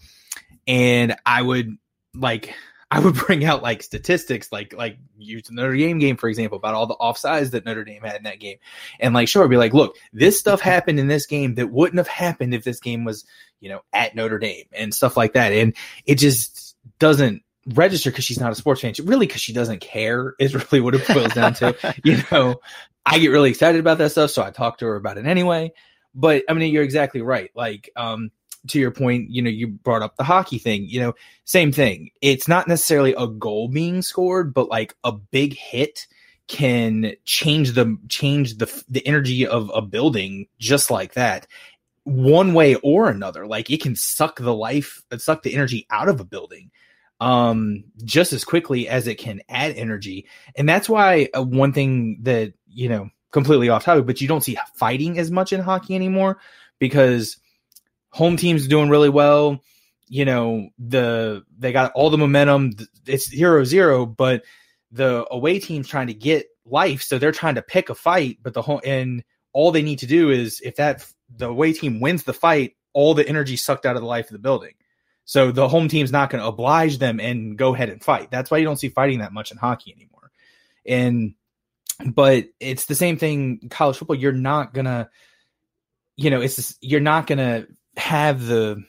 And 0.67 1.15
I 1.27 1.43
would 1.43 1.77
like, 2.15 2.55
I 2.91 3.01
would 3.01 3.15
bring 3.27 3.45
out 3.45 3.63
like 3.63 3.83
statistics, 3.83 4.53
like 4.53 4.73
like 4.73 4.99
use 5.19 5.51
Notre 5.51 5.77
Dame 5.77 5.99
game 5.99 6.17
for 6.17 6.29
example, 6.29 6.57
about 6.57 6.75
all 6.75 6.87
the 6.87 6.97
offsides 6.97 7.51
that 7.51 7.65
Notre 7.65 7.85
Dame 7.85 8.03
had 8.03 8.17
in 8.17 8.23
that 8.25 8.41
game, 8.41 8.59
and 9.01 9.15
like 9.15 9.29
sure, 9.29 9.49
be 9.49 9.57
like, 9.57 9.75
look, 9.75 9.97
this 10.13 10.39
stuff 10.39 10.61
happened 10.61 11.01
in 11.01 11.09
this 11.09 11.27
game 11.27 11.57
that 11.57 11.71
wouldn't 11.71 11.99
have 11.99 12.09
happened 12.09 12.55
if 12.55 12.65
this 12.65 12.81
game 12.81 13.05
was, 13.05 13.25
you 13.61 13.69
know, 13.69 13.81
at 13.93 14.15
Notre 14.15 14.39
Dame 14.39 14.67
and 14.73 14.95
stuff 14.95 15.17
like 15.17 15.35
that. 15.35 15.53
And 15.53 15.75
it 16.05 16.17
just 16.17 16.77
doesn't 16.99 17.43
register 17.75 18.11
because 18.11 18.25
she's 18.25 18.41
not 18.41 18.53
a 18.53 18.55
sports 18.55 18.81
fan. 18.81 18.95
Really, 19.03 19.27
because 19.27 19.41
she 19.43 19.53
doesn't 19.53 19.81
care 19.81 20.35
is 20.39 20.55
really 20.73 20.81
what 20.81 20.95
it 20.95 21.07
boils 21.09 21.35
down 21.35 21.55
to. 21.55 21.95
You 22.05 22.19
know, 22.31 22.61
I 23.05 23.19
get 23.19 23.29
really 23.29 23.51
excited 23.51 23.81
about 23.81 23.99
that 23.99 24.11
stuff, 24.13 24.31
so 24.31 24.43
I 24.43 24.51
talk 24.51 24.79
to 24.79 24.87
her 24.87 24.97
about 24.97 25.19
it 25.19 25.27
anyway. 25.27 25.73
But 26.15 26.45
I 26.49 26.55
mean, 26.55 26.73
you're 26.73 26.85
exactly 26.85 27.21
right. 27.21 27.51
Like, 27.55 27.91
um, 27.95 28.31
to 28.69 28.79
your 28.79 28.91
point, 28.91 29.31
you 29.31 29.43
know, 29.43 29.51
you 29.51 29.69
brought 29.69 30.03
up 30.03 30.17
the 30.17 30.25
hockey 30.25 30.59
thing. 30.59 30.87
You 30.89 31.01
know, 31.01 31.15
same 31.45 31.73
thing. 31.73 32.11
It's 32.21 32.49
not 32.49 32.69
necessarily 32.69 33.15
a 33.17 33.27
goal 33.27 33.69
being 33.69 34.03
scored, 34.03 34.53
but 34.55 34.69
like 34.69 34.95
a 35.05 35.13
big 35.13 35.55
hit 35.55 36.07
can 36.49 37.13
change 37.25 37.73
the 37.73 37.99
change 38.09 38.59
the 38.59 38.85
the 38.89 39.05
energy 39.07 39.47
of 39.47 39.71
a 39.75 39.83
building 39.83 40.47
just 40.59 40.91
like 40.91 41.15
that 41.15 41.47
one 42.05 42.55
way 42.55 42.77
or 42.77 43.09
another 43.09 43.47
like 43.47 43.69
it 43.69 43.83
can 43.83 43.97
suck 43.97 44.39
the 44.39 44.55
life 44.55 45.03
suck 45.19 45.43
the 45.43 45.55
energy 45.55 45.87
out 45.91 46.09
of 46.09 46.21
a 46.21 46.25
building 46.25 46.71
um 47.21 47.83
just 48.05 48.33
as 48.33 48.45
quickly 48.45 48.87
as 48.87 49.09
it 49.09 49.17
can 49.17 49.41
add 49.49 49.75
energy 49.77 50.25
and 50.55 50.69
that's 50.69 50.89
why 50.89 51.29
uh, 51.37 51.43
one 51.43 51.73
thing 51.73 52.19
that 52.23 52.53
you 52.69 52.89
know 52.89 53.11
completely 53.33 53.69
off 53.69 53.85
topic 53.85 54.07
but 54.07 54.21
you 54.21 54.29
don't 54.29 54.45
see 54.45 54.57
fighting 54.77 55.19
as 55.19 55.33
much 55.33 55.53
in 55.53 55.61
hockey 55.61 55.97
anymore 55.97 56.39
because 56.79 57.39
home 58.11 58.37
teams 58.37 58.67
doing 58.69 58.89
really 58.89 59.09
well 59.09 59.61
you 60.09 60.25
know 60.25 60.69
the 60.79 61.45
they 61.59 61.73
got 61.73 61.93
all 61.93 62.11
the 62.11 62.19
momentum 62.19 62.73
it's 63.07 63.29
zero 63.29 63.65
zero 63.65 64.07
but 64.07 64.43
the 64.93 65.27
away 65.31 65.59
team's 65.59 65.89
trying 65.89 66.07
to 66.07 66.15
get 66.15 66.47
life, 66.65 67.03
so 67.03 67.19
they're 67.19 67.33
trying 67.33 67.55
to 67.55 67.63
pick 67.63 67.89
a 67.89 67.95
fight, 67.95 68.39
but 68.43 68.55
the 68.55 68.63
whole 68.63 68.81
and 68.85 69.25
all 69.53 69.73
they 69.73 69.83
need 69.83 70.01
to 70.01 70.07
do 70.07 70.31
is 70.31 70.61
if 70.65 70.77
that 70.77 71.07
the 71.35 71.49
away 71.49 71.73
team 71.73 72.01
wins 72.01 72.25
the 72.25 72.33
fight, 72.33 72.77
all 72.93 73.15
the 73.15 73.27
energy 73.29 73.57
sucked 73.57 73.87
out 73.87 73.97
of 73.97 74.03
the 74.03 74.09
life 74.09 74.27
of 74.27 74.33
the 74.33 74.39
building. 74.39 74.75
So 75.25 75.51
the 75.51 75.69
home 75.69 75.89
team's 75.89 76.13
not 76.13 76.31
going 76.31 76.41
to 76.41 76.49
oblige 76.49 76.99
them 76.99 77.19
and 77.19 77.59
go 77.59 77.75
ahead 77.75 77.89
and 77.89 78.03
fight. 78.03 78.31
That's 78.31 78.51
why 78.51 78.59
you 78.59 78.65
don't 78.65 78.79
see 78.79 78.91
fighting 78.91 79.19
that 79.21 79.33
much 79.33 79.51
in 79.51 79.57
hockey 79.57 79.93
anymore. 79.93 80.31
And 80.87 81.35
but 82.05 82.45
it's 82.61 82.85
the 82.85 82.95
same 82.95 83.17
thing 83.17 83.69
college 83.71 83.97
football. 83.97 84.17
You're 84.17 84.33
not 84.33 84.73
gonna, 84.73 85.11
you 86.17 86.31
know, 86.31 86.41
it's 86.41 86.57
just, 86.57 86.79
you're 86.81 87.01
not 87.01 87.27
gonna 87.27 87.67
have 87.97 88.47
the 88.47 88.83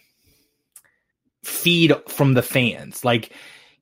feed 1.43 1.93
from 2.08 2.34
the 2.34 2.41
fans 2.41 3.06
like 3.06 3.32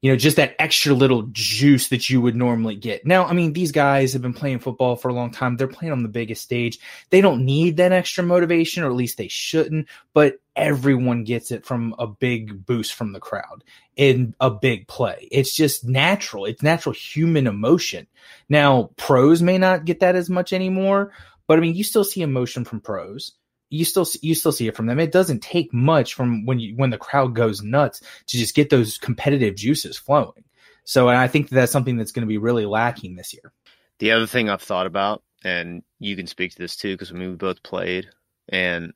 you 0.05 0.11
know, 0.11 0.17
just 0.17 0.35
that 0.37 0.55
extra 0.59 0.93
little 0.93 1.23
juice 1.31 1.87
that 1.87 2.11
you 2.11 2.21
would 2.21 2.35
normally 2.35 2.75
get. 2.75 3.07
Now, 3.07 3.25
I 3.25 3.33
mean, 3.33 3.53
these 3.53 3.71
guys 3.71 4.13
have 4.13 4.21
been 4.21 4.35
playing 4.35 4.59
football 4.59 4.95
for 4.95 5.09
a 5.09 5.13
long 5.15 5.31
time. 5.31 5.57
They're 5.57 5.67
playing 5.67 5.93
on 5.93 6.03
the 6.03 6.09
biggest 6.09 6.43
stage. 6.43 6.77
They 7.09 7.21
don't 7.21 7.43
need 7.43 7.77
that 7.77 7.91
extra 7.91 8.23
motivation, 8.23 8.83
or 8.83 8.85
at 8.85 8.95
least 8.95 9.17
they 9.17 9.29
shouldn't, 9.29 9.87
but 10.13 10.35
everyone 10.55 11.23
gets 11.23 11.49
it 11.49 11.65
from 11.65 11.95
a 11.97 12.05
big 12.05 12.67
boost 12.67 12.93
from 12.93 13.13
the 13.13 13.19
crowd 13.19 13.63
in 13.95 14.35
a 14.39 14.51
big 14.51 14.87
play. 14.87 15.27
It's 15.31 15.55
just 15.55 15.83
natural. 15.83 16.45
It's 16.45 16.61
natural 16.61 16.93
human 16.93 17.47
emotion. 17.47 18.05
Now, 18.47 18.91
pros 18.97 19.41
may 19.41 19.57
not 19.57 19.85
get 19.85 20.01
that 20.01 20.15
as 20.15 20.29
much 20.29 20.53
anymore, 20.53 21.13
but 21.47 21.57
I 21.57 21.61
mean, 21.61 21.73
you 21.73 21.83
still 21.83 22.03
see 22.03 22.21
emotion 22.21 22.63
from 22.63 22.79
pros 22.79 23.31
you 23.69 23.85
still 23.85 24.07
you 24.21 24.35
still 24.35 24.51
see 24.51 24.67
it 24.67 24.75
from 24.75 24.85
them. 24.85 24.99
It 24.99 25.11
doesn't 25.11 25.41
take 25.41 25.73
much 25.73 26.13
from 26.13 26.45
when 26.45 26.59
you 26.59 26.75
when 26.75 26.89
the 26.89 26.97
crowd 26.97 27.35
goes 27.35 27.61
nuts 27.61 28.01
to 28.27 28.37
just 28.37 28.55
get 28.55 28.69
those 28.69 28.97
competitive 28.97 29.55
juices 29.55 29.97
flowing. 29.97 30.43
So 30.83 31.09
and 31.09 31.17
I 31.17 31.27
think 31.27 31.49
that's 31.49 31.71
something 31.71 31.97
that's 31.97 32.11
going 32.11 32.21
to 32.21 32.27
be 32.27 32.37
really 32.37 32.65
lacking 32.65 33.15
this 33.15 33.33
year. 33.33 33.51
The 33.99 34.11
other 34.11 34.27
thing 34.27 34.49
I've 34.49 34.61
thought 34.61 34.87
about, 34.87 35.23
and 35.43 35.83
you 35.99 36.15
can 36.15 36.27
speak 36.27 36.51
to 36.51 36.57
this 36.57 36.75
too, 36.75 36.93
because 36.93 37.11
I 37.11 37.15
mean 37.15 37.31
we 37.31 37.35
both 37.35 37.63
played, 37.63 38.09
and 38.49 38.93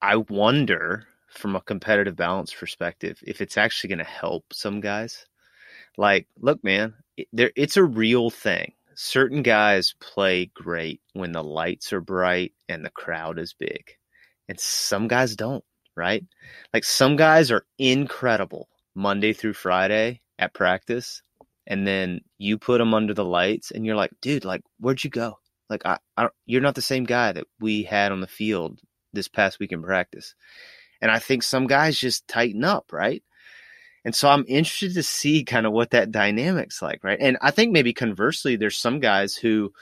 I 0.00 0.16
wonder 0.16 1.06
from 1.28 1.56
a 1.56 1.60
competitive 1.60 2.16
balance 2.16 2.52
perspective 2.52 3.18
if 3.26 3.40
it's 3.40 3.56
actually 3.56 3.88
going 3.88 3.98
to 3.98 4.04
help 4.04 4.44
some 4.52 4.80
guys. 4.80 5.26
Like, 5.98 6.26
look, 6.40 6.64
man, 6.64 6.94
it, 7.16 7.28
there 7.32 7.52
it's 7.54 7.76
a 7.76 7.84
real 7.84 8.30
thing 8.30 8.72
certain 8.94 9.42
guys 9.42 9.94
play 10.00 10.50
great 10.54 11.00
when 11.12 11.32
the 11.32 11.42
lights 11.42 11.92
are 11.92 12.00
bright 12.00 12.52
and 12.68 12.84
the 12.84 12.90
crowd 12.90 13.38
is 13.38 13.54
big. 13.58 13.96
And 14.48 14.58
some 14.58 15.08
guys 15.08 15.36
don't, 15.36 15.64
right? 15.96 16.24
Like 16.72 16.84
some 16.84 17.16
guys 17.16 17.50
are 17.50 17.66
incredible 17.78 18.68
Monday 18.94 19.32
through 19.32 19.54
Friday 19.54 20.20
at 20.38 20.54
practice. 20.54 21.22
And 21.66 21.86
then 21.86 22.20
you 22.38 22.58
put 22.58 22.78
them 22.78 22.92
under 22.92 23.14
the 23.14 23.24
lights 23.24 23.70
and 23.70 23.86
you're 23.86 23.96
like, 23.96 24.10
dude, 24.20 24.44
like, 24.44 24.62
where'd 24.80 25.04
you 25.04 25.10
go? 25.10 25.38
Like, 25.70 25.86
I, 25.86 25.98
I 26.16 26.28
you're 26.44 26.60
not 26.60 26.74
the 26.74 26.82
same 26.82 27.04
guy 27.04 27.32
that 27.32 27.46
we 27.60 27.84
had 27.84 28.12
on 28.12 28.20
the 28.20 28.26
field 28.26 28.80
this 29.12 29.28
past 29.28 29.58
week 29.58 29.72
in 29.72 29.82
practice. 29.82 30.34
And 31.00 31.10
I 31.10 31.18
think 31.18 31.42
some 31.42 31.66
guys 31.66 31.98
just 31.98 32.28
tighten 32.28 32.64
up, 32.64 32.92
right? 32.92 33.22
And 34.04 34.14
so 34.14 34.28
I'm 34.28 34.44
interested 34.48 34.94
to 34.94 35.02
see 35.02 35.44
kind 35.44 35.66
of 35.66 35.72
what 35.72 35.90
that 35.90 36.10
dynamic's 36.10 36.82
like, 36.82 37.04
right? 37.04 37.18
And 37.20 37.38
I 37.40 37.52
think 37.52 37.72
maybe 37.72 37.92
conversely, 37.92 38.56
there's 38.56 38.76
some 38.76 38.98
guys 38.98 39.36
who 39.36 39.72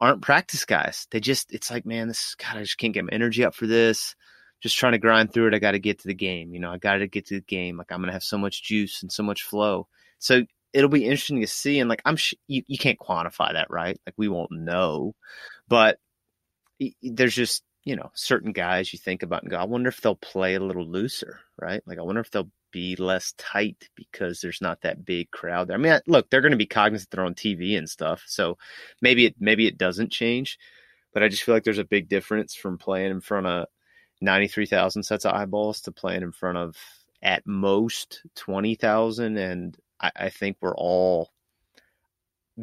aren't 0.00 0.22
practice 0.22 0.64
guys. 0.64 1.06
They 1.10 1.20
just, 1.20 1.52
it's 1.52 1.70
like, 1.70 1.84
man, 1.84 2.08
this, 2.08 2.34
God, 2.36 2.56
I 2.56 2.62
just 2.62 2.78
can't 2.78 2.94
get 2.94 3.04
my 3.04 3.10
energy 3.12 3.44
up 3.44 3.54
for 3.54 3.66
this. 3.66 4.14
Just 4.60 4.78
trying 4.78 4.92
to 4.92 4.98
grind 4.98 5.32
through 5.32 5.48
it. 5.48 5.54
I 5.54 5.58
got 5.58 5.72
to 5.72 5.78
get 5.78 6.00
to 6.00 6.08
the 6.08 6.14
game. 6.14 6.54
You 6.54 6.60
know, 6.60 6.72
I 6.72 6.78
got 6.78 6.96
to 6.96 7.06
get 7.06 7.26
to 7.26 7.34
the 7.34 7.40
game. 7.42 7.76
Like 7.76 7.92
I'm 7.92 7.98
going 7.98 8.08
to 8.08 8.12
have 8.12 8.22
so 8.22 8.38
much 8.38 8.62
juice 8.62 9.02
and 9.02 9.12
so 9.12 9.22
much 9.22 9.42
flow. 9.42 9.86
So 10.18 10.42
it'll 10.72 10.88
be 10.88 11.04
interesting 11.04 11.40
to 11.42 11.46
see. 11.46 11.78
And 11.78 11.88
like, 11.90 12.02
I'm, 12.04 12.16
sh- 12.16 12.34
you, 12.46 12.62
you 12.66 12.78
can't 12.78 12.98
quantify 12.98 13.52
that, 13.52 13.70
right? 13.70 14.00
Like 14.06 14.14
we 14.16 14.28
won't 14.28 14.50
know, 14.50 15.14
but 15.68 15.98
there's 17.02 17.34
just, 17.34 17.62
you 17.84 17.96
know, 17.96 18.10
certain 18.14 18.52
guys 18.52 18.92
you 18.92 18.98
think 18.98 19.22
about 19.22 19.42
and 19.42 19.50
go, 19.50 19.56
I 19.56 19.64
wonder 19.64 19.88
if 19.88 20.00
they'll 20.00 20.14
play 20.14 20.54
a 20.54 20.60
little 20.60 20.86
looser, 20.86 21.40
right? 21.60 21.82
Like, 21.86 21.98
I 21.98 22.02
wonder 22.02 22.20
if 22.20 22.30
they'll 22.30 22.50
be 22.70 22.96
less 22.96 23.34
tight 23.38 23.88
because 23.94 24.40
there's 24.40 24.60
not 24.60 24.80
that 24.82 25.04
big 25.04 25.30
crowd 25.30 25.68
there. 25.68 25.76
I 25.76 25.80
mean, 25.80 25.98
look, 26.06 26.30
they're 26.30 26.40
going 26.40 26.52
to 26.52 26.56
be 26.56 26.66
cognizant 26.66 27.10
they're 27.10 27.24
on 27.24 27.34
TV 27.34 27.76
and 27.76 27.88
stuff, 27.88 28.24
so 28.26 28.58
maybe 29.00 29.26
it 29.26 29.36
maybe 29.38 29.66
it 29.66 29.78
doesn't 29.78 30.12
change, 30.12 30.58
but 31.12 31.22
I 31.22 31.28
just 31.28 31.42
feel 31.42 31.54
like 31.54 31.64
there's 31.64 31.78
a 31.78 31.84
big 31.84 32.08
difference 32.08 32.54
from 32.54 32.78
playing 32.78 33.10
in 33.10 33.20
front 33.20 33.46
of 33.46 33.66
ninety 34.20 34.48
three 34.48 34.66
thousand 34.66 35.02
sets 35.04 35.24
of 35.24 35.34
eyeballs 35.34 35.80
to 35.82 35.92
playing 35.92 36.22
in 36.22 36.32
front 36.32 36.58
of 36.58 36.76
at 37.22 37.46
most 37.46 38.22
twenty 38.34 38.74
thousand, 38.74 39.36
and 39.36 39.76
I, 40.00 40.10
I 40.16 40.28
think 40.30 40.58
we're 40.60 40.76
all 40.76 41.30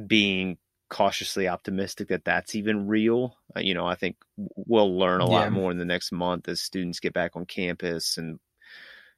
being 0.07 0.57
cautiously 0.89 1.47
optimistic 1.47 2.09
that 2.09 2.25
that's 2.25 2.55
even 2.55 2.87
real. 2.87 3.37
Uh, 3.55 3.61
you 3.61 3.73
know, 3.73 3.85
I 3.85 3.95
think 3.95 4.17
we'll 4.37 4.97
learn 4.97 5.21
a 5.21 5.25
yeah. 5.25 5.31
lot 5.31 5.51
more 5.51 5.71
in 5.71 5.77
the 5.77 5.85
next 5.85 6.11
month 6.11 6.47
as 6.47 6.61
students 6.61 6.99
get 6.99 7.13
back 7.13 7.35
on 7.35 7.45
campus 7.45 8.17
and 8.17 8.39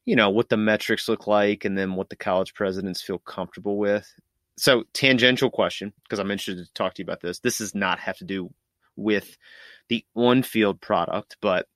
you 0.08 0.15
know 0.15 0.30
what 0.30 0.48
the 0.48 0.58
metrics 0.58 1.10
look 1.10 1.28
like 1.28 1.65
and 1.65 1.78
then 1.78 1.93
what 1.93 2.10
the 2.10 2.15
college 2.15 2.54
presidents 2.54 3.02
feel 3.02 3.20
comfortable 3.20 3.78
with. 3.78 4.12
So 4.58 4.86
tangential 4.93 5.52
question 5.52 5.93
because 6.04 6.17
i'm 6.17 6.32
interested 6.32 6.65
to 6.65 6.74
talk 6.74 6.96
to 6.96 7.02
you 7.02 7.06
about 7.06 7.22
this. 7.22 7.39
This 7.39 7.60
does 7.60 7.76
not 7.76 8.00
have 8.00 8.17
to 8.17 8.26
do 8.26 8.50
with 8.96 9.38
the 9.89 10.04
on-field 10.15 10.82
product 10.82 11.38
but 11.41 11.67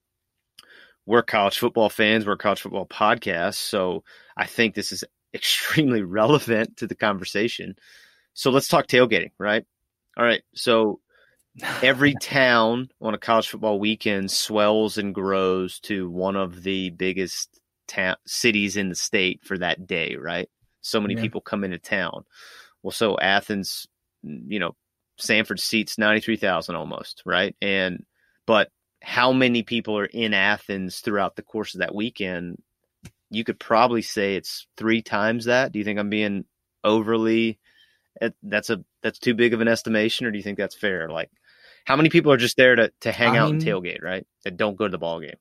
we're 1.05 1.21
college 1.21 1.59
football 1.59 1.89
fans 1.89 2.25
we're 2.25 2.33
a 2.33 2.37
college 2.37 2.61
football 2.61 2.87
podcast 2.87 3.55
so 3.55 4.03
i 4.37 4.45
think 4.47 4.73
this 4.73 4.91
is 4.91 5.03
extremely 5.33 6.01
relevant 6.01 6.77
to 6.77 6.87
the 6.87 6.95
conversation. 6.95 7.75
So 8.33 8.49
let's 8.49 8.69
talk 8.69 8.87
tailgating 8.87 9.31
right? 9.37 9.65
All 10.17 10.23
right 10.23 10.41
so 10.55 11.01
every 11.83 12.15
town 12.21 12.89
on 13.01 13.13
a 13.13 13.17
college 13.17 13.49
football 13.49 13.77
weekend 13.77 14.31
swells 14.31 14.97
and 14.97 15.13
grows 15.13 15.81
to 15.81 16.09
one 16.09 16.37
of 16.37 16.63
the 16.63 16.91
biggest 16.91 17.60
ta- 17.91 18.17
cities 18.25 18.77
in 18.77 18.89
the 18.89 18.95
state 18.95 19.41
for 19.43 19.57
that 19.57 19.85
day, 19.85 20.15
right? 20.15 20.49
So 20.81 21.01
many 21.01 21.15
yeah. 21.15 21.21
people 21.21 21.41
come 21.41 21.63
into 21.63 21.77
town. 21.77 22.23
Well, 22.81 22.91
so 22.91 23.17
Athens, 23.19 23.87
you 24.23 24.59
know, 24.59 24.75
Sanford 25.17 25.59
seats 25.59 25.97
93,000 25.97 26.75
almost, 26.75 27.21
right? 27.25 27.55
And, 27.61 28.05
but 28.47 28.69
how 29.03 29.33
many 29.33 29.63
people 29.63 29.97
are 29.97 30.05
in 30.05 30.33
Athens 30.33 30.99
throughout 30.99 31.35
the 31.35 31.43
course 31.43 31.75
of 31.75 31.79
that 31.79 31.93
weekend? 31.93 32.61
You 33.29 33.43
could 33.43 33.59
probably 33.59 34.01
say 34.01 34.35
it's 34.35 34.67
three 34.77 35.01
times 35.01 35.45
that. 35.45 35.71
Do 35.71 35.79
you 35.79 35.85
think 35.85 35.99
I'm 35.99 36.09
being 36.09 36.45
overly, 36.83 37.59
eh, 38.21 38.29
that's 38.41 38.69
a, 38.69 38.83
that's 39.03 39.19
too 39.19 39.35
big 39.35 39.53
of 39.53 39.61
an 39.61 39.67
estimation, 39.67 40.25
or 40.25 40.31
do 40.31 40.37
you 40.37 40.43
think 40.43 40.57
that's 40.57 40.75
fair? 40.75 41.09
Like, 41.09 41.29
how 41.85 41.95
many 41.95 42.09
people 42.09 42.31
are 42.31 42.37
just 42.37 42.57
there 42.57 42.75
to, 42.75 42.91
to 43.01 43.11
hang 43.11 43.35
I 43.35 43.39
out 43.39 43.51
mean, 43.51 43.55
and 43.55 43.63
tailgate, 43.63 44.01
right? 44.01 44.25
That 44.43 44.57
don't 44.57 44.77
go 44.77 44.85
to 44.87 44.91
the 44.91 44.97
ball 44.97 45.19
game? 45.19 45.37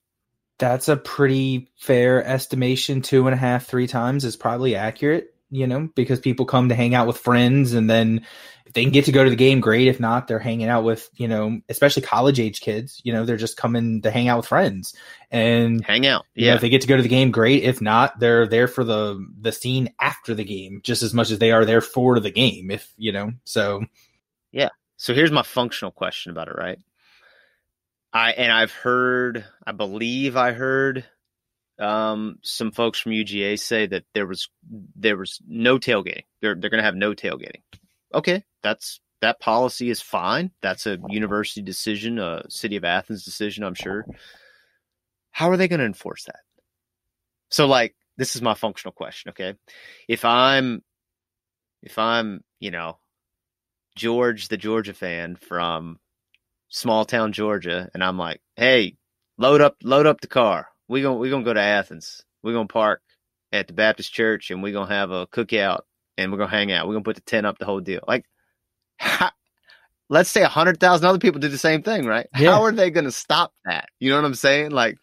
That's 0.60 0.88
a 0.88 0.96
pretty 0.96 1.68
fair 1.76 2.24
estimation. 2.24 3.02
Two 3.02 3.26
and 3.26 3.34
a 3.34 3.38
half, 3.38 3.66
three 3.66 3.88
times 3.88 4.24
is 4.24 4.36
probably 4.36 4.76
accurate, 4.76 5.34
you 5.50 5.66
know, 5.66 5.88
because 5.96 6.20
people 6.20 6.46
come 6.46 6.68
to 6.68 6.74
hang 6.76 6.94
out 6.94 7.08
with 7.08 7.18
friends 7.18 7.72
and 7.72 7.90
then 7.90 8.24
if 8.66 8.74
they 8.74 8.84
can 8.84 8.92
get 8.92 9.06
to 9.06 9.12
go 9.12 9.24
to 9.24 9.30
the 9.30 9.34
game, 9.34 9.60
great. 9.60 9.88
If 9.88 9.98
not, 9.98 10.28
they're 10.28 10.38
hanging 10.38 10.68
out 10.68 10.84
with, 10.84 11.10
you 11.16 11.26
know, 11.26 11.60
especially 11.68 12.02
college 12.02 12.38
age 12.38 12.60
kids, 12.60 13.00
you 13.02 13.12
know, 13.12 13.24
they're 13.24 13.36
just 13.36 13.56
coming 13.56 14.02
to 14.02 14.12
hang 14.12 14.28
out 14.28 14.36
with 14.36 14.46
friends 14.46 14.94
and 15.28 15.84
hang 15.84 16.06
out. 16.06 16.24
Yeah. 16.36 16.42
You 16.42 16.50
know, 16.50 16.54
if 16.54 16.60
they 16.60 16.68
get 16.68 16.82
to 16.82 16.86
go 16.86 16.96
to 16.96 17.02
the 17.02 17.08
game, 17.08 17.32
great. 17.32 17.64
If 17.64 17.80
not, 17.80 18.20
they're 18.20 18.46
there 18.46 18.68
for 18.68 18.84
the, 18.84 19.26
the 19.40 19.50
scene 19.50 19.92
after 20.00 20.36
the 20.36 20.44
game 20.44 20.82
just 20.84 21.02
as 21.02 21.12
much 21.12 21.32
as 21.32 21.40
they 21.40 21.50
are 21.50 21.64
there 21.64 21.80
for 21.80 22.20
the 22.20 22.30
game. 22.30 22.70
If, 22.70 22.92
you 22.96 23.10
know, 23.10 23.32
so. 23.42 23.86
Yeah. 24.52 24.68
So 24.98 25.14
here's 25.14 25.32
my 25.32 25.42
functional 25.42 25.90
question 25.90 26.30
about 26.30 26.46
it, 26.46 26.54
right? 26.56 26.78
I 28.12 28.32
and 28.32 28.52
I've 28.52 28.72
heard, 28.72 29.44
I 29.66 29.72
believe 29.72 30.36
I 30.36 30.52
heard 30.52 31.04
um, 31.78 32.38
some 32.42 32.72
folks 32.72 33.00
from 33.00 33.12
UGA 33.12 33.58
say 33.58 33.86
that 33.86 34.04
there 34.14 34.26
was 34.26 34.48
there 34.96 35.16
was 35.16 35.40
no 35.46 35.78
tailgating. 35.78 36.24
They're 36.42 36.54
they're 36.54 36.70
going 36.70 36.82
to 36.82 36.84
have 36.84 36.96
no 36.96 37.14
tailgating. 37.14 37.62
Okay, 38.12 38.44
that's 38.62 39.00
that 39.20 39.40
policy 39.40 39.90
is 39.90 40.00
fine. 40.00 40.50
That's 40.62 40.86
a 40.86 40.98
university 41.08 41.62
decision, 41.62 42.18
a 42.18 42.42
city 42.48 42.76
of 42.76 42.84
Athens 42.84 43.24
decision, 43.24 43.64
I'm 43.64 43.74
sure. 43.74 44.04
How 45.30 45.50
are 45.50 45.56
they 45.56 45.68
going 45.68 45.80
to 45.80 45.86
enforce 45.86 46.24
that? 46.24 46.40
So 47.50 47.66
like 47.66 47.94
this 48.16 48.36
is 48.36 48.42
my 48.42 48.54
functional 48.54 48.92
question, 48.92 49.30
okay? 49.30 49.54
If 50.08 50.24
I'm 50.24 50.82
if 51.82 51.98
I'm, 51.98 52.42
you 52.58 52.70
know, 52.70 52.98
George 53.96 54.48
the 54.48 54.56
Georgia 54.56 54.94
fan 54.94 55.36
from 55.36 55.98
small 56.70 57.04
town 57.04 57.32
Georgia 57.32 57.90
and 57.92 58.02
I'm 58.02 58.18
like, 58.18 58.40
"Hey, 58.56 58.96
load 59.38 59.60
up 59.60 59.76
load 59.82 60.06
up 60.06 60.20
the 60.20 60.26
car. 60.26 60.68
We 60.88 61.02
gonna 61.02 61.18
we 61.18 61.30
going 61.30 61.44
to 61.44 61.48
go 61.48 61.54
to 61.54 61.60
Athens. 61.60 62.22
We're 62.42 62.54
going 62.54 62.68
to 62.68 62.72
park 62.72 63.02
at 63.52 63.66
the 63.66 63.74
Baptist 63.74 64.12
church 64.12 64.50
and 64.50 64.62
we're 64.62 64.72
going 64.72 64.88
to 64.88 64.94
have 64.94 65.10
a 65.10 65.26
cookout 65.26 65.80
and 66.16 66.32
we're 66.32 66.38
going 66.38 66.50
to 66.50 66.56
hang 66.56 66.72
out. 66.72 66.86
We're 66.86 66.94
going 66.94 67.04
to 67.04 67.08
put 67.08 67.16
the 67.16 67.22
tent 67.22 67.46
up 67.46 67.58
the 67.58 67.66
whole 67.66 67.80
deal." 67.80 68.00
Like 68.08 68.24
how, 68.96 69.30
let's 70.08 70.30
say 70.30 70.42
a 70.42 70.48
hundred 70.48 70.80
thousand 70.80 71.06
other 71.06 71.18
people 71.18 71.40
do 71.40 71.48
the 71.48 71.58
same 71.58 71.82
thing, 71.82 72.06
right? 72.06 72.26
Yeah. 72.38 72.52
How 72.52 72.62
are 72.62 72.72
they 72.72 72.90
going 72.90 73.04
to 73.04 73.12
stop 73.12 73.52
that? 73.64 73.88
You 73.98 74.10
know 74.10 74.16
what 74.16 74.24
I'm 74.24 74.34
saying? 74.34 74.70
Like, 74.70 74.96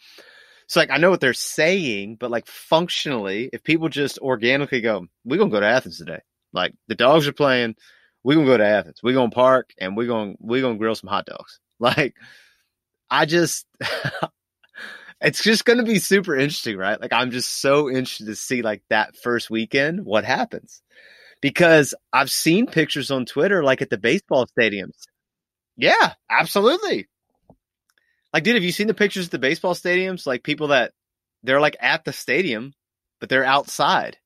so 0.67 0.81
like 0.81 0.91
I 0.91 0.97
know 0.97 1.09
what 1.09 1.21
they're 1.21 1.33
saying, 1.33 2.17
but 2.19 2.29
like 2.29 2.45
functionally, 2.45 3.49
if 3.53 3.63
people 3.63 3.89
just 3.89 4.19
organically 4.19 4.81
go, 4.81 5.07
we're 5.23 5.37
gonna 5.37 5.49
go 5.49 5.61
to 5.61 5.65
Athens 5.65 5.97
today. 5.97 6.19
Like 6.53 6.73
the 6.87 6.95
dogs 6.95 7.27
are 7.27 7.33
playing, 7.33 7.75
we're 8.23 8.35
gonna 8.35 8.47
go 8.47 8.57
to 8.57 8.65
Athens. 8.65 8.99
We're 9.03 9.13
gonna 9.13 9.31
park 9.31 9.71
and 9.79 9.95
we're 9.95 10.07
gonna 10.07 10.35
we're 10.39 10.61
gonna 10.61 10.77
grill 10.77 10.95
some 10.95 11.09
hot 11.09 11.25
dogs. 11.25 11.59
Like, 11.79 12.15
I 13.07 13.25
just. 13.27 13.67
It's 15.19 15.43
just 15.43 15.65
to 15.65 15.83
be 15.83 15.97
super 15.97 16.35
interesting, 16.35 16.77
right? 16.77 17.01
Like 17.01 17.11
I'm 17.11 17.31
just 17.31 17.59
so 17.59 17.89
interested 17.89 18.27
to 18.27 18.35
see 18.35 18.61
like 18.61 18.83
that 18.89 19.15
first 19.17 19.49
weekend 19.49 20.05
what 20.05 20.23
happens 20.23 20.83
because 21.41 21.95
I've 22.13 22.29
seen 22.29 22.67
pictures 22.67 23.09
on 23.09 23.25
Twitter, 23.25 23.63
like 23.63 23.81
at 23.81 23.89
the 23.89 23.97
baseball 23.97 24.47
stadiums. 24.47 25.05
Yeah, 25.75 26.13
absolutely. 26.29 27.07
Like, 28.33 28.43
dude, 28.43 28.55
have 28.55 28.63
you 28.63 28.71
seen 28.71 28.87
the 28.87 28.93
pictures 28.93 29.25
at 29.25 29.31
the 29.31 29.39
baseball 29.39 29.73
stadiums? 29.73 30.27
Like 30.27 30.43
people 30.43 30.67
that 30.67 30.93
they're 31.43 31.61
like 31.61 31.77
at 31.79 32.05
the 32.05 32.13
stadium, 32.13 32.73
but 33.19 33.29
they're 33.29 33.45
outside. 33.45 34.17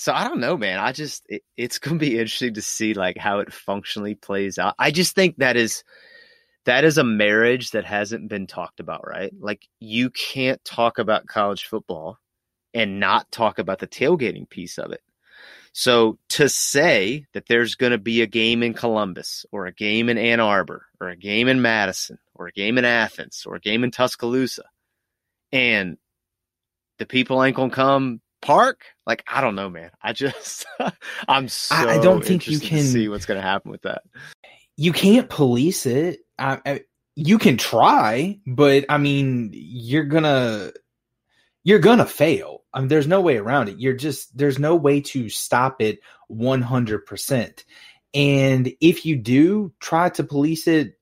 So 0.00 0.12
I 0.12 0.28
don't 0.28 0.38
know, 0.38 0.56
man. 0.56 0.78
I 0.78 0.92
just 0.92 1.26
it, 1.28 1.42
it's 1.56 1.80
going 1.80 1.98
to 1.98 2.06
be 2.06 2.12
interesting 2.12 2.54
to 2.54 2.62
see 2.62 2.94
like 2.94 3.18
how 3.18 3.40
it 3.40 3.52
functionally 3.52 4.14
plays 4.14 4.56
out. 4.56 4.76
I 4.78 4.92
just 4.92 5.16
think 5.16 5.38
that 5.38 5.56
is 5.56 5.82
that 6.66 6.84
is 6.84 6.98
a 6.98 7.04
marriage 7.04 7.72
that 7.72 7.84
hasn't 7.84 8.28
been 8.28 8.46
talked 8.46 8.78
about, 8.78 9.04
right? 9.04 9.32
Like 9.40 9.66
you 9.80 10.10
can't 10.10 10.64
talk 10.64 11.00
about 11.00 11.26
college 11.26 11.64
football 11.64 12.16
and 12.72 13.00
not 13.00 13.28
talk 13.32 13.58
about 13.58 13.80
the 13.80 13.88
tailgating 13.88 14.48
piece 14.48 14.78
of 14.78 14.92
it. 14.92 15.02
So 15.72 16.16
to 16.28 16.48
say 16.48 17.26
that 17.34 17.48
there's 17.48 17.74
going 17.74 17.90
to 17.90 17.98
be 17.98 18.22
a 18.22 18.26
game 18.28 18.62
in 18.62 18.74
Columbus 18.74 19.46
or 19.50 19.66
a 19.66 19.74
game 19.74 20.08
in 20.08 20.16
Ann 20.16 20.38
Arbor 20.38 20.86
or 21.00 21.08
a 21.08 21.16
game 21.16 21.48
in 21.48 21.60
Madison 21.60 22.20
or 22.36 22.46
a 22.46 22.52
game 22.52 22.78
in 22.78 22.84
Athens 22.84 23.42
or 23.48 23.56
a 23.56 23.60
game 23.60 23.82
in 23.82 23.90
Tuscaloosa 23.90 24.64
and 25.50 25.98
the 27.00 27.06
people 27.06 27.42
ain't 27.42 27.56
going 27.56 27.70
to 27.70 27.76
come 27.76 28.20
park, 28.40 28.82
like 29.06 29.24
I 29.26 29.40
don't 29.40 29.54
know, 29.54 29.68
man. 29.70 29.90
I 30.02 30.12
just 30.12 30.66
I'm 31.28 31.48
so 31.48 31.74
I- 31.74 31.94
I 31.96 31.98
don't 31.98 32.24
think 32.24 32.48
you 32.48 32.58
can- 32.60 32.82
see 32.84 33.08
what's 33.08 33.26
going 33.26 33.40
to 33.40 33.46
happen 33.46 33.70
with 33.70 33.82
that. 33.82 34.02
you 34.76 34.92
can't 34.92 35.28
police 35.28 35.86
it. 35.86 36.20
I, 36.38 36.60
I, 36.64 36.80
you 37.16 37.38
can 37.38 37.56
try, 37.56 38.38
but 38.46 38.84
I 38.88 38.98
mean, 38.98 39.50
you're 39.52 40.04
gonna 40.04 40.72
you're 41.64 41.80
gonna 41.80 42.06
fail. 42.06 42.62
I 42.72 42.78
mean, 42.80 42.88
there's 42.88 43.08
no 43.08 43.20
way 43.20 43.38
around 43.38 43.68
it. 43.68 43.80
You're 43.80 43.94
just 43.96 44.36
there's 44.36 44.58
no 44.58 44.76
way 44.76 45.00
to 45.00 45.28
stop 45.28 45.82
it 45.82 45.98
100. 46.28 47.06
percent 47.06 47.64
And 48.14 48.72
if 48.80 49.04
you 49.04 49.16
do 49.16 49.72
try 49.80 50.10
to 50.10 50.22
police 50.22 50.68
it 50.68 50.94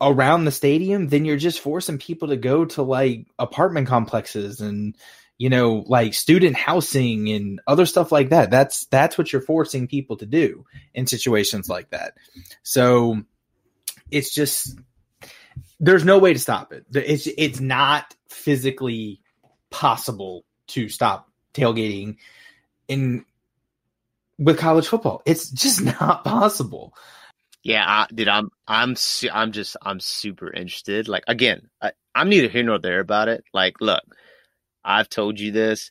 around 0.00 0.44
the 0.44 0.50
stadium, 0.52 1.08
then 1.08 1.24
you're 1.24 1.36
just 1.36 1.60
forcing 1.60 1.98
people 1.98 2.28
to 2.28 2.36
go 2.36 2.64
to 2.66 2.82
like 2.82 3.26
apartment 3.38 3.88
complexes 3.88 4.60
and 4.60 4.96
you 5.42 5.50
know 5.50 5.82
like 5.88 6.14
student 6.14 6.54
housing 6.54 7.28
and 7.28 7.60
other 7.66 7.84
stuff 7.84 8.12
like 8.12 8.28
that. 8.28 8.48
That's 8.48 8.86
that's 8.86 9.18
what 9.18 9.32
you're 9.32 9.42
forcing 9.42 9.88
people 9.88 10.16
to 10.18 10.24
do 10.24 10.64
in 10.94 11.08
situations 11.08 11.68
like 11.68 11.90
that. 11.90 12.14
So 12.62 13.22
it's 14.12 14.32
just 14.32 14.78
there's 15.80 16.04
no 16.04 16.20
way 16.20 16.32
to 16.32 16.38
stop 16.38 16.72
it. 16.72 16.86
It's 16.94 17.26
it's 17.26 17.58
not 17.58 18.14
physically 18.28 19.20
possible 19.68 20.44
to 20.68 20.88
stop 20.88 21.28
tailgating 21.54 22.18
in 22.86 23.24
with 24.38 24.58
college 24.58 24.86
football. 24.86 25.22
It's 25.26 25.50
just 25.50 25.82
not 26.00 26.22
possible. 26.22 26.94
Yeah, 27.64 27.84
I, 27.84 28.06
dude, 28.14 28.28
I'm 28.28 28.50
I'm 28.68 28.94
su- 28.94 29.30
I'm 29.32 29.50
just 29.50 29.76
I'm 29.82 29.98
super 29.98 30.52
interested. 30.52 31.08
Like 31.08 31.24
again, 31.26 31.68
I, 31.82 31.90
I'm 32.14 32.28
neither 32.28 32.46
here 32.46 32.62
nor 32.62 32.78
there 32.78 33.00
about 33.00 33.26
it. 33.26 33.42
Like, 33.52 33.80
look, 33.80 34.04
I've 34.84 35.08
told 35.08 35.40
you 35.40 35.52
this. 35.52 35.90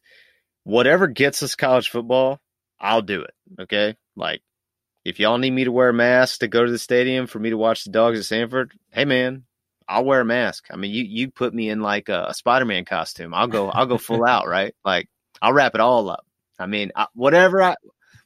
Whatever 0.63 1.08
gets 1.08 1.41
us 1.43 1.56
college 1.56 1.89
football, 1.89 2.39
I'll 2.80 3.01
do 3.01 3.21
it. 3.21 3.34
Okay, 3.62 3.95
like 4.15 4.41
if 5.04 5.19
y'all 5.19 5.38
need 5.38 5.51
me 5.51 5.63
to 5.63 5.71
wear 5.71 5.89
a 5.89 5.93
mask 5.93 6.39
to 6.39 6.47
go 6.47 6.63
to 6.63 6.71
the 6.71 6.80
stadium 6.80 7.27
for 7.27 7.39
me 7.39 7.49
to 7.49 7.58
watch 7.58 7.84
the 7.84 7.91
dogs 7.91 8.19
at 8.19 8.25
Sanford, 8.25 8.73
hey 8.91 9.06
man, 9.06 9.43
I'll 9.88 10.06
wear 10.06 10.21
a 10.21 10.25
mask. 10.25 10.65
I 10.71 10.75
mean, 10.75 10.91
you 10.91 11.04
you 11.04 11.32
put 11.32 11.54
me 11.54 11.69
in 11.69 11.82
like 11.82 12.10
a, 12.10 12.27
a 12.30 12.34
Spider 12.34 12.65
Man 12.65 12.86
costume, 12.86 13.34
I'll 13.34 13.47
go 13.47 13.69
I'll 13.69 13.88
go 13.88 13.97
full 13.97 14.25
out, 14.25 14.47
right? 14.49 14.75
Like 14.86 15.10
I'll 15.41 15.54
wrap 15.54 15.75
it 15.75 15.82
all 15.82 16.10
up. 16.10 16.25
I 16.60 16.67
mean, 16.67 16.91
I, 16.95 17.08
whatever 17.13 17.62
I 17.62 17.75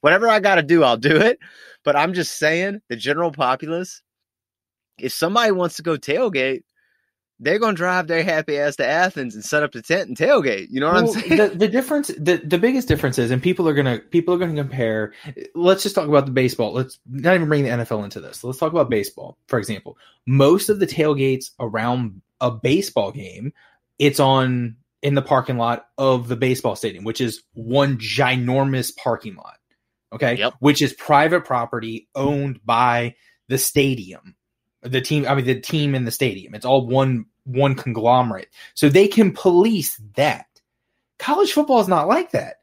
whatever 0.01 0.27
I 0.27 0.39
got 0.39 0.55
to 0.55 0.63
do, 0.63 0.83
I'll 0.83 0.97
do 0.97 1.17
it. 1.17 1.39
But 1.83 1.95
I'm 1.95 2.13
just 2.13 2.37
saying, 2.37 2.81
the 2.89 2.95
general 2.95 3.31
populace, 3.31 4.01
if 4.99 5.13
somebody 5.13 5.51
wants 5.51 5.77
to 5.77 5.83
go 5.83 5.97
tailgate, 5.97 6.63
they're 7.39 7.59
gonna 7.59 7.75
drive 7.75 8.07
their 8.07 8.23
happy 8.23 8.57
ass 8.57 8.77
to 8.77 8.85
Athens 8.87 9.35
and 9.35 9.43
set 9.43 9.61
up 9.63 9.71
the 9.73 9.81
tent 9.81 10.07
and 10.07 10.17
tailgate. 10.17 10.67
You 10.69 10.79
know 10.79 10.87
what 10.87 11.03
Well, 11.03 11.13
I'm 11.15 11.21
saying? 11.21 11.37
the, 11.37 11.47
the 11.55 11.67
difference, 11.67 12.07
the, 12.17 12.37
the 12.37 12.57
biggest 12.57 12.87
difference 12.87 13.17
is, 13.19 13.29
and 13.31 13.41
people 13.43 13.67
are 13.67 13.73
gonna 13.73 13.99
people 13.99 14.33
are 14.33 14.37
gonna 14.37 14.55
compare. 14.55 15.13
Let's 15.53 15.83
just 15.83 15.95
talk 15.95 16.07
about 16.07 16.25
the 16.25 16.31
baseball. 16.31 16.73
Let's 16.73 16.99
not 17.09 17.35
even 17.35 17.47
bring 17.47 17.63
the 17.63 17.69
NFL 17.71 18.03
into 18.03 18.21
this. 18.21 18.43
Let's 18.43 18.57
talk 18.57 18.71
about 18.71 18.89
baseball, 18.89 19.37
for 19.47 19.59
example. 19.59 19.97
Most 20.25 20.69
of 20.69 20.79
the 20.79 20.87
tailgates 20.87 21.51
around 21.59 22.21
a 22.41 22.51
baseball 22.51 23.11
game, 23.11 23.53
it's 23.99 24.19
on 24.19 24.77
in 25.01 25.13
the 25.15 25.21
parking 25.21 25.57
lot 25.57 25.87
of 25.97 26.27
the 26.27 26.35
baseball 26.35 26.75
stadium, 26.75 27.03
which 27.03 27.21
is 27.21 27.43
one 27.53 27.97
ginormous 27.97 28.95
parking 28.95 29.35
lot. 29.35 29.57
Okay, 30.13 30.37
Yep. 30.37 30.53
which 30.59 30.81
is 30.81 30.93
private 30.93 31.43
property 31.43 32.07
owned 32.15 32.59
by 32.63 33.15
the 33.49 33.57
stadium, 33.57 34.34
the 34.85 35.01
team. 35.01 35.25
I 35.27 35.35
mean, 35.35 35.45
the 35.45 35.59
team 35.59 35.95
in 35.95 36.05
the 36.05 36.11
stadium. 36.11 36.55
It's 36.55 36.65
all 36.65 36.87
one 36.87 37.25
one 37.45 37.75
conglomerate, 37.75 38.49
so 38.73 38.89
they 38.89 39.07
can 39.07 39.33
police 39.33 39.99
that. 40.15 40.47
College 41.17 41.53
football 41.53 41.79
is 41.79 41.87
not 41.87 42.07
like 42.07 42.31
that. 42.31 42.57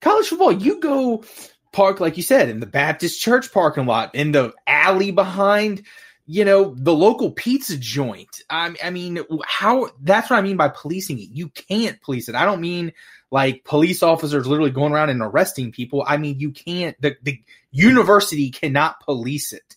College 0.00 0.26
football, 0.26 0.52
you 0.52 0.80
go 0.80 1.24
park 1.72 2.00
like 2.00 2.16
you 2.16 2.22
said 2.22 2.48
in 2.48 2.60
the 2.60 2.66
Baptist 2.66 3.20
church 3.20 3.52
parking 3.52 3.86
lot, 3.86 4.14
in 4.14 4.32
the 4.32 4.52
alley 4.66 5.10
behind, 5.10 5.82
you 6.26 6.44
know, 6.44 6.74
the 6.76 6.94
local 6.94 7.30
pizza 7.30 7.76
joint. 7.76 8.42
I, 8.50 8.74
I 8.82 8.90
mean, 8.90 9.20
how? 9.44 9.90
That's 10.00 10.30
what 10.30 10.38
I 10.38 10.42
mean 10.42 10.56
by 10.56 10.68
policing 10.68 11.18
it. 11.18 11.28
You 11.30 11.48
can't 11.48 12.00
police 12.02 12.28
it. 12.28 12.34
I 12.34 12.44
don't 12.44 12.60
mean 12.60 12.92
like 13.30 13.64
police 13.64 14.02
officers 14.02 14.46
literally 14.46 14.70
going 14.70 14.92
around 14.92 15.10
and 15.10 15.22
arresting 15.22 15.72
people. 15.72 16.04
I 16.06 16.16
mean, 16.16 16.38
you 16.38 16.50
can't. 16.50 17.00
The 17.00 17.16
the 17.22 17.42
university 17.70 18.50
cannot 18.50 19.00
police 19.00 19.52
it 19.52 19.76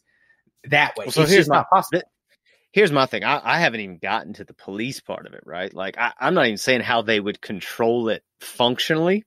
that 0.70 0.96
way. 0.98 1.06
Well, 1.06 1.12
so 1.12 1.22
it's 1.24 1.32
here's 1.32 1.50
my- 1.50 1.58
not 1.58 1.70
possible. 1.70 2.02
Here's 2.72 2.92
my 2.92 3.06
thing. 3.06 3.24
I, 3.24 3.40
I 3.42 3.60
haven't 3.60 3.80
even 3.80 4.00
gotten 4.00 4.34
to 4.34 4.44
the 4.44 4.54
police 4.54 5.00
part 5.00 5.26
of 5.26 5.34
it, 5.34 5.44
right? 5.46 5.74
Like 5.74 5.98
I, 5.98 6.12
I'm 6.20 6.34
not 6.34 6.46
even 6.48 6.58
saying 6.58 6.82
how 6.82 7.02
they 7.02 7.22
would 7.22 7.40
control 7.40 8.10
it 8.10 8.22
functionally. 8.42 9.24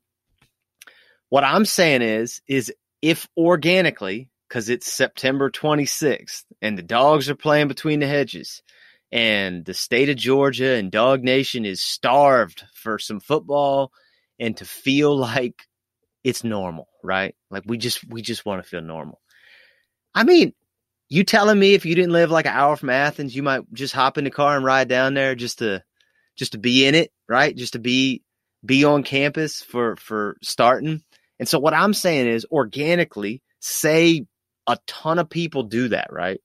What 1.31 1.45
I'm 1.45 1.65
saying 1.65 2.03
is, 2.03 2.43
is 2.47 2.71
if 3.01 3.27
organically, 3.39 4.29
because 4.49 4.69
it's 4.69 4.93
September 4.93 5.51
26th 5.51 6.45
and 6.61 6.77
the 6.77 6.83
dogs 6.83 7.31
are 7.31 7.35
playing 7.35 7.69
between 7.69 8.01
the 8.01 8.07
hedges, 8.07 8.63
and 9.11 9.65
the 9.65 9.75
state 9.75 10.11
of 10.11 10.17
Georgia 10.17 10.75
and 10.75 10.91
Dog 10.91 11.23
Nation 11.23 11.65
is 11.65 11.83
starved 11.83 12.65
for 12.75 12.99
some 12.99 13.21
football 13.21 13.93
and 14.39 14.57
to 14.59 14.65
feel 14.65 15.17
like 15.17 15.63
it's 16.25 16.45
normal, 16.45 16.89
right? 17.03 17.35
Like 17.51 17.63
we 17.67 17.79
just 17.79 18.07
we 18.09 18.23
just 18.23 18.45
want 18.45 18.63
to 18.63 18.69
feel 18.69 18.83
normal. 18.83 19.21
I 20.15 20.25
mean, 20.25 20.53
you 21.09 21.25
telling 21.25 21.59
me 21.59 21.75
if 21.75 21.87
you 21.87 21.95
didn't 21.95 22.13
live 22.13 22.31
like 22.31 22.47
an 22.47 22.53
hour 22.55 22.77
from 22.77 22.91
Athens, 22.91 23.35
you 23.35 23.43
might 23.43 23.63
just 23.73 23.95
hop 23.95 24.19
in 24.19 24.25
the 24.25 24.31
car 24.31 24.57
and 24.57 24.65
ride 24.65 24.89
down 24.89 25.15
there 25.15 25.35
just 25.35 25.59
to 25.59 25.83
just 26.37 26.53
to 26.53 26.59
be 26.59 26.87
in 26.87 26.95
it, 26.95 27.11
right? 27.29 27.57
Just 27.57 27.73
to 27.75 27.79
be 27.79 28.23
be 28.65 28.85
on 28.85 29.03
campus 29.03 29.63
for 29.63 29.97
for 29.97 30.37
starting. 30.43 31.03
And 31.39 31.49
so 31.49 31.59
what 31.59 31.75
I'm 31.75 31.95
saying 31.95 32.29
is 32.29 32.47
organically, 32.51 33.43
say 33.61 34.27
a 34.67 34.79
ton 34.87 35.19
of 35.19 35.31
people 35.31 35.63
do 35.63 35.89
that, 35.89 36.13
right? 36.13 36.41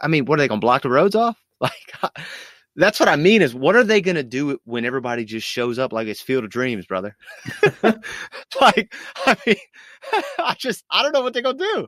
I 0.00 0.08
mean, 0.08 0.24
what 0.24 0.38
are 0.38 0.42
they 0.42 0.48
going 0.48 0.60
to 0.60 0.64
block 0.64 0.82
the 0.82 0.90
roads 0.90 1.14
off? 1.14 1.36
Like 1.58 1.72
that's 2.76 3.00
what 3.00 3.08
I 3.08 3.16
mean 3.16 3.40
is 3.40 3.54
what 3.54 3.76
are 3.76 3.82
they 3.82 4.02
going 4.02 4.16
to 4.16 4.22
do 4.22 4.58
when 4.64 4.84
everybody 4.84 5.24
just 5.24 5.46
shows 5.46 5.78
up 5.78 5.92
like 5.94 6.06
it's 6.06 6.20
Field 6.20 6.44
of 6.44 6.50
Dreams, 6.50 6.84
brother? 6.84 7.16
like, 8.60 8.94
I 9.24 9.36
mean, 9.46 9.56
I 10.38 10.54
just, 10.58 10.84
I 10.90 11.02
don't 11.02 11.12
know 11.12 11.22
what 11.22 11.32
they're 11.32 11.42
going 11.42 11.56
to 11.56 11.64
do. 11.74 11.86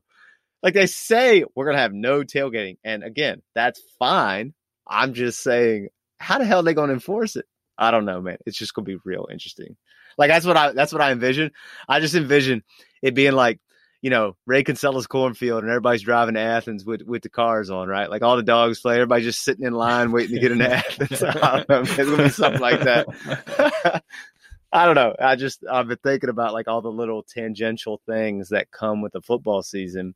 Like 0.63 0.75
they 0.75 0.87
say, 0.87 1.45
we're 1.55 1.65
going 1.65 1.77
to 1.77 1.83
have 1.83 1.93
no 1.93 2.23
tailgating. 2.23 2.79
And 2.85 3.05
again, 3.05 3.43
that's 3.55 3.81
fine. 3.99 4.55
I'm 4.87 5.15
just 5.15 5.43
saying, 5.43 5.89
how 6.19 6.39
the 6.39 6.45
hell 6.45 6.61
are 6.61 6.63
they 6.63 6.75
going 6.75 6.89
to 6.89 6.95
enforce 6.95 7.37
it? 7.37 7.47
I 7.77 7.91
don't 7.91 8.05
know, 8.05 8.21
man. 8.21 8.39
It's 8.45 8.59
just 8.59 8.75
going 8.75 8.85
to 8.85 8.91
be 8.91 9.01
real 9.05 9.29
interesting. 9.31 9.77
Like 10.17 10.31
that's 10.31 10.45
what 10.45 10.57
I, 10.57 10.73
that's 10.73 10.93
what 10.93 11.01
I 11.01 11.13
envision. 11.13 11.53
I 11.89 12.01
just 12.01 12.17
envision 12.17 12.65
it 13.03 13.15
being 13.15 13.35
like, 13.35 13.61
you 14.03 14.11
know, 14.11 14.37
Ray 14.47 14.63
Kinsella's 14.63 15.07
cornfield 15.07 15.63
and 15.63 15.71
everybody's 15.71 16.03
driving 16.03 16.35
to 16.35 16.41
Athens 16.41 16.85
with, 16.85 17.03
with 17.03 17.23
the 17.23 17.29
cars 17.29 17.71
on, 17.71 17.89
right? 17.89 18.11
Like 18.11 18.23
all 18.23 18.37
the 18.37 18.43
dogs 18.43 18.81
play, 18.81 18.95
everybody 18.95 19.25
just 19.25 19.43
sitting 19.43 19.67
in 19.67 19.73
line 19.73 20.13
waiting 20.13 20.37
to 20.37 20.41
get 20.41 20.53
into 20.53 20.71
Athens. 20.71 21.23
I 21.23 21.57
don't 21.57 21.69
know, 21.69 21.81
it's 21.81 21.97
gonna 21.97 22.23
be 22.25 22.29
something 22.29 22.61
like 22.61 22.81
that. 22.83 24.03
I 24.73 24.85
don't 24.85 24.95
know. 24.95 25.15
I 25.19 25.37
just 25.37 25.65
I've 25.71 25.89
been 25.89 25.99
thinking 26.03 26.31
about 26.31 26.53
like 26.53 26.69
all 26.69 26.83
the 26.83 26.93
little 26.93 27.23
tangential 27.23 28.01
things 28.07 28.51
that 28.51 28.71
come 28.71 29.01
with 29.01 29.13
the 29.13 29.23
football 29.23 29.63
season 29.63 30.15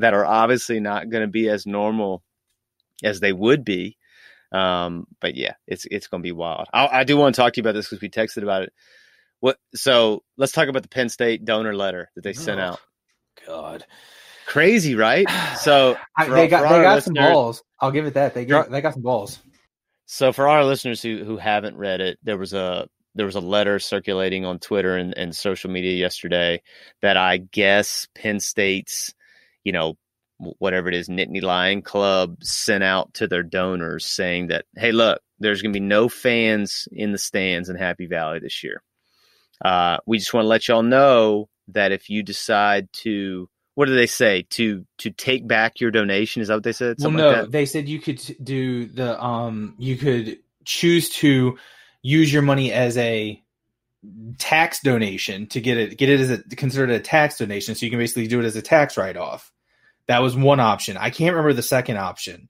that 0.00 0.14
are 0.14 0.24
obviously 0.24 0.80
not 0.80 1.08
going 1.10 1.22
to 1.22 1.28
be 1.30 1.48
as 1.48 1.66
normal 1.66 2.22
as 3.02 3.20
they 3.20 3.32
would 3.32 3.64
be. 3.64 3.96
Um, 4.52 5.06
but 5.20 5.36
yeah, 5.36 5.54
it's 5.66 5.86
it's 5.90 6.08
going 6.08 6.22
to 6.22 6.26
be 6.26 6.32
wild. 6.32 6.66
I, 6.72 6.88
I 7.00 7.04
do 7.04 7.16
want 7.16 7.34
to 7.34 7.40
talk 7.40 7.52
to 7.52 7.58
you 7.58 7.62
about 7.62 7.74
this 7.74 7.88
because 7.88 8.02
we 8.02 8.10
texted 8.10 8.42
about 8.42 8.62
it. 8.62 8.72
What? 9.38 9.58
So 9.74 10.22
let's 10.36 10.52
talk 10.52 10.68
about 10.68 10.82
the 10.82 10.88
Penn 10.88 11.08
State 11.08 11.44
donor 11.44 11.74
letter 11.74 12.10
that 12.14 12.22
they 12.24 12.32
sent 12.32 12.60
Oh. 12.60 12.64
out. 12.64 12.80
God, 13.46 13.86
Crazy, 14.46 14.96
right? 14.96 15.26
So 15.60 15.96
I, 16.16 16.28
they 16.28 16.48
got 16.48 16.62
they 16.62 16.82
got 16.82 17.02
some 17.04 17.14
balls. 17.14 17.62
I'll 17.78 17.90
give 17.92 18.06
it 18.06 18.14
that. 18.14 18.34
They 18.34 18.44
got 18.44 18.70
they 18.70 18.80
got 18.80 18.94
some 18.94 19.02
balls. 19.02 19.38
So 20.06 20.32
for 20.32 20.48
our 20.48 20.64
listeners 20.64 21.00
who 21.00 21.22
who 21.24 21.36
haven't 21.36 21.76
read 21.76 22.00
it, 22.00 22.18
there 22.24 22.36
was 22.38 22.52
a 22.52 22.88
there 23.14 23.26
was 23.26 23.36
a 23.36 23.40
letter 23.40 23.78
circulating 23.78 24.44
on 24.44 24.58
Twitter 24.58 24.96
and, 24.96 25.16
and 25.16 25.34
social 25.36 25.70
media 25.70 25.92
yesterday 25.92 26.62
that 27.02 27.16
I 27.16 27.38
guess 27.38 28.08
Penn 28.14 28.40
State's, 28.40 29.14
you 29.64 29.72
know, 29.72 29.96
whatever 30.58 30.88
it 30.88 30.94
is, 30.94 31.08
Nittany 31.08 31.42
Lion 31.42 31.82
Club 31.82 32.42
sent 32.42 32.82
out 32.82 33.12
to 33.14 33.26
their 33.26 33.42
donors 33.42 34.06
saying 34.06 34.48
that, 34.48 34.64
hey, 34.76 34.92
look, 34.92 35.20
there's 35.38 35.62
going 35.62 35.72
to 35.72 35.80
be 35.80 35.84
no 35.84 36.08
fans 36.08 36.88
in 36.92 37.12
the 37.12 37.18
stands 37.18 37.68
in 37.68 37.76
Happy 37.76 38.06
Valley 38.06 38.38
this 38.38 38.62
year. 38.64 38.82
Uh, 39.62 39.98
we 40.06 40.18
just 40.18 40.32
want 40.32 40.44
to 40.44 40.48
let 40.48 40.68
y'all 40.68 40.82
know 40.82 41.48
that 41.68 41.92
if 41.92 42.08
you 42.08 42.22
decide 42.22 42.88
to, 42.92 43.48
what 43.74 43.86
do 43.86 43.94
they 43.94 44.06
say 44.06 44.46
to 44.50 44.84
to 44.98 45.10
take 45.10 45.46
back 45.46 45.80
your 45.80 45.90
donation? 45.90 46.42
Is 46.42 46.48
that 46.48 46.54
what 46.54 46.64
they 46.64 46.72
said? 46.72 46.96
Well, 46.98 47.10
no, 47.10 47.30
like 47.30 47.50
they 47.50 47.66
said 47.66 47.88
you 47.88 48.00
could 48.00 48.20
do 48.42 48.86
the 48.86 49.22
um 49.22 49.74
you 49.78 49.96
could 49.96 50.38
choose 50.64 51.10
to 51.10 51.58
use 52.02 52.32
your 52.32 52.42
money 52.42 52.72
as 52.72 52.96
a 52.96 53.42
tax 54.38 54.80
donation 54.80 55.46
to 55.48 55.60
get 55.60 55.76
it 55.76 55.98
get 55.98 56.08
it 56.08 56.20
as 56.20 56.30
a 56.30 56.38
considered 56.56 56.90
a 56.90 57.00
tax 57.00 57.36
donation 57.38 57.74
so 57.74 57.84
you 57.84 57.90
can 57.90 57.98
basically 57.98 58.26
do 58.26 58.40
it 58.40 58.44
as 58.44 58.56
a 58.56 58.62
tax 58.62 58.96
write 58.96 59.16
off. 59.16 59.52
That 60.06 60.22
was 60.22 60.34
one 60.36 60.60
option. 60.60 60.96
I 60.96 61.10
can't 61.10 61.34
remember 61.34 61.52
the 61.52 61.62
second 61.62 61.98
option. 61.98 62.48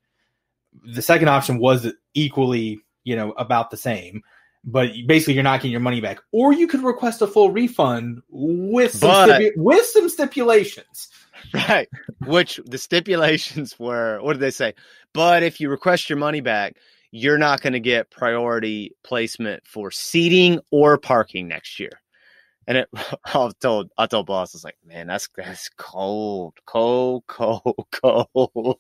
The 0.85 1.03
second 1.03 1.29
option 1.29 1.59
was 1.59 1.89
equally, 2.15 2.79
you 3.05 3.17
know, 3.17 3.33
about 3.33 3.71
the 3.71 3.77
same, 3.77 4.23
but 4.65 4.91
basically 5.07 5.35
you're 5.35 5.43
not 5.43 5.59
getting 5.61 5.73
your 5.73 5.81
money 5.81 6.01
back. 6.01 6.21
Or 6.33 6.53
you 6.53 6.67
could 6.69 6.83
request 6.83 7.21
a 7.23 7.27
full 7.27 7.51
refund 7.51 8.23
with 8.31 8.93
some 8.93 9.11
But- 9.11 9.41
stipu- 9.41 9.57
with 9.57 9.85
some 9.87 10.09
stipulations. 10.09 11.09
Right. 11.55 11.89
Which 12.27 12.61
the 12.67 12.77
stipulations 12.77 13.79
were, 13.79 14.21
what 14.21 14.35
did 14.35 14.41
they 14.41 14.51
say? 14.51 14.75
But 15.15 15.43
if 15.43 15.59
you 15.59 15.71
request 15.71 16.11
your 16.11 16.19
money 16.19 16.43
back, 16.43 16.77
you're 17.13 17.39
not 17.39 17.61
going 17.61 17.73
to 17.73 17.81
get 17.81 18.11
priority 18.11 18.93
placement 19.03 19.67
for 19.67 19.91
seating 19.91 20.61
or 20.71 20.99
parking 20.99 21.49
next 21.49 21.81
year. 21.81 22.01
And 22.67 22.79
it, 22.79 22.89
I 23.25 23.51
told, 23.61 23.91
I 23.99 24.07
told 24.07 24.27
boss, 24.27 24.55
I 24.55 24.57
was 24.57 24.65
like, 24.65 24.77
man, 24.85 25.07
that's, 25.07 25.29
that's 25.37 25.69
cold, 25.77 26.55
cold, 26.67 27.25
cold, 27.29 27.87
cold. 27.93 28.79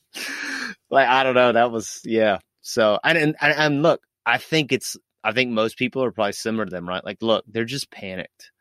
like, 0.90 1.08
I 1.08 1.24
don't 1.24 1.34
know. 1.34 1.52
That 1.52 1.70
was, 1.72 2.00
yeah. 2.04 2.38
So, 2.62 2.98
and, 3.02 3.18
and, 3.18 3.36
and, 3.40 3.82
look, 3.82 4.00
I 4.24 4.38
think 4.38 4.72
it's, 4.72 4.96
I 5.24 5.32
think 5.32 5.50
most 5.50 5.76
people 5.76 6.04
are 6.04 6.12
probably 6.12 6.32
similar 6.32 6.66
to 6.66 6.70
them, 6.70 6.88
right? 6.88 7.04
Like, 7.04 7.18
look, 7.20 7.44
they're 7.48 7.64
just 7.64 7.90
panicked 7.90 8.52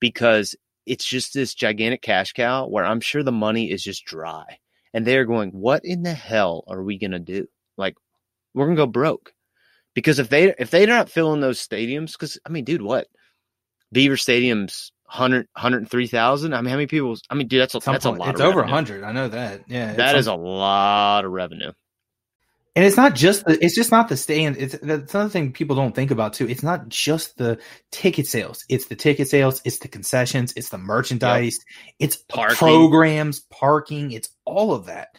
because 0.00 0.54
it's 0.86 1.04
just 1.04 1.32
this 1.32 1.54
gigantic 1.54 2.02
cash 2.02 2.32
cow 2.32 2.66
where 2.66 2.84
I'm 2.84 3.00
sure 3.00 3.22
the 3.22 3.32
money 3.32 3.70
is 3.70 3.82
just 3.82 4.04
dry. 4.04 4.58
And 4.92 5.04
they're 5.04 5.24
going, 5.24 5.50
what 5.50 5.84
in 5.84 6.02
the 6.02 6.12
hell 6.12 6.62
are 6.68 6.82
we 6.82 6.98
going 6.98 7.12
to 7.12 7.18
do? 7.18 7.46
Like, 7.76 7.96
we're 8.54 8.66
going 8.66 8.76
to 8.76 8.82
go 8.82 8.86
broke. 8.86 9.32
Because 9.94 10.18
if 10.18 10.28
they 10.28 10.54
if 10.58 10.70
they're 10.70 10.86
not 10.86 11.08
filling 11.10 11.40
those 11.40 11.64
stadiums, 11.64 12.12
because 12.12 12.38
I 12.44 12.48
mean, 12.48 12.64
dude, 12.64 12.82
what 12.82 13.06
Beaver 13.92 14.16
Stadium's 14.16 14.90
100, 15.04 15.46
103,000? 15.54 16.52
I 16.52 16.60
mean, 16.60 16.70
how 16.70 16.76
many 16.76 16.86
people? 16.88 17.16
I 17.30 17.34
mean, 17.34 17.46
dude, 17.46 17.60
that's 17.62 17.74
a, 17.76 17.80
Some 17.80 17.92
that's 17.94 18.04
a 18.04 18.10
lot. 18.10 18.30
It's 18.30 18.40
of 18.40 18.46
over 18.46 18.58
revenue. 18.60 18.74
hundred. 18.74 19.04
I 19.04 19.12
know 19.12 19.28
that. 19.28 19.62
Yeah, 19.68 19.92
That 19.94 20.16
is 20.16 20.24
some- 20.24 20.40
a 20.40 20.42
lot 20.42 21.24
of 21.24 21.30
revenue. 21.30 21.70
and 22.74 22.84
it's 22.84 22.96
not 22.96 23.14
just 23.14 23.44
the, 23.44 23.64
it's 23.64 23.76
just 23.76 23.92
not 23.92 24.08
the 24.08 24.16
stand. 24.16 24.56
It's 24.58 24.76
that's 24.82 25.14
another 25.14 25.30
thing 25.30 25.52
people 25.52 25.76
don't 25.76 25.94
think 25.94 26.10
about 26.10 26.32
too. 26.32 26.48
It's 26.48 26.64
not 26.64 26.88
just 26.88 27.36
the 27.38 27.60
ticket 27.92 28.26
sales. 28.26 28.64
It's 28.68 28.86
the 28.86 28.96
ticket 28.96 29.28
sales. 29.28 29.62
It's 29.64 29.78
the 29.78 29.86
concessions. 29.86 30.52
It's 30.56 30.70
the 30.70 30.78
merchandise. 30.78 31.60
It's 32.00 32.16
Parking. 32.16 32.56
programs, 32.56 33.38
parking. 33.48 34.10
It's 34.10 34.28
all 34.44 34.74
of 34.74 34.86
that. 34.86 35.10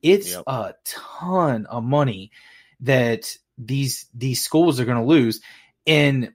It's 0.00 0.30
Yep. 0.32 0.44
a 0.46 0.74
ton 0.86 1.66
of 1.66 1.84
money 1.84 2.30
that 2.82 3.36
these 3.58 4.06
these 4.14 4.42
schools 4.42 4.80
are 4.80 4.84
going 4.84 4.98
to 4.98 5.04
lose. 5.04 5.40
And 5.86 6.32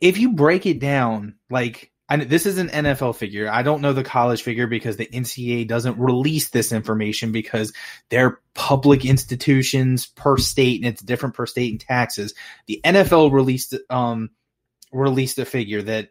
if 0.00 0.18
you 0.18 0.32
break 0.32 0.66
it 0.66 0.80
down, 0.80 1.36
like 1.50 1.92
I, 2.08 2.16
this 2.16 2.46
is 2.46 2.58
an 2.58 2.68
NFL 2.68 3.16
figure. 3.16 3.50
I 3.50 3.62
don't 3.62 3.82
know 3.82 3.92
the 3.92 4.02
college 4.02 4.42
figure 4.42 4.66
because 4.66 4.96
the 4.96 5.06
NCAA 5.06 5.68
doesn't 5.68 5.98
release 5.98 6.48
this 6.48 6.72
information 6.72 7.32
because 7.32 7.72
they're 8.08 8.40
public 8.54 9.04
institutions 9.04 10.06
per 10.06 10.38
state 10.38 10.80
and 10.80 10.90
it's 10.90 11.02
different 11.02 11.34
per 11.34 11.46
state 11.46 11.72
in 11.72 11.78
taxes. 11.78 12.34
The 12.66 12.80
NFL 12.84 13.32
released 13.32 13.74
um 13.90 14.30
released 14.90 15.38
a 15.38 15.44
figure 15.44 15.82
that 15.82 16.08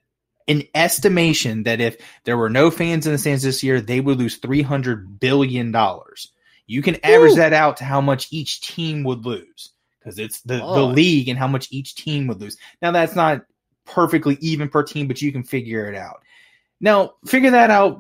an 0.48 0.64
estimation 0.76 1.64
that 1.64 1.82
if 1.82 1.98
there 2.24 2.38
were 2.38 2.50
no 2.50 2.70
fans 2.72 3.06
in 3.06 3.12
the 3.12 3.18
stands 3.18 3.44
this 3.44 3.64
year, 3.64 3.82
they 3.82 4.00
would 4.00 4.20
lose 4.20 4.38
three 4.38 4.62
hundred 4.62 5.20
billion 5.20 5.72
dollars. 5.72 6.32
You 6.68 6.82
can 6.82 7.04
average 7.04 7.36
that 7.36 7.54
out 7.54 7.78
to 7.78 7.86
how 7.86 8.02
much 8.02 8.28
each 8.32 8.62
team 8.62 9.04
would 9.06 9.26
lose 9.26 9.72
because 10.00 10.20
it's 10.20 10.42
the, 10.42 10.58
the 10.58 10.64
Oh. 10.64 10.88
league 10.88 11.30
and 11.30 11.40
how 11.40 11.48
much 11.48 11.70
each 11.72 11.96
team 11.96 12.28
would 12.28 12.40
lose. 12.42 12.58
Now 12.82 12.92
that's 12.92 13.16
not 13.16 13.42
perfectly 13.86 14.38
even 14.42 14.68
per 14.70 14.84
team, 14.84 15.08
but 15.08 15.22
you 15.22 15.32
can 15.32 15.44
figure 15.44 15.86
it 15.86 15.96
out. 15.96 16.24
Now 16.82 17.14
figure 17.26 17.52
that 17.52 17.70
out, 17.72 18.00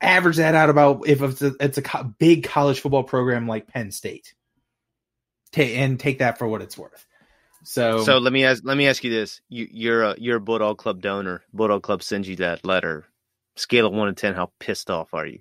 average 0.00 0.36
that 0.36 0.54
out 0.54 0.70
about 0.70 1.08
if 1.08 1.20
it's 1.20 1.42
a, 1.42 1.52
it's 1.60 1.78
a 1.78 1.82
co- 1.82 2.04
big 2.04 2.44
college 2.44 2.80
football 2.80 3.02
program 3.04 3.46
like 3.48 3.66
Penn 3.66 3.90
State, 3.90 4.34
Ta 5.52 5.62
and 5.62 5.98
take 5.98 6.20
that 6.20 6.38
for 6.38 6.46
what 6.46 6.62
it's 6.62 6.78
worth. 6.78 7.04
So, 7.64 8.04
So 8.04 8.18
let 8.18 8.32
me 8.32 8.44
ask 8.44 8.62
let 8.64 8.76
me 8.76 8.86
ask 8.86 9.02
you 9.02 9.10
this: 9.10 9.40
you, 9.48 9.66
you're 9.70 10.02
a 10.04 10.14
you're 10.18 10.36
a 10.36 10.40
Bulldog 10.40 10.78
Club 10.78 11.02
donor. 11.02 11.42
Bulldog 11.52 11.82
Club 11.82 12.02
sends 12.02 12.28
you 12.28 12.36
that 12.36 12.64
letter. 12.64 13.06
Scale 13.56 13.86
of 13.86 13.92
one 13.92 14.06
to 14.06 14.14
ten, 14.14 14.34
how 14.34 14.52
pissed 14.60 14.90
off 14.90 15.12
are 15.14 15.26
you? 15.26 15.40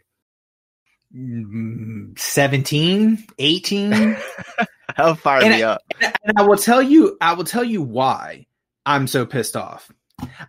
Mm, 1.15 2.17
17, 2.19 3.25
18. 3.39 3.91
How 4.95 5.13
far 5.15 5.41
And 5.41 5.53
me 5.53 5.63
up? 5.63 5.81
and 6.01 6.33
I 6.37 6.43
will 6.43 6.57
tell 6.57 6.81
you, 6.81 7.17
I 7.19 7.33
will 7.33 7.43
tell 7.43 7.63
you 7.63 7.81
why 7.81 8.45
I'm 8.85 9.07
so 9.07 9.25
pissed 9.25 9.55
off. 9.57 9.91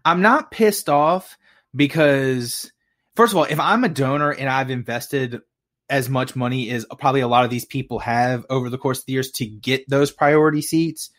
I'm 0.04 0.22
not 0.22 0.50
pissed 0.50 0.88
off 0.88 1.36
because, 1.74 2.70
first 3.16 3.32
of 3.32 3.38
all, 3.38 3.44
if 3.44 3.58
I'm 3.58 3.82
a 3.84 3.88
donor 3.88 4.30
and 4.30 4.48
I've 4.48 4.70
invested 4.70 5.40
as 5.88 6.08
much 6.08 6.36
money 6.36 6.70
as 6.70 6.84
probably 6.98 7.20
a 7.20 7.28
lot 7.28 7.44
of 7.44 7.50
these 7.50 7.64
people 7.64 7.98
have 8.00 8.44
over 8.50 8.70
the 8.70 8.78
course 8.78 9.00
of 9.00 9.06
the 9.06 9.12
years 9.14 9.30
to 9.32 9.46
get 9.46 9.88
those 9.88 10.10
priority 10.12 10.62
seats, 10.62 11.10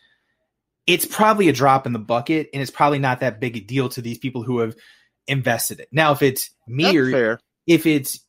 it's 0.86 1.04
probably 1.04 1.48
a 1.48 1.52
drop 1.52 1.86
in 1.86 1.92
the 1.92 1.98
bucket 1.98 2.48
and 2.52 2.62
it's 2.62 2.70
probably 2.70 2.98
not 2.98 3.20
that 3.20 3.40
big 3.40 3.56
a 3.56 3.60
deal 3.60 3.88
to 3.90 4.00
these 4.00 4.18
people 4.18 4.42
who 4.42 4.60
have 4.60 4.74
invested 5.26 5.80
it. 5.80 5.88
Now, 5.92 6.12
if 6.12 6.22
it's 6.22 6.50
me 6.66 6.84
That's 6.84 6.96
or 6.96 7.10
fair. 7.10 7.40
if 7.66 7.84
it's 7.86 8.20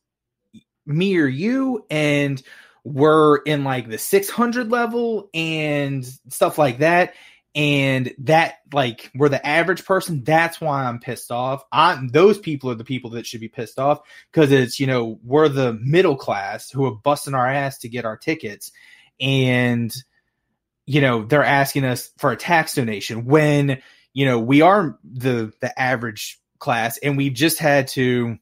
me 0.90 1.16
or 1.18 1.26
you 1.26 1.84
and 1.90 2.42
we're 2.84 3.36
in 3.38 3.64
like 3.64 3.88
the 3.88 3.98
600 3.98 4.70
level 4.70 5.28
and 5.34 6.04
stuff 6.28 6.58
like 6.58 6.78
that. 6.78 7.14
And 7.54 8.14
that 8.18 8.58
like 8.72 9.10
we're 9.14 9.28
the 9.28 9.44
average 9.44 9.84
person. 9.84 10.22
That's 10.22 10.60
why 10.60 10.84
i'm 10.84 11.00
pissed 11.00 11.32
off. 11.32 11.64
I'm 11.72 12.06
those 12.08 12.38
people 12.38 12.70
are 12.70 12.76
the 12.76 12.84
people 12.84 13.10
that 13.10 13.26
should 13.26 13.40
be 13.40 13.48
pissed 13.48 13.80
off 13.80 14.02
because 14.32 14.52
it's 14.52 14.78
you 14.78 14.86
know 14.86 15.18
we're 15.24 15.48
the 15.48 15.72
middle 15.72 16.16
class 16.16 16.70
who 16.70 16.84
are 16.86 16.94
busting 16.94 17.34
our 17.34 17.48
ass 17.48 17.78
to 17.78 17.88
get 17.88 18.04
our 18.04 18.16
tickets. 18.16 18.70
And 19.20 19.92
you 20.86 21.00
know 21.00 21.24
they're 21.24 21.44
asking 21.44 21.84
us 21.84 22.10
for 22.18 22.30
a 22.30 22.36
tax 22.36 22.74
donation 22.74 23.24
when 23.24 23.82
you 24.12 24.26
know 24.26 24.38
we 24.38 24.60
are 24.62 24.96
the 25.04 25.52
the 25.60 25.80
average 25.80 26.40
class 26.60 26.98
and 26.98 27.16
we've 27.16 27.34
just 27.34 27.58
had 27.58 27.88
to 27.88 28.38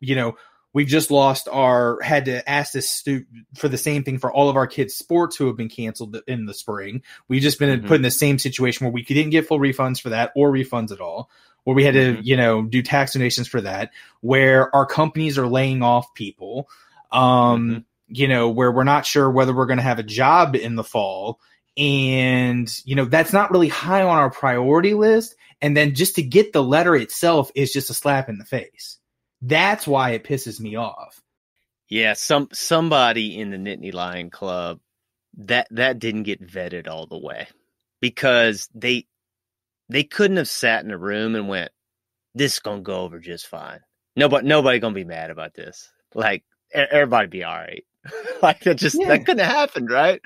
you 0.00 0.14
know 0.14 0.36
We've 0.72 0.86
just 0.86 1.10
lost 1.10 1.48
our 1.50 2.00
had 2.00 2.26
to 2.26 2.48
ask 2.48 2.72
this 2.72 2.88
stu- 2.88 3.24
for 3.56 3.68
the 3.68 3.76
same 3.76 4.04
thing 4.04 4.18
for 4.18 4.32
all 4.32 4.48
of 4.48 4.56
our 4.56 4.68
kids' 4.68 4.94
sports 4.94 5.36
who 5.36 5.46
have 5.48 5.56
been 5.56 5.68
canceled 5.68 6.16
in 6.28 6.46
the 6.46 6.54
spring. 6.54 7.02
We've 7.26 7.42
just 7.42 7.58
been 7.58 7.80
Mhm. 7.80 7.86
put 7.88 7.96
in 7.96 8.02
the 8.02 8.10
same 8.10 8.38
situation 8.38 8.84
where 8.84 8.92
we 8.92 9.02
didn't 9.02 9.30
get 9.30 9.46
full 9.48 9.58
refunds 9.58 10.00
for 10.00 10.10
that 10.10 10.30
or 10.36 10.52
refunds 10.52 10.92
at 10.92 11.00
all, 11.00 11.28
where 11.64 11.74
we 11.74 11.84
had 11.84 11.94
to, 11.94 12.14
Mhm. 12.14 12.20
you 12.22 12.36
know, 12.36 12.62
do 12.62 12.82
tax 12.82 13.14
donations 13.14 13.48
for 13.48 13.60
that, 13.62 13.90
where 14.20 14.74
our 14.74 14.86
companies 14.86 15.38
are 15.38 15.48
laying 15.48 15.82
off 15.82 16.14
people, 16.14 16.68
um, 17.10 17.70
Mhm. 17.70 17.84
you 18.08 18.28
know, 18.28 18.48
where 18.48 18.70
we're 18.70 18.84
not 18.84 19.04
sure 19.06 19.28
whether 19.28 19.52
we're 19.54 19.66
going 19.66 19.78
to 19.78 19.82
have 19.82 19.98
a 19.98 20.04
job 20.04 20.54
in 20.54 20.76
the 20.76 20.84
fall. 20.84 21.40
And, 21.76 22.72
you 22.84 22.94
know, 22.94 23.06
that's 23.06 23.32
not 23.32 23.50
really 23.50 23.68
high 23.68 24.02
on 24.02 24.18
our 24.18 24.30
priority 24.30 24.94
list. 24.94 25.34
And 25.60 25.76
then 25.76 25.94
just 25.94 26.14
to 26.14 26.22
get 26.22 26.52
the 26.52 26.62
letter 26.62 26.94
itself 26.94 27.50
is 27.54 27.72
just 27.72 27.90
a 27.90 27.94
slap 27.94 28.28
in 28.28 28.38
the 28.38 28.44
face. 28.44 28.98
That's 29.42 29.86
why 29.86 30.10
it 30.10 30.24
pisses 30.24 30.60
me 30.60 30.76
off. 30.76 31.20
Yeah, 31.88 32.12
some 32.12 32.48
somebody 32.52 33.38
in 33.38 33.50
the 33.50 33.56
Nittany 33.56 33.92
Lion 33.92 34.30
Club 34.30 34.80
that 35.38 35.66
that 35.70 35.98
didn't 35.98 36.24
get 36.24 36.46
vetted 36.46 36.88
all 36.88 37.06
the 37.06 37.18
way 37.18 37.48
because 38.00 38.68
they 38.74 39.06
they 39.88 40.04
couldn't 40.04 40.36
have 40.36 40.48
sat 40.48 40.84
in 40.84 40.90
a 40.90 40.98
room 40.98 41.34
and 41.34 41.48
went, 41.48 41.72
"This 42.34 42.54
is 42.54 42.58
gonna 42.60 42.82
go 42.82 43.00
over 43.00 43.18
just 43.18 43.46
fine." 43.48 43.80
Nobody 44.16 44.46
nobody 44.46 44.78
gonna 44.78 44.94
be 44.94 45.04
mad 45.04 45.30
about 45.30 45.54
this. 45.54 45.90
Like 46.14 46.44
everybody 46.72 47.28
be 47.28 47.44
all 47.44 47.56
right. 47.56 47.84
like 48.42 48.60
that 48.60 48.76
just 48.76 48.96
Yeah. 49.00 49.08
that 49.08 49.26
couldn't 49.26 49.44
have 49.44 49.54
happened, 49.54 49.90
right? 49.90 50.20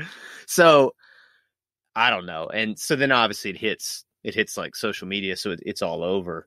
So 0.47 0.95
I 1.97 2.11
don't 2.11 2.27
know. 2.27 2.49
And 2.53 2.79
so 2.79 2.97
then 2.97 3.12
obviously 3.12 3.51
it 3.51 3.59
hits 3.59 4.05
it 4.23 4.35
hits 4.35 4.57
like 4.57 4.75
social 4.75 5.07
media, 5.07 5.37
so 5.37 5.53
it, 5.53 5.61
it's 5.65 5.83
all 5.83 6.03
over. 6.03 6.47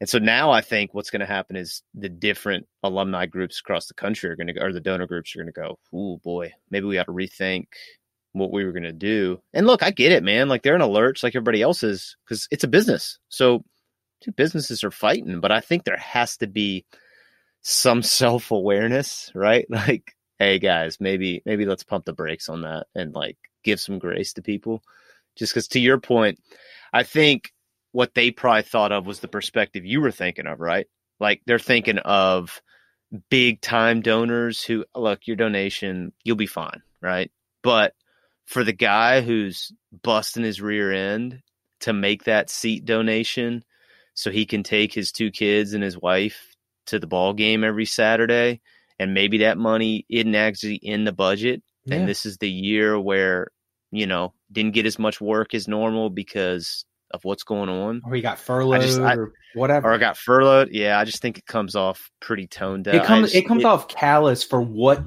And 0.00 0.08
so 0.08 0.18
now 0.18 0.50
I 0.50 0.60
think 0.60 0.92
what's 0.92 1.10
going 1.10 1.20
to 1.20 1.26
happen 1.26 1.56
is 1.56 1.82
the 1.94 2.08
different 2.08 2.66
alumni 2.82 3.26
groups 3.26 3.60
across 3.60 3.86
the 3.86 3.94
country 3.94 4.28
are 4.28 4.36
going 4.36 4.48
to 4.48 4.60
or 4.62 4.72
the 4.72 4.80
donor 4.80 5.06
groups 5.06 5.34
are 5.34 5.38
going 5.38 5.52
to 5.52 5.60
go, 5.60 5.78
oh 5.92 6.18
boy, 6.18 6.52
maybe 6.70 6.86
we 6.86 6.96
got 6.96 7.06
to 7.06 7.12
rethink 7.12 7.66
what 8.32 8.52
we 8.52 8.64
were 8.64 8.72
going 8.72 8.82
to 8.82 8.92
do. 8.92 9.40
And 9.52 9.66
look, 9.66 9.82
I 9.82 9.92
get 9.92 10.12
it, 10.12 10.24
man. 10.24 10.48
Like 10.48 10.62
they're 10.62 10.74
in 10.74 10.82
alerts 10.82 11.22
like 11.22 11.36
everybody 11.36 11.62
else 11.62 11.82
is 11.82 12.16
because 12.24 12.48
it's 12.50 12.64
a 12.64 12.68
business. 12.68 13.18
So 13.28 13.64
two 14.20 14.32
businesses 14.32 14.82
are 14.82 14.90
fighting, 14.90 15.40
but 15.40 15.52
I 15.52 15.60
think 15.60 15.84
there 15.84 15.96
has 15.96 16.36
to 16.38 16.48
be 16.48 16.84
some 17.62 18.02
self 18.02 18.50
awareness, 18.50 19.30
right? 19.34 19.66
Like, 19.70 20.12
hey 20.40 20.58
guys, 20.58 20.98
maybe, 21.00 21.42
maybe 21.46 21.64
let's 21.64 21.84
pump 21.84 22.04
the 22.04 22.12
brakes 22.12 22.48
on 22.48 22.62
that 22.62 22.88
and 22.94 23.14
like 23.14 23.38
give 23.62 23.78
some 23.78 24.00
grace 24.00 24.32
to 24.34 24.42
people. 24.42 24.82
Just 25.36 25.52
because 25.52 25.68
to 25.68 25.80
your 25.80 25.98
point, 25.98 26.40
I 26.92 27.04
think 27.04 27.52
what 27.94 28.12
they 28.12 28.32
probably 28.32 28.62
thought 28.62 28.90
of 28.90 29.06
was 29.06 29.20
the 29.20 29.28
perspective 29.28 29.84
you 29.84 30.00
were 30.00 30.10
thinking 30.10 30.48
of, 30.48 30.58
right? 30.58 30.88
Like 31.20 31.42
they're 31.46 31.60
thinking 31.60 31.98
of 31.98 32.60
big 33.30 33.60
time 33.60 34.00
donors 34.00 34.64
who 34.64 34.84
look 34.96 35.28
your 35.28 35.36
donation, 35.36 36.12
you'll 36.24 36.34
be 36.34 36.48
fine, 36.48 36.82
right? 37.00 37.30
But 37.62 37.94
for 38.46 38.64
the 38.64 38.72
guy 38.72 39.20
who's 39.20 39.70
busting 40.02 40.42
his 40.42 40.60
rear 40.60 40.92
end 40.92 41.40
to 41.82 41.92
make 41.92 42.24
that 42.24 42.50
seat 42.50 42.84
donation 42.84 43.64
so 44.14 44.32
he 44.32 44.44
can 44.44 44.64
take 44.64 44.92
his 44.92 45.12
two 45.12 45.30
kids 45.30 45.72
and 45.72 45.84
his 45.84 45.96
wife 45.96 46.56
to 46.86 46.98
the 46.98 47.06
ball 47.06 47.32
game 47.32 47.62
every 47.62 47.86
Saturday 47.86 48.60
and 48.98 49.14
maybe 49.14 49.38
that 49.38 49.56
money 49.56 50.04
isn't 50.08 50.34
actually 50.34 50.74
in 50.76 51.04
the 51.04 51.12
budget 51.12 51.62
Yeah. 51.84 51.98
and 51.98 52.08
this 52.08 52.26
is 52.26 52.38
the 52.38 52.50
year 52.50 52.98
where 52.98 53.48
you 53.92 54.06
know 54.06 54.34
didn't 54.50 54.74
get 54.74 54.84
as 54.86 54.98
much 54.98 55.20
work 55.20 55.54
as 55.54 55.68
normal 55.68 56.10
because 56.10 56.84
of 57.14 57.24
what's 57.24 57.42
going 57.44 57.68
on 57.68 58.02
Or 58.04 58.14
he 58.14 58.20
got 58.20 58.38
furloughed 58.38 58.80
I 58.80 58.82
just- 58.84 59.00
I- 59.00 59.14
or 59.16 59.32
whatever. 59.54 59.88
or 59.88 59.94
I 59.94 59.98
got 59.98 60.16
furloughed. 60.16 60.70
Yeah, 60.72 60.98
I 60.98 61.04
just 61.04 61.22
think 61.22 61.38
it 61.38 61.46
comes 61.46 61.74
off 61.76 62.10
pretty 62.20 62.46
tone 62.46 62.82
deaf. 62.82 62.94
it 62.94 63.04
comes 63.04 63.26
just- 63.32 63.34
it 63.36 63.48
comes 63.48 63.64
off 63.64 63.88
callous 63.88 64.42
for 64.44 64.60
what 64.60 65.02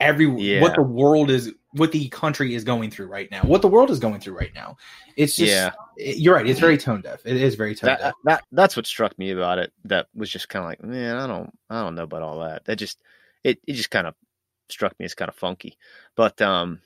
every 0.00 0.26
Yeah. 0.40 0.60
what 0.60 0.74
the 0.74 0.82
world 0.82 1.30
is 1.30 1.52
what 1.72 1.90
the 1.90 2.08
country 2.10 2.54
is 2.54 2.62
going 2.62 2.88
through 2.90 3.06
right 3.06 3.28
now. 3.32 3.42
What 3.42 3.60
the 3.62 3.66
world 3.68 3.90
is 3.90 3.98
going 3.98 4.20
through 4.20 4.36
right 4.38 4.54
now. 4.54 4.76
It's 5.16 5.34
just 5.34 5.50
Yeah. 5.50 5.72
it- 5.96 6.18
you're 6.18 6.34
right. 6.36 6.46
It's 6.46 6.60
very 6.60 6.78
tone 6.78 7.00
deaf. 7.00 7.20
It 7.24 7.36
is 7.36 7.56
very 7.56 7.74
tone 7.74 7.88
That, 7.88 7.98
deaf. 8.00 8.12
that 8.24 8.44
that's 8.52 8.76
what 8.76 8.86
struck 8.86 9.18
me 9.18 9.30
about 9.32 9.58
it. 9.58 9.72
That 9.84 10.06
was 10.14 10.30
just 10.30 10.48
kind 10.48 10.64
of 10.64 10.68
like, 10.70 10.84
man, 10.84 11.16
I 11.16 11.26
don't 11.26 11.50
I 11.70 11.82
don't 11.82 11.94
know 11.96 12.04
about 12.04 12.22
all 12.22 12.40
that. 12.40 12.64
That 12.66 12.76
just 12.76 13.00
it 13.42 13.58
it 13.66 13.72
just 13.72 13.90
kind 13.90 14.06
of 14.06 14.14
struck 14.68 14.96
me 15.00 15.04
as 15.04 15.14
kind 15.14 15.28
of 15.28 15.34
funky. 15.34 15.76
But 16.14 16.40
um, 16.40 16.80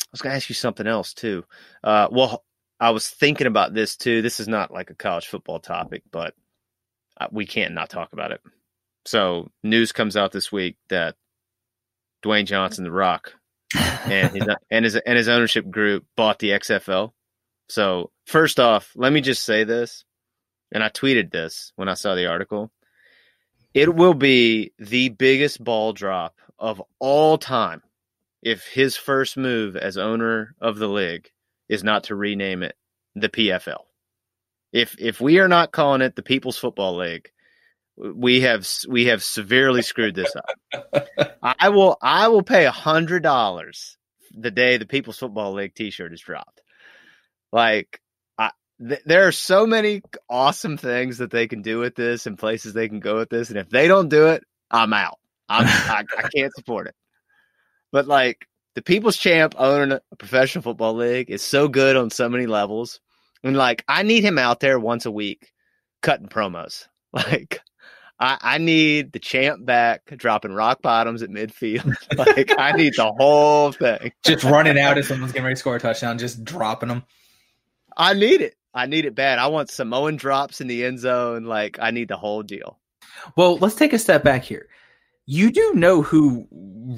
I 0.00 0.06
was 0.12 0.22
gonna 0.22 0.36
ask 0.36 0.48
you 0.48 0.54
something 0.54 0.86
else 0.86 1.12
too. 1.14 1.44
Uh, 1.82 2.08
well, 2.10 2.44
I 2.84 2.90
was 2.90 3.08
thinking 3.08 3.46
about 3.46 3.72
this 3.72 3.96
too. 3.96 4.20
This 4.20 4.40
is 4.40 4.46
not 4.46 4.70
like 4.70 4.90
a 4.90 4.94
college 4.94 5.26
football 5.26 5.58
topic, 5.58 6.02
but 6.12 6.34
we 7.32 7.46
can't 7.46 7.72
not 7.72 7.88
talk 7.88 8.12
about 8.12 8.30
it. 8.30 8.42
So 9.06 9.50
news 9.62 9.90
comes 9.90 10.18
out 10.18 10.32
this 10.32 10.52
week 10.52 10.76
that 10.90 11.16
Dwayne 12.22 12.44
Johnson, 12.44 12.84
The 12.84 12.92
Rock, 12.92 13.32
and 13.74 14.36
his 14.36 14.46
and 14.70 14.84
his 14.84 14.96
and 14.96 15.16
his 15.16 15.28
ownership 15.28 15.70
group 15.70 16.04
bought 16.14 16.38
the 16.40 16.50
XFL. 16.50 17.12
So 17.70 18.10
first 18.26 18.60
off, 18.60 18.92
let 18.94 19.14
me 19.14 19.22
just 19.22 19.44
say 19.44 19.64
this, 19.64 20.04
and 20.70 20.84
I 20.84 20.90
tweeted 20.90 21.32
this 21.32 21.72
when 21.76 21.88
I 21.88 21.94
saw 21.94 22.14
the 22.14 22.26
article. 22.26 22.70
It 23.72 23.94
will 23.94 24.12
be 24.12 24.72
the 24.78 25.08
biggest 25.08 25.64
ball 25.64 25.94
drop 25.94 26.34
of 26.58 26.82
all 26.98 27.38
time 27.38 27.80
if 28.42 28.66
his 28.66 28.94
first 28.94 29.38
move 29.38 29.74
as 29.74 29.96
owner 29.96 30.54
of 30.60 30.76
the 30.76 30.88
league 30.88 31.30
is 31.68 31.84
not 31.84 32.04
to 32.04 32.14
rename 32.14 32.62
it 32.62 32.76
the 33.14 33.28
PFL. 33.28 33.82
If 34.72 34.96
if 34.98 35.20
we 35.20 35.38
are 35.38 35.48
not 35.48 35.72
calling 35.72 36.00
it 36.00 36.16
the 36.16 36.22
People's 36.22 36.58
Football 36.58 36.96
League, 36.96 37.30
we 37.96 38.40
have 38.40 38.68
we 38.88 39.06
have 39.06 39.22
severely 39.22 39.82
screwed 39.82 40.14
this 40.14 40.34
up. 40.34 41.08
I 41.42 41.68
will 41.68 41.96
I 42.02 42.28
will 42.28 42.42
pay 42.42 42.66
a 42.66 42.72
hundred 42.72 43.22
dollars 43.22 43.96
the 44.36 44.50
day 44.50 44.76
the 44.76 44.86
People's 44.86 45.18
Football 45.18 45.54
League 45.54 45.74
T-shirt 45.74 46.12
is 46.12 46.20
dropped. 46.20 46.60
Like, 47.52 48.00
I, 48.36 48.50
th- 48.80 49.02
there 49.06 49.28
are 49.28 49.32
so 49.32 49.64
many 49.66 50.02
awesome 50.28 50.76
things 50.76 51.18
that 51.18 51.30
they 51.30 51.46
can 51.46 51.62
do 51.62 51.78
with 51.78 51.94
this 51.94 52.26
and 52.26 52.36
places 52.36 52.72
they 52.72 52.88
can 52.88 52.98
go 52.98 53.16
with 53.16 53.30
this, 53.30 53.50
and 53.50 53.58
if 53.58 53.70
they 53.70 53.86
don't 53.86 54.08
do 54.08 54.28
it, 54.28 54.42
I'm 54.70 54.92
out. 54.92 55.18
I'm 55.48 55.66
I, 55.66 56.04
I 56.18 56.28
can't 56.34 56.52
support 56.54 56.88
it. 56.88 56.96
But 57.92 58.08
like 58.08 58.48
the 58.74 58.82
People's 58.82 59.16
Champ 59.16 59.54
owning 59.58 59.98
a 60.10 60.16
professional 60.16 60.62
football 60.62 60.94
league 60.94 61.30
is 61.30 61.42
so 61.42 61.68
good 61.68 61.96
on 61.96 62.10
so 62.10 62.28
many 62.28 62.46
levels, 62.46 63.00
and 63.42 63.56
like 63.56 63.84
I 63.88 64.02
need 64.02 64.24
him 64.24 64.38
out 64.38 64.60
there 64.60 64.78
once 64.78 65.06
a 65.06 65.10
week 65.10 65.52
cutting 66.02 66.28
promos. 66.28 66.86
Like. 67.12 67.60
I, 68.18 68.38
I 68.40 68.58
need 68.58 69.12
the 69.12 69.18
champ 69.18 69.64
back 69.64 70.02
dropping 70.16 70.52
rock 70.52 70.82
bottoms 70.82 71.22
at 71.22 71.30
midfield. 71.30 71.94
like 72.16 72.52
I 72.58 72.72
need 72.72 72.94
the 72.96 73.12
whole 73.12 73.72
thing. 73.72 74.12
just 74.24 74.44
running 74.44 74.78
out 74.78 74.98
as 74.98 75.08
someone's 75.08 75.32
getting 75.32 75.44
ready 75.44 75.54
to 75.54 75.60
score 75.60 75.76
a 75.76 75.80
touchdown, 75.80 76.18
just 76.18 76.44
dropping 76.44 76.88
them. 76.90 77.04
I 77.96 78.14
need 78.14 78.40
it. 78.40 78.54
I 78.72 78.86
need 78.86 79.04
it 79.04 79.14
bad. 79.14 79.38
I 79.38 79.46
want 79.46 79.70
Samoan 79.70 80.16
drops 80.16 80.60
in 80.60 80.66
the 80.66 80.84
end 80.84 80.98
zone. 80.98 81.44
Like 81.44 81.78
I 81.80 81.90
need 81.90 82.08
the 82.08 82.16
whole 82.16 82.42
deal. 82.42 82.78
Well, 83.36 83.58
let's 83.58 83.76
take 83.76 83.92
a 83.92 83.98
step 83.98 84.24
back 84.24 84.42
here. 84.42 84.68
You 85.26 85.50
do 85.50 85.72
know 85.74 86.02
who 86.02 86.46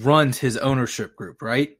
runs 0.02 0.38
his 0.38 0.56
ownership 0.56 1.14
group, 1.16 1.42
right? 1.42 1.76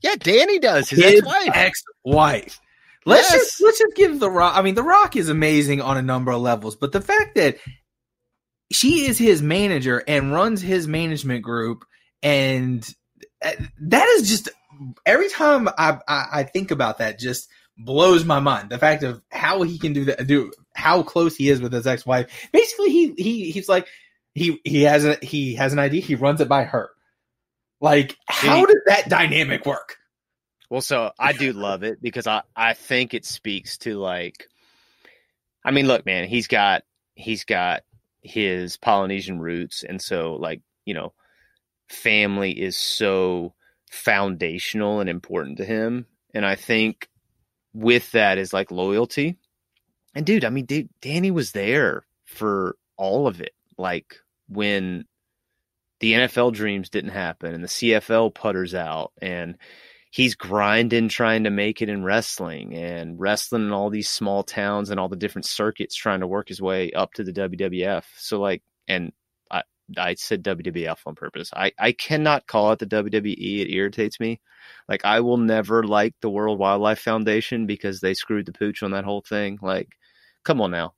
Yeah, 0.00 0.14
Dany 0.16 0.60
does. 0.60 0.88
His, 0.90 1.02
His 1.02 1.14
ex-wife. 1.20 1.50
ex-wife. 1.54 2.60
Let's 3.06 3.30
Yes. 3.30 3.40
just 3.40 3.62
let's 3.62 3.78
just 3.78 3.96
give 3.96 4.18
the 4.20 4.30
Rock. 4.30 4.56
I 4.56 4.62
mean, 4.62 4.74
the 4.74 4.82
Rock 4.82 5.16
is 5.16 5.28
amazing 5.28 5.80
on 5.80 5.96
a 5.96 6.02
number 6.02 6.32
of 6.32 6.40
levels, 6.40 6.76
but 6.76 6.92
the 6.92 7.00
fact 7.00 7.34
that 7.34 7.58
she 8.72 9.06
is 9.06 9.18
his 9.18 9.42
manager 9.42 10.02
and 10.08 10.32
runs 10.32 10.62
his 10.62 10.88
management 10.88 11.42
group, 11.42 11.84
and 12.22 12.88
uh, 13.44 13.50
that 13.82 14.08
is 14.08 14.28
just 14.28 14.48
every 15.04 15.28
time 15.28 15.68
I, 15.68 15.98
I 16.08 16.26
I 16.32 16.42
think 16.44 16.70
about 16.70 16.98
that, 16.98 17.18
just 17.18 17.48
blows 17.76 18.24
my 18.24 18.40
mind. 18.40 18.70
The 18.70 18.78
fact 18.78 19.02
of 19.02 19.20
how 19.30 19.62
he 19.62 19.78
can 19.78 19.92
do 19.92 20.06
that, 20.06 20.26
do 20.26 20.50
how 20.74 21.02
close 21.02 21.36
he 21.36 21.50
is 21.50 21.60
with 21.60 21.72
his 21.72 21.86
ex-wife. 21.86 22.48
Basically, 22.52 22.90
he 22.90 23.12
he 23.18 23.50
he's 23.50 23.68
like 23.68 23.86
he 24.34 24.60
he 24.64 24.82
has 24.82 25.04
a 25.04 25.16
he 25.22 25.54
has 25.54 25.72
an 25.72 25.78
idea. 25.78 26.00
He 26.02 26.14
runs 26.14 26.40
it 26.40 26.48
by 26.48 26.64
her. 26.64 26.90
Like, 27.80 28.16
how 28.26 28.56
He- 28.58 28.66
does 28.66 28.82
that 28.86 29.08
dynamic 29.08 29.64
work? 29.66 29.96
Well, 30.70 30.80
so 30.80 31.12
I 31.18 31.32
do 31.32 31.52
love 31.52 31.82
it 31.82 32.02
because 32.02 32.26
I 32.26 32.42
I 32.56 32.74
think 32.74 33.14
it 33.14 33.24
speaks 33.24 33.78
to 33.78 33.98
like, 33.98 34.48
I 35.64 35.70
mean, 35.70 35.86
look, 35.86 36.04
man, 36.06 36.26
he's 36.26 36.48
got 36.48 36.82
he's 37.14 37.44
got 37.44 37.82
his 38.22 38.76
Polynesian 38.76 39.38
roots, 39.38 39.84
and 39.84 40.00
so 40.00 40.34
like 40.34 40.62
you 40.84 40.94
know, 40.94 41.12
family 41.88 42.50
is 42.52 42.76
so 42.76 43.54
foundational 43.90 45.00
and 45.00 45.08
important 45.08 45.58
to 45.58 45.64
him, 45.64 46.06
and 46.34 46.44
I 46.44 46.56
think 46.56 47.08
with 47.72 48.10
that 48.12 48.38
is 48.38 48.52
like 48.52 48.70
loyalty. 48.70 49.36
And 50.14 50.24
dude, 50.24 50.44
I 50.44 50.50
mean, 50.50 50.64
dude, 50.64 50.88
Dany 51.02 51.30
was 51.30 51.52
there 51.52 52.04
for 52.24 52.76
all 52.96 53.26
of 53.26 53.40
it, 53.40 53.52
like 53.76 54.16
when 54.48 55.04
the 56.00 56.12
NFL 56.12 56.52
dreams 56.52 56.90
didn't 56.90 57.10
happen 57.10 57.54
and 57.54 57.64
the 57.64 57.68
CFL 57.68 58.34
putters 58.34 58.74
out 58.74 59.12
and 59.22 59.56
he's 60.10 60.34
grinding 60.34 61.08
trying 61.08 61.44
to 61.44 61.50
make 61.50 61.82
it 61.82 61.88
in 61.88 62.04
wrestling 62.04 62.74
and 62.74 63.18
wrestling 63.18 63.62
in 63.62 63.72
all 63.72 63.90
these 63.90 64.08
small 64.08 64.42
towns 64.42 64.90
and 64.90 65.00
all 65.00 65.08
the 65.08 65.16
different 65.16 65.46
circuits 65.46 65.96
trying 65.96 66.20
to 66.20 66.26
work 66.26 66.48
his 66.48 66.62
way 66.62 66.92
up 66.92 67.12
to 67.14 67.24
the 67.24 67.32
WWF. 67.32 68.04
So 68.16 68.40
like 68.40 68.62
and 68.86 69.12
I 69.50 69.62
I 69.96 70.14
said 70.14 70.44
WWF 70.44 70.98
on 71.06 71.14
purpose. 71.14 71.50
I 71.54 71.72
I 71.78 71.92
cannot 71.92 72.46
call 72.46 72.72
it 72.72 72.78
the 72.78 72.86
WWE. 72.86 73.60
It 73.60 73.72
irritates 73.72 74.20
me. 74.20 74.40
Like 74.88 75.04
I 75.04 75.20
will 75.20 75.38
never 75.38 75.84
like 75.84 76.14
the 76.20 76.30
World 76.30 76.58
Wildlife 76.58 77.00
Foundation 77.00 77.66
because 77.66 78.00
they 78.00 78.14
screwed 78.14 78.46
the 78.46 78.52
pooch 78.52 78.82
on 78.82 78.92
that 78.92 79.04
whole 79.04 79.22
thing. 79.22 79.58
Like, 79.62 79.88
come 80.44 80.60
on 80.60 80.70
now. 80.70 80.94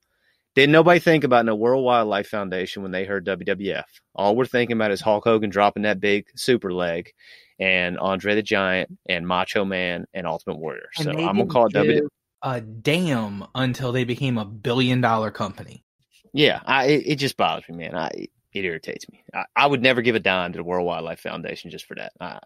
Did 0.57 0.71
nobody 0.71 0.99
think 0.99 1.23
about 1.23 1.45
no 1.45 1.55
World 1.55 1.85
Wildlife 1.85 2.29
Foundation 2.29 2.83
when 2.83 2.91
they 2.91 3.05
heard 3.05 3.27
WWF? 3.27 3.85
All 4.15 4.35
we're 4.35 4.47
thinking 4.47 4.75
about 4.75 4.91
is 4.91 5.03
Hulk 5.03 5.25
Hogan 5.25 5.51
dropping 5.51 5.83
that 5.83 6.01
big 6.01 6.29
super 6.35 6.73
leg 6.73 7.13
and 7.61 7.99
Andre 7.99 8.35
the 8.35 8.43
Giant 8.43 8.91
and 9.07 9.29
Macho 9.29 9.67
Man 9.67 10.07
and 10.15 10.27
Ultimate 10.27 10.57
Warrior. 10.57 10.89
And 10.97 11.05
so 11.05 11.11
I'm 11.11 11.37
gonna 11.37 11.47
call 11.47 11.67
it 11.67 11.75
WWF. 11.75 12.09
A 12.43 12.63
damn 12.63 13.45
until 13.55 13.93
they 13.93 14.05
became 14.05 14.39
a 14.39 14.47
billion 14.47 15.03
dollar 15.03 15.31
company. 15.31 15.85
Yeah, 16.33 16.61
I, 16.65 16.87
it, 16.87 17.03
it 17.07 17.17
just 17.17 17.37
bothers 17.37 17.69
me, 17.69 17.77
man. 17.77 17.95
I, 17.95 18.09
it 18.53 18.65
irritates 18.65 19.07
me. 19.11 19.23
I, 19.35 19.45
I 19.55 19.67
would 19.67 19.83
never 19.83 20.01
give 20.01 20.15
a 20.15 20.21
dime 20.21 20.53
to 20.53 20.57
the 20.57 20.65
World 20.65 20.87
Wildlife 20.87 21.21
Foundation 21.21 21.71
just 21.71 21.85
for 21.85 21.97
that. 21.97 22.13
I, 22.19 22.41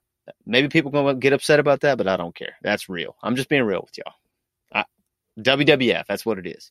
maybe 0.44 0.66
people 0.66 0.90
gonna 0.90 1.14
get 1.14 1.32
upset 1.32 1.60
about 1.60 1.82
that, 1.82 1.96
but 1.96 2.08
I 2.08 2.16
don't 2.16 2.34
care. 2.34 2.54
That's 2.62 2.88
real. 2.88 3.14
I'm 3.22 3.36
just 3.36 3.48
being 3.48 3.62
real 3.62 3.82
with 3.82 3.96
y'all. 3.98 4.14
WWF, 5.38 6.04
that's 6.06 6.26
what 6.26 6.38
it 6.38 6.46
is. 6.46 6.70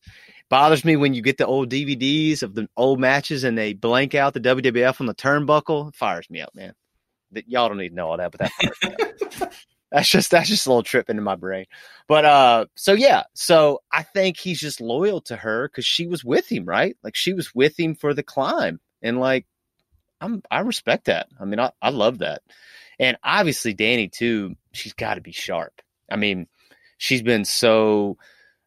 Bothers 0.49 0.84
me 0.84 0.95
when 0.95 1.14
you 1.14 1.22
get 1.22 1.38
the 1.38 1.45
old 1.45 1.70
DVDs 1.70 2.43
of 2.43 2.55
the 2.55 2.68
old 2.76 2.99
matches 2.99 3.43
and 3.43 3.57
they 3.57 3.74
blank 3.74 4.16
out 4.16 4.34
the 4.34 4.39
WWF 4.41 4.99
on 4.99 5.07
the 5.07 5.16
turnbuckle. 5.16 5.89
It 5.89 5.95
fires 5.95 6.30
me 6.30 6.41
up, 6.41 6.53
man. 6.53 6.74
That 7.32 7.47
y'all 7.47 7.70
don't 7.70 7.78
need 7.78 7.89
to 7.89 7.95
know 7.95 8.10
all 8.10 8.18
that, 8.18 8.32
but 8.32 8.39
that 8.41 8.51
fires 8.51 8.78
me 8.84 9.05
up. 9.05 9.53
That's 9.91 10.07
just 10.07 10.30
that's 10.30 10.47
just 10.47 10.68
a 10.68 10.70
little 10.70 10.84
trip 10.84 11.10
into 11.10 11.24
my 11.24 11.36
brain. 11.36 11.66
But 12.07 12.24
uh 12.24 12.66
so 12.76 12.93
yeah, 12.93 13.24
so 13.34 13.82
I 13.91 14.03
think 14.03 14.38
he's 14.38 14.60
just 14.60 14.80
loyal 14.80 15.22
to 15.22 15.36
her 15.36 15.68
because 15.68 15.86
she 15.86 16.05
was 16.05 16.24
with 16.24 16.51
him, 16.51 16.66
right? 16.66 16.95
Like 17.03 17.16
she 17.16 17.34
was 17.34 17.55
with 17.55 17.80
him 17.80 17.95
for 17.95 18.14
the 18.14 18.22
climb. 18.22 18.80
And 19.01 19.20
like 19.20 19.47
I'm 20.22 20.43
I 20.51 20.60
respect 20.60 21.05
that. 21.05 21.28
I 21.39 21.45
mean, 21.45 21.60
I, 21.60 21.72
I 21.82 21.89
love 21.89 22.20
that. 22.20 22.43
And 22.99 23.18
obviously 23.24 23.74
Dany 23.74 24.12
too, 24.12 24.55
she's 24.74 24.93
gotta 24.93 25.22
be 25.22 25.32
sharp. 25.32 25.82
I 26.12 26.18
mean, 26.18 26.47
she's 26.97 27.24
been 27.24 27.45
so 27.45 28.18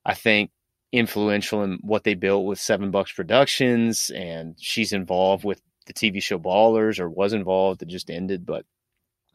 I 0.04 0.14
think 0.14 0.50
influential 0.92 1.62
in 1.62 1.78
what 1.82 2.04
they 2.04 2.14
built 2.14 2.44
with 2.44 2.60
Seven 2.60 2.90
Bucks 2.90 3.12
Productions 3.12 4.10
and 4.10 4.54
she's 4.58 4.92
involved 4.92 5.44
with 5.44 5.60
the 5.86 5.94
TV 5.94 6.22
show 6.22 6.38
Ballers 6.38 7.00
or 7.00 7.08
was 7.08 7.32
involved 7.32 7.82
it 7.82 7.88
just 7.88 8.10
ended. 8.10 8.44
But 8.44 8.66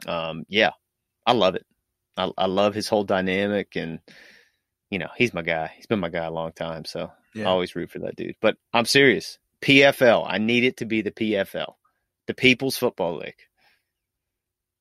um 0.06 0.44
yeah, 0.48 0.70
I 1.26 1.32
love 1.32 1.56
it. 1.56 1.66
I, 2.16 2.30
I 2.38 2.46
love 2.46 2.74
his 2.74 2.88
whole 2.88 3.04
dynamic 3.04 3.76
and 3.76 4.00
you 4.90 4.98
know, 4.98 5.08
he's 5.16 5.34
my 5.34 5.42
guy. 5.42 5.72
He's 5.76 5.86
been 5.86 6.00
my 6.00 6.08
guy 6.08 6.24
a 6.24 6.30
long 6.30 6.52
time. 6.52 6.84
So 6.84 7.10
I 7.36 7.42
always 7.44 7.76
root 7.76 7.90
for 7.90 7.98
that 8.00 8.16
dude. 8.16 8.36
But 8.40 8.56
I'm 8.72 8.86
serious. 8.86 9.38
PFL. 9.60 10.24
I 10.28 10.38
need 10.38 10.64
it 10.64 10.78
to 10.78 10.86
be 10.86 11.02
the 11.02 11.10
PFL, 11.10 11.74
the 12.26 12.34
People's 12.34 12.76
Football 12.76 13.18
League. 13.18 13.36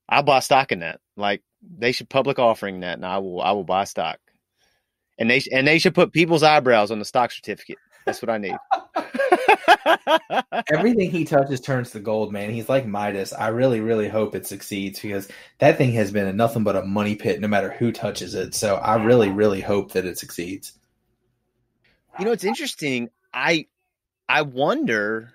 I'll 0.08 0.24
buy 0.24 0.40
stock 0.40 0.72
in 0.72 0.80
that. 0.80 1.00
Like 1.18 1.42
they 1.62 1.92
should 1.92 2.10
public 2.10 2.40
offering 2.40 2.82
that, 2.82 2.98
and 2.98 3.06
I 3.06 3.18
will. 3.18 3.42
I 3.42 3.52
will 3.52 3.64
buy 3.64 3.84
stock. 3.84 4.20
And 5.20 5.30
they 5.30 5.41
and 5.51 5.68
they 5.68 5.80
should 5.80 5.95
put 5.95 6.13
people's 6.13 6.43
eyebrows 6.43 6.91
on 6.91 6.99
the 6.99 7.05
stock 7.05 7.32
certificate. 7.32 7.78
That's 8.05 8.22
what 8.22 8.30
I 8.30 8.38
need. 8.38 8.55
Everything 10.72 11.11
he 11.11 11.26
touches 11.26 11.59
turns 11.59 11.91
to 11.91 11.99
gold, 11.99 12.32
man. 12.32 12.51
He's 12.51 12.70
like 12.70 12.86
Midas. 12.86 13.34
I 13.34 13.49
really, 13.49 13.82
really 13.82 14.07
hope 14.07 14.34
it 14.34 14.47
succeeds 14.47 15.01
because 15.01 15.28
that 15.59 15.78
thing 15.78 15.91
has 15.93 16.11
been 16.11 16.36
nothing 16.38 16.63
but 16.63 16.78
a 16.78 16.84
money 16.84 17.15
pit 17.15 17.41
no 17.41 17.49
matter 17.49 17.70
who 17.70 17.91
touches 17.91 18.34
it. 18.34 18.55
So 18.55 18.76
I 18.76 19.03
really, 19.03 19.30
really 19.30 19.59
hope 19.59 19.91
that 19.91 20.05
it 20.05 20.18
succeeds. 20.18 20.74
You 22.18 22.26
know, 22.26 22.32
it's 22.32 22.45
interesting. 22.45 23.09
I 23.34 23.68
I 24.30 24.41
wonder, 24.43 25.34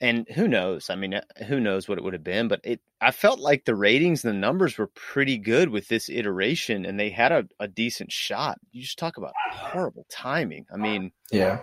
and 0.00 0.26
who 0.28 0.48
knows? 0.48 0.88
I 0.88 0.96
mean, 0.96 1.14
uh, 1.14 1.22
who 1.46 1.60
knows 1.60 1.86
what 1.86 1.98
it 1.98 2.04
would 2.04 2.14
have 2.14 2.24
been? 2.24 2.48
But 2.48 2.60
it, 2.64 2.80
I 3.00 3.10
felt 3.10 3.40
like 3.40 3.64
the 3.64 3.74
ratings 3.74 4.24
and 4.24 4.34
the 4.34 4.38
numbers 4.38 4.78
were 4.78 4.86
pretty 4.94 5.36
good 5.36 5.68
with 5.68 5.86
this 5.88 6.08
iteration, 6.08 6.86
and 6.86 6.98
they 6.98 7.10
had 7.10 7.30
a, 7.32 7.44
a 7.60 7.68
decent 7.68 8.10
shot. 8.10 8.58
You 8.72 8.82
just 8.82 8.98
talk 8.98 9.18
about 9.18 9.34
horrible 9.52 10.06
timing. 10.10 10.66
I 10.72 10.76
mean, 10.76 11.12
Yeah. 11.30 11.60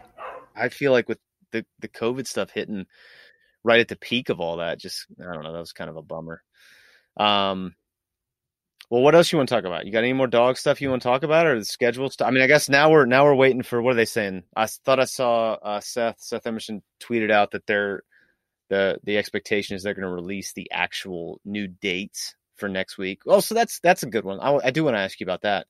I 0.56 0.70
feel 0.70 0.92
like 0.92 1.10
with 1.10 1.18
the 1.52 1.66
the 1.80 1.88
COVID 1.88 2.28
stuff 2.28 2.52
hitting 2.52 2.86
right 3.64 3.80
at 3.80 3.88
the 3.88 3.96
peak 3.96 4.30
of 4.30 4.40
all 4.40 4.58
that, 4.58 4.80
just 4.80 5.08
I 5.20 5.34
don't 5.34 5.44
know, 5.44 5.54
that 5.54 5.60
was 5.60 5.74
kind 5.74 5.90
of 5.90 5.98
a 5.98 6.04
bummer. 6.04 6.44
Um, 7.18 7.76
well, 8.92 9.02
what 9.02 9.16
else 9.16 9.32
you 9.32 9.38
want 9.38 9.50
to 9.50 9.56
talk 9.56 9.64
about? 9.66 9.88
You 9.88 9.92
got 9.92 10.04
any 10.04 10.14
more 10.14 10.28
dog 10.28 10.58
stuff 10.58 10.80
you 10.80 10.90
want 10.92 11.02
to 11.02 11.08
talk 11.08 11.24
about, 11.24 11.48
or 11.48 11.58
the 11.58 11.66
schedule 11.66 12.10
stuff? 12.12 12.28
I 12.28 12.32
mean, 12.32 12.44
I 12.44 12.48
guess 12.48 12.70
now 12.70 12.92
we're 12.92 13.06
now 13.06 13.24
we're 13.24 13.34
waiting 13.34 13.64
for 13.64 13.82
what 13.82 13.94
are 13.94 13.96
they 13.96 14.06
saying? 14.06 14.44
I 14.56 14.68
thought 14.68 15.00
I 15.00 15.06
saw 15.06 15.54
uh, 15.54 15.80
Seth 15.80 16.18
Seth 16.20 16.46
Emerson 16.46 16.84
tweeted 17.02 17.32
out 17.32 17.52
that 17.52 17.66
they're 17.66 18.04
the 18.70 19.00
the 19.04 19.18
expectation 19.18 19.76
is 19.76 19.84
they're 19.84 19.94
going 19.94 20.08
to 20.08 20.14
release 20.14 20.54
the 20.54 20.70
actual 20.72 21.40
new 21.46 21.68
dates 21.68 22.36
for 22.56 22.70
next 22.70 22.98
week. 22.98 23.22
Oh, 23.28 23.40
so 23.40 23.56
that's 23.56 23.80
that's 23.82 24.04
a 24.04 24.10
good 24.10 24.24
one. 24.26 24.40
I, 24.40 24.56
I 24.68 24.72
do 24.72 24.84
want 24.84 24.96
to 24.96 25.00
ask 25.02 25.20
you 25.20 25.26
about 25.26 25.42
that. 25.42 25.68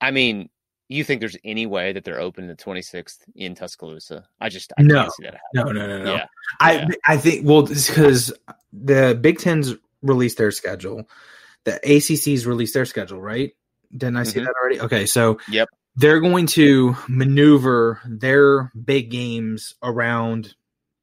I 0.00 0.10
mean, 0.10 0.48
you 0.88 1.04
think 1.04 1.20
there's 1.20 1.36
any 1.44 1.66
way 1.66 1.92
that 1.92 2.04
they're 2.04 2.20
open 2.20 2.46
the 2.46 2.54
26th 2.56 3.18
in 3.34 3.54
Tuscaloosa? 3.54 4.26
I 4.40 4.48
just 4.48 4.72
I 4.78 4.82
No. 4.82 4.94
can't 5.02 5.12
see 5.14 5.22
that 5.24 5.34
happening. 5.54 5.74
No, 5.74 5.86
no, 5.86 5.98
no, 5.98 6.04
no. 6.04 6.14
Yeah. 6.14 6.26
I 6.60 6.72
Yeah. 6.74 6.88
I 7.06 7.16
think 7.16 7.46
well 7.46 7.62
because 7.62 8.32
the 8.72 9.18
Big 9.20 9.38
Ten's 9.38 9.74
released 10.02 10.38
their 10.38 10.50
schedule, 10.50 11.08
the 11.64 11.80
ACC's 11.82 12.46
released 12.46 12.74
their 12.74 12.84
schedule, 12.84 13.20
right? 13.20 13.52
Didn't 13.90 14.16
I 14.16 14.22
see 14.24 14.40
Mhm. 14.40 14.44
that 14.44 14.54
already? 14.60 14.80
Okay, 14.80 15.06
so 15.06 15.38
Yep. 15.50 15.68
they're 15.96 16.20
going 16.20 16.46
to 16.48 16.94
maneuver 17.08 18.00
their 18.06 18.70
big 18.84 19.10
games 19.10 19.74
around 19.82 20.54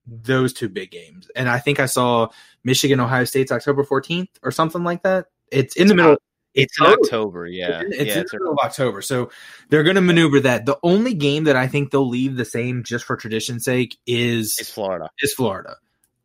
those 0.06 0.54
two 0.54 0.70
big 0.70 0.92
games, 0.92 1.30
and 1.36 1.50
I 1.50 1.60
think 1.60 1.80
I 1.80 1.86
saw 1.86 2.30
Michigan 2.64 3.00
Ohio 3.00 3.26
State's 3.26 3.52
October 3.52 3.84
fourteenth 3.84 4.30
or 4.44 4.52
something 4.52 4.84
like 4.84 5.04
that. 5.04 5.28
It's 5.52 5.76
in 5.76 5.88
the 5.88 5.96
middle. 5.96 6.18
It's 6.54 6.80
in 6.80 6.86
early. 6.86 6.96
October, 7.04 7.48
yeah. 7.48 7.82
It's, 7.88 7.96
yeah, 7.98 8.20
in 8.20 8.26
the 8.30 8.30
middle 8.34 8.52
of 8.54 8.60
October, 8.64 9.02
so 9.02 9.32
they're 9.70 9.84
going 9.84 9.96
to 9.96 10.02
maneuver 10.02 10.40
that. 10.42 10.66
The 10.68 10.78
only 10.84 11.14
game 11.16 11.46
that 11.46 11.56
I 11.56 11.68
think 11.68 11.90
they'll 11.92 12.08
leave 12.08 12.36
the 12.36 12.46
same 12.46 12.84
just 12.84 13.06
for 13.06 13.16
tradition's 13.16 13.66
sake 13.66 13.98
is 14.06 14.56
it's 14.60 14.70
Florida. 14.70 15.10
is 15.20 15.34
Florida. 15.34 15.78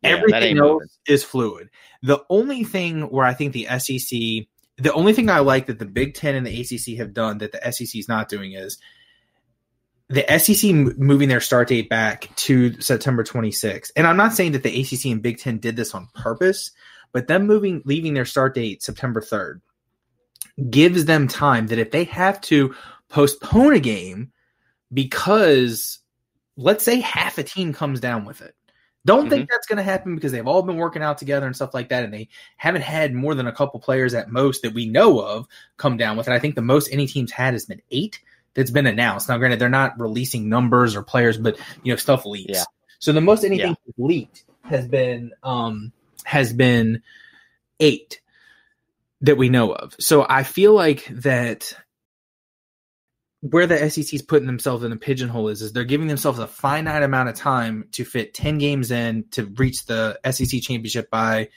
Yeah, 0.03 0.11
Everything 0.11 0.57
else 0.59 0.69
moving. 0.73 0.87
is 1.07 1.23
fluid. 1.23 1.69
The 2.03 2.23
only 2.29 2.63
thing 2.63 3.09
where 3.09 3.25
I 3.25 3.33
think 3.33 3.53
the 3.53 3.65
SEC, 3.79 4.47
the 4.77 4.93
only 4.93 5.13
thing 5.13 5.29
I 5.29 5.39
like 5.39 5.65
that 5.65 5.79
the 5.79 5.85
Big 5.85 6.13
Ten 6.13 6.35
and 6.35 6.45
the 6.45 6.61
ACC 6.61 6.97
have 6.99 7.13
done 7.13 7.39
that 7.39 7.51
the 7.51 7.71
SEC 7.71 7.95
is 7.99 8.07
not 8.07 8.29
doing 8.29 8.53
is 8.53 8.77
the 10.09 10.25
SEC 10.39 10.69
m- 10.69 10.93
moving 10.97 11.29
their 11.29 11.39
start 11.39 11.67
date 11.67 11.89
back 11.89 12.35
to 12.35 12.79
September 12.81 13.23
26th. 13.23 13.91
And 13.95 14.07
I'm 14.07 14.17
not 14.17 14.33
saying 14.33 14.53
that 14.53 14.63
the 14.63 14.81
ACC 14.81 15.05
and 15.05 15.21
Big 15.21 15.37
Ten 15.37 15.59
did 15.59 15.75
this 15.75 15.93
on 15.93 16.07
purpose, 16.15 16.71
but 17.11 17.27
them 17.27 17.45
moving, 17.45 17.81
leaving 17.85 18.13
their 18.13 18.25
start 18.25 18.55
date 18.55 18.83
September 18.83 19.21
3rd 19.21 19.61
gives 20.69 21.05
them 21.05 21.27
time 21.27 21.67
that 21.67 21.79
if 21.79 21.91
they 21.91 22.03
have 22.03 22.41
to 22.41 22.75
postpone 23.07 23.73
a 23.73 23.79
game 23.79 24.31
because 24.93 25.99
let's 26.57 26.83
say 26.83 26.99
half 26.99 27.37
a 27.37 27.43
team 27.43 27.73
comes 27.73 27.99
down 27.99 28.25
with 28.25 28.41
it. 28.41 28.55
Don't 29.05 29.29
think 29.29 29.43
mm-hmm. 29.43 29.51
that's 29.51 29.65
going 29.65 29.77
to 29.77 29.83
happen 29.83 30.13
because 30.13 30.33
they've 30.33 30.45
all 30.45 30.61
been 30.61 30.75
working 30.75 31.01
out 31.01 31.17
together 31.17 31.45
and 31.45 31.55
stuff 31.55 31.73
like 31.73 31.87
that, 31.89 32.03
and 32.03 32.13
they 32.13 32.27
haven't 32.57 32.81
had 32.81 33.13
more 33.13 33.33
than 33.33 33.47
a 33.47 33.51
couple 33.51 33.79
players 33.79 34.13
at 34.13 34.29
most 34.29 34.61
that 34.61 34.73
we 34.73 34.87
know 34.87 35.19
of 35.21 35.47
come 35.77 35.95
down 35.95 36.17
with 36.17 36.27
it. 36.27 36.33
I 36.33 36.39
think 36.39 36.55
the 36.55 36.61
most 36.61 36.89
any 36.91 37.07
team's 37.07 37.31
had 37.31 37.53
has 37.53 37.65
been 37.65 37.81
eight 37.91 38.19
that's 38.53 38.71
been 38.71 38.87
announced. 38.87 39.29
Now, 39.29 39.37
granted, 39.37 39.59
they're 39.59 39.69
not 39.69 39.99
releasing 39.99 40.49
numbers 40.49 40.95
or 40.95 41.03
players, 41.03 41.37
but 41.37 41.57
you 41.83 41.93
know 41.93 41.97
stuff 41.97 42.25
leaks. 42.25 42.51
Yeah. 42.53 42.63
So 42.99 43.11
the 43.13 43.21
most 43.21 43.43
anything 43.43 43.75
Yeah. 43.85 43.93
leaked 43.97 44.43
has 44.63 44.87
been 44.87 45.31
um 45.43 45.91
has 46.25 46.53
been 46.53 47.01
eight 47.79 48.21
that 49.21 49.37
we 49.37 49.49
know 49.49 49.73
of. 49.73 49.95
So 49.99 50.25
I 50.27 50.43
feel 50.43 50.73
like 50.73 51.05
that 51.11 51.73
where 53.41 53.67
the 53.67 53.89
SEC 53.89 54.13
is 54.13 54.21
putting 54.21 54.47
themselves 54.47 54.83
in 54.83 54.91
a 54.91 54.97
pigeonhole 54.97 55.47
is, 55.47 55.61
is 55.61 55.71
they're 55.71 55.85
giving 55.85 56.07
themselves 56.07 56.39
a 56.39 56.47
finite 56.47 57.03
amount 57.03 57.29
of 57.29 57.35
time 57.35 57.87
to 57.93 58.03
fit 58.03 58.33
10 58.33 58.57
games 58.57 58.91
in 58.91 59.23
to 59.31 59.45
reach 59.45 59.85
the 59.85 60.19
SEC 60.29 60.61
championship 60.61 61.09
by, 61.09 61.47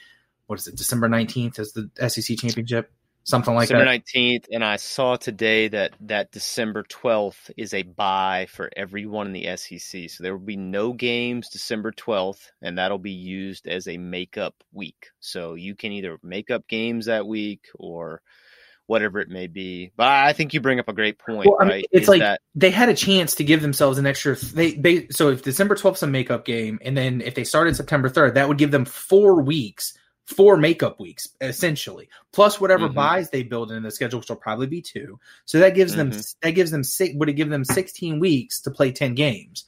what 0.47 0.59
is 0.59 0.67
it, 0.67 0.75
December 0.77 1.09
19th 1.09 1.59
is 1.59 1.73
the 1.73 1.89
SEC 2.09 2.37
championship? 2.37 2.89
Something 3.25 3.53
like 3.55 3.69
December 3.69 3.85
that. 3.85 3.91
nineteenth, 3.91 4.47
and 4.51 4.65
I 4.65 4.75
saw 4.75 5.15
today 5.15 5.69
that 5.69 5.93
that 6.01 6.31
December 6.31 6.83
twelfth 6.83 7.49
is 7.55 7.73
a 7.73 7.83
bye 7.83 8.47
for 8.49 8.69
everyone 8.75 9.27
in 9.27 9.33
the 9.33 9.55
SEC. 9.55 10.09
So 10.09 10.23
there 10.23 10.35
will 10.35 10.45
be 10.45 10.57
no 10.57 10.91
games 10.91 11.49
December 11.49 11.91
twelfth, 11.91 12.51
and 12.61 12.77
that'll 12.77 12.97
be 12.97 13.11
used 13.11 13.67
as 13.67 13.87
a 13.87 13.97
makeup 13.97 14.55
week. 14.73 15.07
So 15.21 15.53
you 15.53 15.73
can 15.73 15.93
either 15.93 16.17
make 16.21 16.51
up 16.51 16.67
games 16.67 17.05
that 17.05 17.25
week 17.25 17.69
or 17.75 18.21
whatever 18.87 19.19
it 19.21 19.29
may 19.29 19.47
be. 19.47 19.91
But 19.95 20.07
I 20.07 20.33
think 20.33 20.53
you 20.53 20.59
bring 20.59 20.79
up 20.79 20.89
a 20.89 20.93
great 20.93 21.17
point, 21.17 21.47
Well, 21.47 21.57
I 21.61 21.63
mean, 21.63 21.71
right? 21.71 21.85
it's 21.91 22.03
Is 22.03 22.09
like 22.09 22.19
that 22.19 22.41
they 22.55 22.71
had 22.71 22.89
a 22.89 22.93
chance 22.93 23.35
to 23.35 23.45
give 23.45 23.61
themselves 23.61 23.97
an 23.97 24.05
extra. 24.05 24.35
They 24.35 24.73
they 24.73 25.07
so 25.09 25.29
if 25.29 25.43
December 25.43 25.75
twelfth 25.75 25.99
is 25.99 26.03
a 26.03 26.07
makeup 26.07 26.43
game, 26.43 26.77
and 26.81 26.97
then 26.97 27.21
if 27.21 27.35
they 27.35 27.45
started 27.45 27.77
September 27.77 28.09
third, 28.09 28.35
that 28.35 28.49
would 28.49 28.57
give 28.57 28.71
them 28.71 28.83
four 28.83 29.41
weeks, 29.41 29.93
four 30.25 30.55
makeup 30.57 30.99
weeks 30.99 31.27
essentially, 31.41 32.09
plus 32.31 32.59
whatever 32.61 32.87
Mhm. 32.87 32.93
buys 32.93 33.29
they 33.29 33.43
build 33.43 33.71
in 33.71 33.83
the 33.83 33.91
schedule, 33.91 34.19
which 34.19 34.29
will 34.29 34.37
probably 34.37 34.67
be 34.67 34.81
two. 34.81 35.19
So 35.45 35.59
that 35.59 35.75
gives 35.75 35.95
them 35.95 36.11
Mhm. 36.11 36.35
that 36.41 36.51
gives 36.51 36.71
them 36.71 36.83
six. 36.83 37.13
Would 37.15 37.29
it 37.29 37.33
give 37.33 37.49
them 37.49 37.65
sixteen 37.65 38.19
weeks 38.19 38.61
to 38.61 38.71
play 38.71 38.91
ten 38.91 39.15
games? 39.15 39.65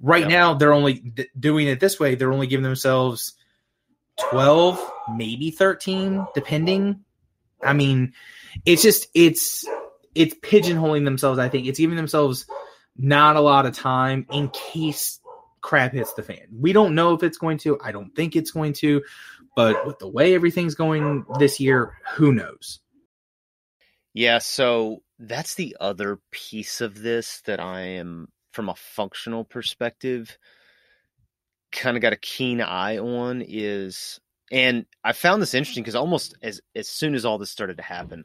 Right 0.00 0.22
Yep. 0.22 0.30
now, 0.30 0.54
they're 0.54 0.72
only 0.72 1.12
doing 1.38 1.66
it 1.66 1.80
this 1.80 1.98
way. 2.00 2.14
They're 2.14 2.32
only 2.32 2.46
giving 2.46 2.62
themselves 2.62 3.34
12, 4.30 4.80
maybe 5.16 5.50
13, 5.50 6.26
depending. 6.34 7.04
I 7.62 7.72
mean, 7.72 8.14
it's 8.64 8.82
just 8.82 9.08
it's 9.14 9.64
it's 10.14 10.34
pigeonholing 10.36 11.04
themselves, 11.04 11.38
I 11.38 11.48
think. 11.48 11.66
It's 11.66 11.78
giving 11.78 11.96
themselves 11.96 12.46
not 12.96 13.36
a 13.36 13.40
lot 13.40 13.66
of 13.66 13.74
time 13.76 14.26
in 14.32 14.48
case 14.48 15.20
crap 15.60 15.92
hits 15.92 16.12
the 16.14 16.22
fan. 16.22 16.46
We 16.52 16.72
don't 16.72 16.94
know 16.94 17.14
if 17.14 17.22
it's 17.22 17.38
going 17.38 17.58
to. 17.58 17.78
I 17.82 17.92
don't 17.92 18.14
think 18.14 18.36
it's 18.36 18.50
going 18.50 18.72
to, 18.74 19.02
but 19.56 19.86
with 19.86 19.98
the 19.98 20.08
way 20.08 20.34
everything's 20.34 20.74
going 20.74 21.24
this 21.38 21.60
year, 21.60 21.96
who 22.14 22.32
knows? 22.32 22.80
Yeah, 24.14 24.38
so 24.38 25.02
that's 25.18 25.54
the 25.54 25.76
other 25.80 26.18
piece 26.30 26.80
of 26.80 27.00
this 27.00 27.40
that 27.42 27.60
I 27.60 27.80
am 27.80 28.28
from 28.52 28.68
a 28.68 28.74
functional 28.74 29.44
perspective 29.44 30.38
kind 31.70 31.96
of 31.96 32.02
got 32.02 32.12
a 32.12 32.16
keen 32.16 32.60
eye 32.60 32.98
on 32.98 33.44
is 33.46 34.20
and 34.50 34.86
I 35.04 35.12
found 35.12 35.42
this 35.42 35.54
interesting 35.54 35.82
because 35.82 35.94
almost 35.94 36.34
as 36.42 36.60
as 36.74 36.88
soon 36.88 37.14
as 37.14 37.24
all 37.24 37.38
this 37.38 37.50
started 37.50 37.76
to 37.76 37.82
happen, 37.82 38.24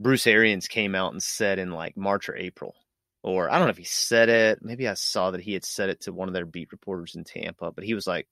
Bruce 0.00 0.26
Arians 0.26 0.66
came 0.66 0.94
out 0.94 1.12
and 1.12 1.22
said 1.22 1.58
in 1.58 1.70
like 1.70 1.96
March 1.96 2.28
or 2.28 2.36
April, 2.36 2.74
or 3.22 3.50
I 3.50 3.58
don't 3.58 3.66
know 3.66 3.72
if 3.72 3.78
he 3.78 3.84
said 3.84 4.28
it. 4.28 4.60
Maybe 4.62 4.88
I 4.88 4.94
saw 4.94 5.30
that 5.30 5.40
he 5.40 5.52
had 5.52 5.64
said 5.64 5.88
it 5.90 6.00
to 6.02 6.12
one 6.12 6.28
of 6.28 6.34
their 6.34 6.46
beat 6.46 6.72
reporters 6.72 7.14
in 7.14 7.24
Tampa, 7.24 7.70
but 7.70 7.84
he 7.84 7.94
was 7.94 8.06
like, 8.06 8.28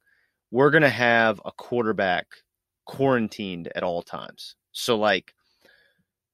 "We're 0.50 0.70
gonna 0.70 0.90
have 0.90 1.40
a 1.44 1.52
quarterback 1.52 2.26
quarantined 2.84 3.68
at 3.74 3.82
all 3.82 4.02
times." 4.02 4.56
So 4.72 4.96
like, 4.96 5.34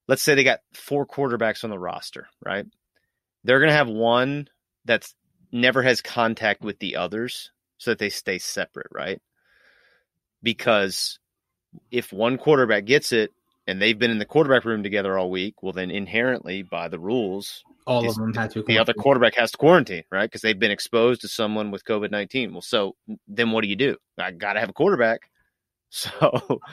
let's 0.08 0.22
say 0.22 0.34
they 0.34 0.44
got 0.44 0.60
four 0.72 1.06
quarterbacks 1.06 1.64
on 1.64 1.70
the 1.70 1.78
roster, 1.78 2.28
right? 2.44 2.66
They're 3.44 3.60
gonna 3.60 3.72
have 3.72 3.88
one 3.88 4.48
that's 4.84 5.14
never 5.52 5.82
has 5.82 6.00
contact 6.00 6.62
with 6.62 6.78
the 6.78 6.96
others 6.96 7.50
so 7.78 7.90
that 7.90 7.98
they 7.98 8.08
stay 8.10 8.38
separate, 8.38 8.88
right? 8.90 9.20
Because 10.42 11.18
if 11.90 12.12
one 12.12 12.38
quarterback 12.38 12.84
gets 12.84 13.12
it 13.12 13.32
and 13.66 13.80
they've 13.80 13.98
been 13.98 14.10
in 14.10 14.18
the 14.18 14.24
quarterback 14.24 14.64
room 14.64 14.82
together 14.82 15.18
all 15.18 15.30
week, 15.30 15.62
well, 15.62 15.72
then 15.72 15.90
inherently 15.90 16.62
by 16.62 16.88
the 16.88 16.98
rules, 16.98 17.64
all 17.86 18.08
of 18.08 18.16
them 18.16 18.34
had 18.34 18.50
to. 18.52 18.62
The 18.62 18.78
other 18.78 18.92
quarterback 18.92 19.36
has 19.36 19.52
to 19.52 19.58
quarantine, 19.58 20.04
right? 20.10 20.26
Because 20.26 20.40
they've 20.40 20.58
been 20.58 20.70
exposed 20.70 21.20
to 21.20 21.28
someone 21.28 21.70
with 21.70 21.84
COVID 21.84 22.10
nineteen. 22.10 22.52
Well, 22.52 22.62
so 22.62 22.96
then 23.28 23.52
what 23.52 23.62
do 23.62 23.68
you 23.68 23.76
do? 23.76 23.96
I 24.18 24.32
got 24.32 24.54
to 24.54 24.60
have 24.60 24.70
a 24.70 24.74
quarterback. 24.74 25.20
So 25.88 26.10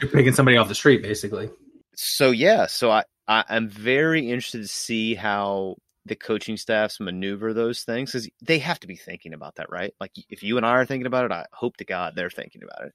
you're 0.01 0.09
picking 0.09 0.33
somebody 0.33 0.57
off 0.57 0.67
the 0.67 0.75
street, 0.75 1.03
basically. 1.03 1.51
So 1.95 2.31
yeah, 2.31 2.65
so 2.65 2.89
I, 2.89 3.03
I 3.27 3.43
I'm 3.47 3.69
very 3.69 4.27
interested 4.27 4.63
to 4.63 4.67
see 4.67 5.13
how 5.13 5.75
the 6.05 6.15
coaching 6.15 6.57
staffs 6.57 6.99
maneuver 6.99 7.53
those 7.53 7.83
things 7.83 8.11
because 8.11 8.29
they 8.41 8.59
have 8.59 8.79
to 8.81 8.87
be 8.87 8.95
thinking 8.95 9.33
about 9.33 9.55
that, 9.55 9.69
right? 9.69 9.93
Like 10.01 10.11
if 10.29 10.43
you 10.43 10.57
and 10.57 10.65
I 10.65 10.71
are 10.71 10.85
thinking 10.85 11.05
about 11.05 11.25
it, 11.25 11.31
I 11.31 11.45
hope 11.53 11.77
to 11.77 11.85
God 11.85 12.13
they're 12.15 12.31
thinking 12.31 12.63
about 12.63 12.87
it. 12.87 12.93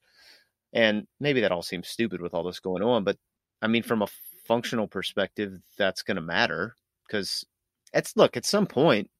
And 0.72 1.06
maybe 1.18 1.40
that 1.42 1.52
all 1.52 1.62
seems 1.62 1.88
stupid 1.88 2.20
with 2.20 2.34
all 2.34 2.44
this 2.44 2.60
going 2.60 2.82
on, 2.82 3.04
but 3.04 3.16
I 3.60 3.66
mean, 3.66 3.82
from 3.82 4.02
a 4.02 4.08
functional 4.46 4.88
perspective, 4.88 5.60
that's 5.76 6.02
going 6.02 6.16
to 6.16 6.22
matter 6.22 6.74
because 7.06 7.44
it's 7.92 8.16
look 8.16 8.36
at 8.36 8.44
some 8.44 8.66
point 8.66 9.10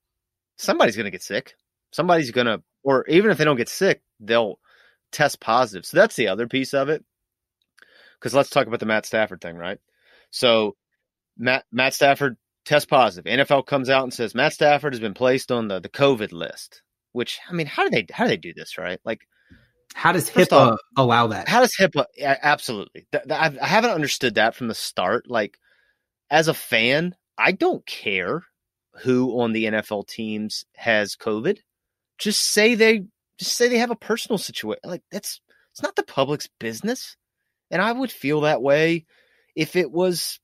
somebody's 0.57 0.97
going 0.97 1.05
to 1.05 1.11
get 1.11 1.22
sick. 1.22 1.55
Somebody's 1.93 2.30
going 2.30 2.47
to, 2.47 2.62
or 2.82 3.07
even 3.07 3.30
if 3.30 3.39
they 3.39 3.45
don't 3.45 3.57
get 3.57 3.68
sick, 3.68 4.03
they'll 4.20 4.59
test 5.12 5.41
positive. 5.41 5.86
So 5.86 5.97
that's 5.97 6.16
the 6.16 6.28
other 6.28 6.47
piece 6.47 6.74
of 6.74 6.89
it. 6.89 7.05
Because 8.18 8.34
let's 8.34 8.51
talk 8.51 8.66
about 8.66 8.80
the 8.80 8.86
Matt 8.86 9.07
Stafford 9.07 9.41
thing, 9.41 9.57
right? 9.57 9.78
So 10.30 10.76
Matt 11.39 11.64
Matt 11.72 11.95
Stafford 11.95 12.36
test 12.64 12.89
positive. 12.91 13.32
NFL 13.32 13.66
comes 13.66 13.89
out 13.89 14.03
and 14.03 14.12
says 14.12 14.34
Matt 14.34 14.53
Stafford 14.53 14.93
has 14.93 15.01
been 15.01 15.14
placed 15.14 15.53
on 15.53 15.68
the 15.68 15.80
the 15.80 15.89
COVID 15.89 16.32
list. 16.32 16.82
Which 17.12 17.39
I 17.49 17.53
mean, 17.53 17.66
how 17.66 17.84
do 17.84 17.91
they 17.91 18.07
how 18.12 18.24
do 18.24 18.30
they 18.30 18.36
do 18.36 18.53
this, 18.55 18.76
right? 18.76 19.01
Like, 19.05 19.20
how 19.99 20.12
does 20.12 20.30
HIPAA 20.30 20.53
off, 20.53 20.78
allow 20.96 21.26
that? 21.26 21.49
How 21.49 21.59
does 21.59 21.74
HIPAA? 21.76 22.05
Absolutely, 22.22 23.09
I 23.28 23.51
haven't 23.61 23.90
understood 23.90 24.36
that 24.36 24.55
from 24.55 24.68
the 24.68 24.74
start. 24.74 25.28
Like, 25.28 25.59
as 26.30 26.46
a 26.46 26.55
fan, 26.55 27.16
I 27.36 27.51
don't 27.51 27.84
care 27.84 28.44
who 29.03 29.40
on 29.40 29.53
the 29.53 29.64
NFL 29.64 30.07
teams 30.07 30.64
has 30.76 31.16
COVID. 31.16 31.59
Just 32.16 32.42
say 32.42 32.76
they 32.76 33.07
just 33.40 33.57
say 33.57 33.66
they 33.68 33.78
have 33.78 33.90
a 33.90 33.96
personal 33.96 34.38
situation. 34.38 34.78
Like 34.84 35.03
that's 35.11 35.40
it's 35.72 35.82
not 35.82 35.96
the 35.96 36.05
public's 36.05 36.49
business. 36.61 37.16
And 37.68 37.82
I 37.82 37.90
would 37.90 38.12
feel 38.12 38.42
that 38.42 38.62
way 38.62 39.05
if 39.57 39.74
it 39.74 39.90
was 39.90 40.38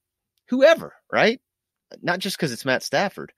whoever, 0.48 0.94
right? 1.12 1.40
Not 2.02 2.18
just 2.18 2.36
because 2.36 2.50
it's 2.50 2.64
Matt 2.64 2.82
Stafford. 2.82 3.32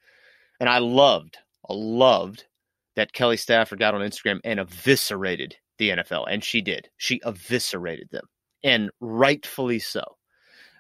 And 0.61 0.71
I 0.71 0.79
loved, 0.79 1.37
I 1.69 1.75
loved 1.75 2.47
that 2.95 3.13
Kelly 3.13 3.37
Stafford 3.37 3.79
got 3.79 3.95
on 3.95 4.01
Instagram 4.01 4.41
and 4.45 4.59
eviscerated 4.59 5.57
the 5.79 5.91
NFL. 5.91 6.27
And 6.29 6.43
she 6.43 6.61
did. 6.61 6.89
She 6.97 7.21
eviscerated 7.25 8.11
them. 8.11 8.25
And 8.65 8.91
rightfully 9.01 9.79
so. 9.79 10.03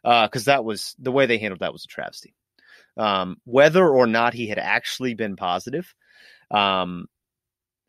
Because 0.03 0.49
uh, 0.49 0.53
that 0.53 0.65
was 0.65 0.95
the 0.99 1.13
way 1.13 1.27
they 1.27 1.39
handled 1.39 1.61
that 1.61 1.73
was 1.73 1.85
a 1.85 1.89
travesty. 1.89 2.35
Um, 2.97 3.37
whether 3.45 3.87
or 3.87 4.07
not 4.07 4.35
he 4.35 4.47
had 4.47 4.59
actually 4.59 5.15
been 5.15 5.37
positive, 5.37 5.93
um, 6.51 7.07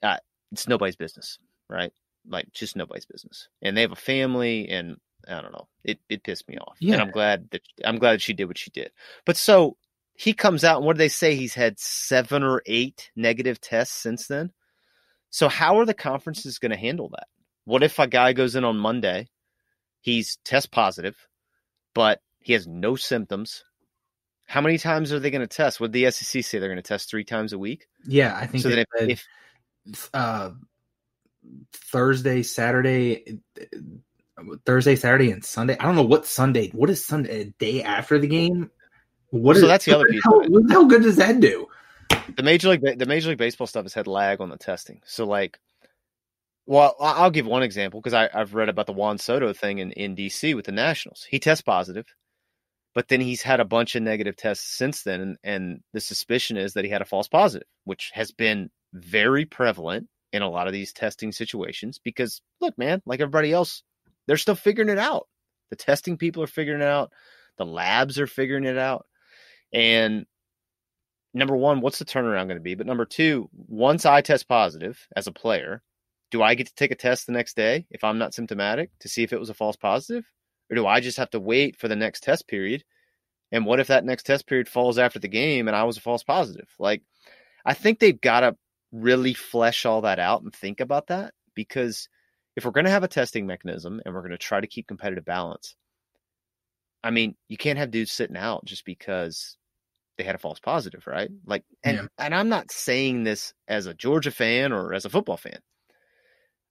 uh, 0.03 0.17
it's 0.51 0.67
nobody's 0.67 0.95
business, 0.95 1.39
right? 1.69 1.93
Like 2.27 2.51
just 2.53 2.75
nobody's 2.75 3.05
business. 3.05 3.47
And 3.61 3.77
they 3.77 3.81
have 3.81 3.91
a 3.91 3.95
family, 3.95 4.67
and 4.67 4.97
I 5.27 5.41
don't 5.41 5.51
know. 5.51 5.67
It 5.83 5.99
it 6.09 6.23
pissed 6.23 6.47
me 6.49 6.57
off. 6.57 6.75
Yeah. 6.79 6.93
And 6.93 7.01
I'm 7.03 7.11
glad 7.11 7.49
that 7.51 7.61
I'm 7.85 7.99
glad 7.99 8.13
that 8.13 8.21
she 8.21 8.33
did 8.33 8.45
what 8.45 8.57
she 8.57 8.71
did. 8.71 8.91
But 9.25 9.37
so 9.37 9.77
he 10.15 10.33
comes 10.33 10.63
out, 10.63 10.77
and 10.77 10.85
what 10.85 10.95
do 10.95 10.99
they 10.99 11.09
say? 11.09 11.35
He's 11.35 11.53
had 11.53 11.79
seven 11.79 12.43
or 12.43 12.61
eight 12.65 13.11
negative 13.15 13.61
tests 13.61 13.95
since 13.95 14.27
then. 14.27 14.51
So 15.29 15.49
how 15.49 15.79
are 15.79 15.85
the 15.85 15.93
conferences 15.93 16.59
going 16.59 16.71
to 16.71 16.77
handle 16.77 17.09
that? 17.09 17.27
What 17.65 17.83
if 17.83 17.99
a 17.99 18.07
guy 18.07 18.33
goes 18.33 18.55
in 18.55 18.63
on 18.63 18.77
Monday, 18.77 19.27
he's 20.01 20.37
test 20.43 20.71
positive, 20.71 21.27
but 21.93 22.21
he 22.39 22.53
has 22.53 22.65
no 22.65 22.95
symptoms, 22.95 23.63
how 24.47 24.61
many 24.61 24.77
times 24.77 25.11
are 25.11 25.19
they 25.19 25.29
going 25.29 25.41
to 25.41 25.47
test? 25.47 25.79
Would 25.81 25.91
the 25.91 26.09
SEC 26.09 26.43
say 26.43 26.57
they're 26.57 26.69
going 26.69 26.77
to 26.77 26.81
test 26.81 27.09
three 27.09 27.25
times 27.25 27.51
a 27.51 27.59
week? 27.59 27.87
Yeah, 28.05 28.35
I 28.35 28.47
think 28.47 28.63
so. 28.63 28.69
That 28.69 28.87
if, 29.09 29.27
if 29.85 30.09
uh, 30.13 30.51
Thursday, 31.73 32.43
Saturday, 32.43 33.39
Thursday, 34.65 34.95
Saturday, 34.95 35.31
and 35.31 35.43
Sunday. 35.43 35.75
I 35.77 35.83
don't 35.83 35.95
know 35.95 36.03
what 36.03 36.25
Sunday. 36.25 36.69
What 36.69 36.89
is 36.89 37.03
Sunday? 37.03 37.41
A 37.41 37.45
day 37.59 37.83
after 37.83 38.17
the 38.17 38.27
game. 38.27 38.71
What 39.31 39.57
so 39.57 39.63
is, 39.63 39.67
that's 39.67 39.83
the 39.83 39.95
other 39.95 40.05
piece. 40.05 40.21
How, 40.23 40.41
how 40.69 40.85
good 40.85 41.03
does 41.03 41.17
that 41.17 41.41
do? 41.41 41.67
The 42.35 42.43
major 42.43 42.69
league, 42.69 42.99
the 42.99 43.05
major 43.05 43.29
league 43.29 43.37
baseball 43.37 43.67
stuff 43.67 43.85
has 43.85 43.93
had 43.93 44.07
lag 44.07 44.41
on 44.41 44.49
the 44.49 44.57
testing. 44.57 45.01
So 45.05 45.25
like, 45.25 45.59
well, 46.65 46.95
I'll 46.99 47.31
give 47.31 47.45
one 47.45 47.63
example 47.63 48.01
because 48.01 48.13
I've 48.13 48.53
read 48.53 48.69
about 48.69 48.87
the 48.87 48.93
Juan 48.93 49.17
Soto 49.17 49.53
thing 49.53 49.79
in 49.79 49.91
in 49.93 50.15
DC 50.15 50.55
with 50.55 50.65
the 50.65 50.71
Nationals. 50.71 51.25
He 51.29 51.39
tests 51.39 51.61
positive 51.61 52.05
but 52.97 53.09
then 53.09 53.21
he's 53.21 53.43
had 53.43 53.59
a 53.59 53.65
bunch 53.65 53.95
of 53.95 54.01
negative 54.01 54.35
tests 54.35 54.65
since 54.75 55.03
then, 55.03 55.21
and, 55.21 55.37
and 55.43 55.83
the 55.93 55.99
suspicion 55.99 56.57
is 56.57 56.73
that 56.73 56.83
he 56.83 56.89
had 56.89 57.03
a 57.03 57.05
false 57.05 57.27
positive, 57.27 57.67
which 57.83 58.09
has 58.15 58.31
been 58.31 58.71
very 58.91 59.45
prevalent 59.45 60.07
in 60.33 60.41
a 60.41 60.49
lot 60.49 60.65
of 60.65 60.73
these 60.73 60.93
testing 60.93 61.31
situations. 61.31 61.99
Because 62.03 62.41
look, 62.59 62.75
man, 62.75 63.03
like 63.05 63.19
everybody 63.19 63.53
else, 63.53 63.83
they're 64.25 64.35
still 64.35 64.55
figuring 64.55 64.89
it 64.89 64.97
out. 64.97 65.27
The 65.69 65.75
testing 65.75 66.17
people 66.17 66.41
are 66.41 66.47
figuring 66.47 66.81
it 66.81 66.87
out. 66.87 67.11
The 67.59 67.67
labs 67.67 68.19
are 68.19 68.25
figuring 68.25 68.63
it 68.63 68.79
out. 68.79 69.05
And 69.71 70.25
number 71.37 71.55
one, 71.55 71.81
what's 71.81 71.99
the 71.99 72.05
turnaround 72.05 72.47
going 72.47 72.57
to 72.57 72.61
be? 72.61 72.75
But 72.75 72.87
number 72.87 73.05
two, 73.05 73.49
once 73.53 74.05
I 74.05 74.21
test 74.21 74.47
positive 74.47 75.07
as 75.15 75.27
a 75.27 75.31
player, 75.31 75.81
do 76.31 76.43
I 76.43 76.55
get 76.55 76.67
to 76.67 76.75
take 76.75 76.91
a 76.91 76.95
test 76.95 77.25
the 77.25 77.31
next 77.31 77.55
day 77.55 77.85
if 77.89 78.03
I'm 78.03 78.17
not 78.17 78.33
symptomatic 78.33 78.91
to 78.99 79.09
see 79.09 79.23
if 79.23 79.33
it 79.33 79.39
was 79.39 79.49
a 79.49 79.53
false 79.53 79.75
positive? 79.75 80.25
Or 80.69 80.75
do 80.75 80.85
I 80.85 80.99
just 80.99 81.17
have 81.17 81.29
to 81.31 81.39
wait 81.39 81.77
for 81.77 81.87
the 81.87 81.95
next 81.95 82.23
test 82.23 82.47
period? 82.47 82.83
And 83.51 83.65
what 83.65 83.79
if 83.79 83.87
that 83.87 84.03
next 84.03 84.23
test 84.23 84.47
period 84.47 84.67
falls 84.67 84.97
after 84.97 85.19
the 85.19 85.29
game 85.29 85.67
and 85.67 85.77
I 85.77 85.85
was 85.85 85.97
a 85.97 86.01
false 86.01 86.23
positive? 86.23 86.67
Like, 86.77 87.01
I 87.65 87.73
think 87.73 87.99
they've 87.99 88.19
got 88.19 88.41
to 88.41 88.57
really 88.91 89.33
flesh 89.33 89.85
all 89.85 90.01
that 90.01 90.19
out 90.19 90.41
and 90.41 90.53
think 90.53 90.79
about 90.79 91.07
that 91.07 91.33
because 91.55 92.09
if 92.55 92.65
we're 92.65 92.71
going 92.71 92.85
to 92.85 92.91
have 92.91 93.03
a 93.03 93.07
testing 93.07 93.45
mechanism 93.45 94.01
and 94.03 94.13
we're 94.13 94.21
going 94.21 94.31
to 94.31 94.37
try 94.37 94.59
to 94.59 94.67
keep 94.67 94.87
competitive 94.87 95.25
balance, 95.25 95.75
I 97.03 97.11
mean, 97.11 97.35
you 97.47 97.55
can't 97.55 97.79
have 97.79 97.91
dudes 97.91 98.11
sitting 98.11 98.35
out 98.35 98.65
just 98.65 98.83
because 98.83 99.55
they 100.17 100.23
had 100.23 100.35
a 100.35 100.39
false 100.39 100.59
positive, 100.59 101.05
right? 101.07 101.29
Like, 101.45 101.63
and 101.83 101.97
yeah. 101.97 102.25
and 102.25 102.35
I'm 102.35 102.49
not 102.49 102.71
saying 102.71 103.23
this 103.23 103.53
as 103.67 103.85
a 103.85 103.93
Georgia 103.93 104.31
fan 104.31 104.71
or 104.71 104.93
as 104.93 105.05
a 105.05 105.09
football 105.09 105.37
fan. 105.37 105.59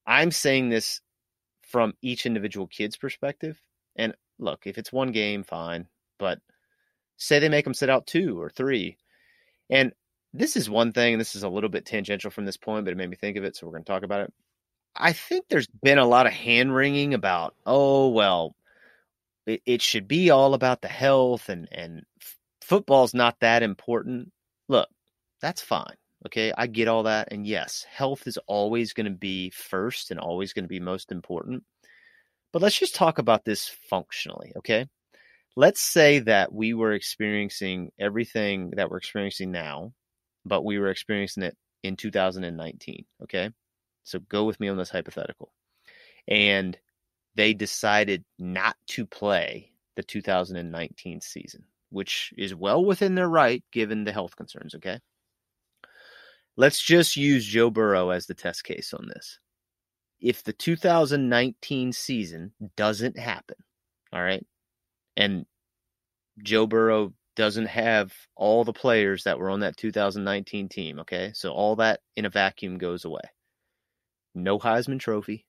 I'm 0.06 0.30
saying 0.30 0.68
this 0.68 1.00
from 1.62 1.94
each 2.02 2.26
individual 2.26 2.66
kid's 2.66 2.96
perspective 2.96 3.60
and 3.96 4.14
look, 4.38 4.66
if 4.66 4.78
it's 4.78 4.92
one 4.92 5.12
game, 5.12 5.42
fine. 5.42 5.86
But 6.18 6.38
say 7.16 7.38
they 7.38 7.48
make 7.48 7.64
them 7.64 7.74
sit 7.74 7.90
out 7.90 8.06
two 8.06 8.40
or 8.40 8.50
three. 8.50 8.96
And 9.70 9.92
this 10.32 10.56
is 10.56 10.70
one 10.70 10.92
thing, 10.92 11.18
this 11.18 11.34
is 11.34 11.42
a 11.42 11.48
little 11.48 11.70
bit 11.70 11.86
tangential 11.86 12.30
from 12.30 12.44
this 12.44 12.56
point, 12.56 12.84
but 12.84 12.92
it 12.92 12.96
made 12.96 13.10
me 13.10 13.16
think 13.16 13.36
of 13.36 13.44
it. 13.44 13.56
So 13.56 13.66
we're 13.66 13.72
going 13.72 13.84
to 13.84 13.92
talk 13.92 14.02
about 14.02 14.20
it. 14.20 14.32
I 14.94 15.12
think 15.12 15.46
there's 15.48 15.68
been 15.82 15.98
a 15.98 16.06
lot 16.06 16.26
of 16.26 16.32
hand 16.32 16.74
wringing 16.74 17.14
about, 17.14 17.54
oh, 17.66 18.08
well, 18.08 18.54
it, 19.46 19.62
it 19.66 19.82
should 19.82 20.08
be 20.08 20.30
all 20.30 20.54
about 20.54 20.82
the 20.82 20.88
health 20.88 21.48
and, 21.48 21.68
and 21.72 22.04
football's 22.66 23.14
not 23.14 23.38
that 23.40 23.62
important. 23.62 24.32
Look, 24.68 24.88
that's 25.40 25.62
fine. 25.62 25.94
Okay. 26.26 26.52
I 26.56 26.66
get 26.66 26.88
all 26.88 27.04
that. 27.04 27.28
And 27.30 27.46
yes, 27.46 27.86
health 27.88 28.26
is 28.26 28.38
always 28.48 28.92
going 28.92 29.04
to 29.04 29.16
be 29.16 29.50
first 29.50 30.10
and 30.10 30.18
always 30.18 30.52
going 30.52 30.64
to 30.64 30.68
be 30.68 30.80
most 30.80 31.12
important. 31.12 31.62
But 32.52 32.62
let's 32.62 32.78
just 32.78 32.94
talk 32.94 33.18
about 33.18 33.44
this 33.44 33.68
functionally, 33.88 34.52
okay? 34.56 34.86
Let's 35.56 35.80
say 35.80 36.20
that 36.20 36.52
we 36.52 36.74
were 36.74 36.92
experiencing 36.92 37.92
everything 37.98 38.70
that 38.76 38.90
we're 38.90 38.96
experiencing 38.98 39.52
now, 39.52 39.92
but 40.44 40.64
we 40.64 40.78
were 40.78 40.90
experiencing 40.90 41.44
it 41.44 41.56
in 41.82 41.96
2019, 41.96 43.04
okay? 43.22 43.50
So 44.04 44.18
go 44.18 44.44
with 44.44 44.58
me 44.58 44.68
on 44.68 44.76
this 44.76 44.90
hypothetical. 44.90 45.52
And 46.26 46.76
they 47.34 47.52
decided 47.54 48.24
not 48.38 48.76
to 48.88 49.06
play 49.06 49.72
the 49.96 50.02
2019 50.02 51.20
season, 51.20 51.64
which 51.90 52.32
is 52.36 52.54
well 52.54 52.84
within 52.84 53.14
their 53.14 53.28
right 53.28 53.62
given 53.72 54.04
the 54.04 54.12
health 54.12 54.36
concerns, 54.36 54.74
okay? 54.74 55.00
Let's 56.56 56.82
just 56.82 57.16
use 57.16 57.44
Joe 57.44 57.70
Burrow 57.70 58.10
as 58.10 58.26
the 58.26 58.34
test 58.34 58.64
case 58.64 58.94
on 58.94 59.08
this. 59.08 59.38
If 60.20 60.42
the 60.42 60.54
2019 60.54 61.92
season 61.92 62.52
doesn't 62.76 63.18
happen, 63.18 63.56
all 64.12 64.22
right, 64.22 64.44
and 65.16 65.44
Joe 66.42 66.66
Burrow 66.66 67.12
doesn't 67.34 67.66
have 67.66 68.12
all 68.34 68.64
the 68.64 68.72
players 68.72 69.24
that 69.24 69.38
were 69.38 69.50
on 69.50 69.60
that 69.60 69.76
2019 69.76 70.68
team, 70.70 70.98
okay, 71.00 71.32
so 71.34 71.50
all 71.52 71.76
that 71.76 72.00
in 72.16 72.24
a 72.24 72.30
vacuum 72.30 72.78
goes 72.78 73.04
away. 73.04 73.20
No 74.34 74.58
Heisman 74.58 74.98
Trophy, 74.98 75.44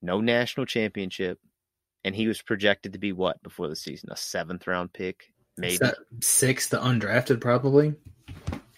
no 0.00 0.20
national 0.20 0.64
championship, 0.64 1.38
and 2.04 2.14
he 2.14 2.26
was 2.26 2.40
projected 2.40 2.94
to 2.94 2.98
be 2.98 3.12
what 3.12 3.42
before 3.42 3.68
the 3.68 3.76
season? 3.76 4.10
A 4.10 4.16
seventh 4.16 4.66
round 4.66 4.92
pick, 4.94 5.32
maybe 5.60 5.78
sixth, 6.20 6.72
undrafted, 6.72 7.40
probably. 7.40 7.94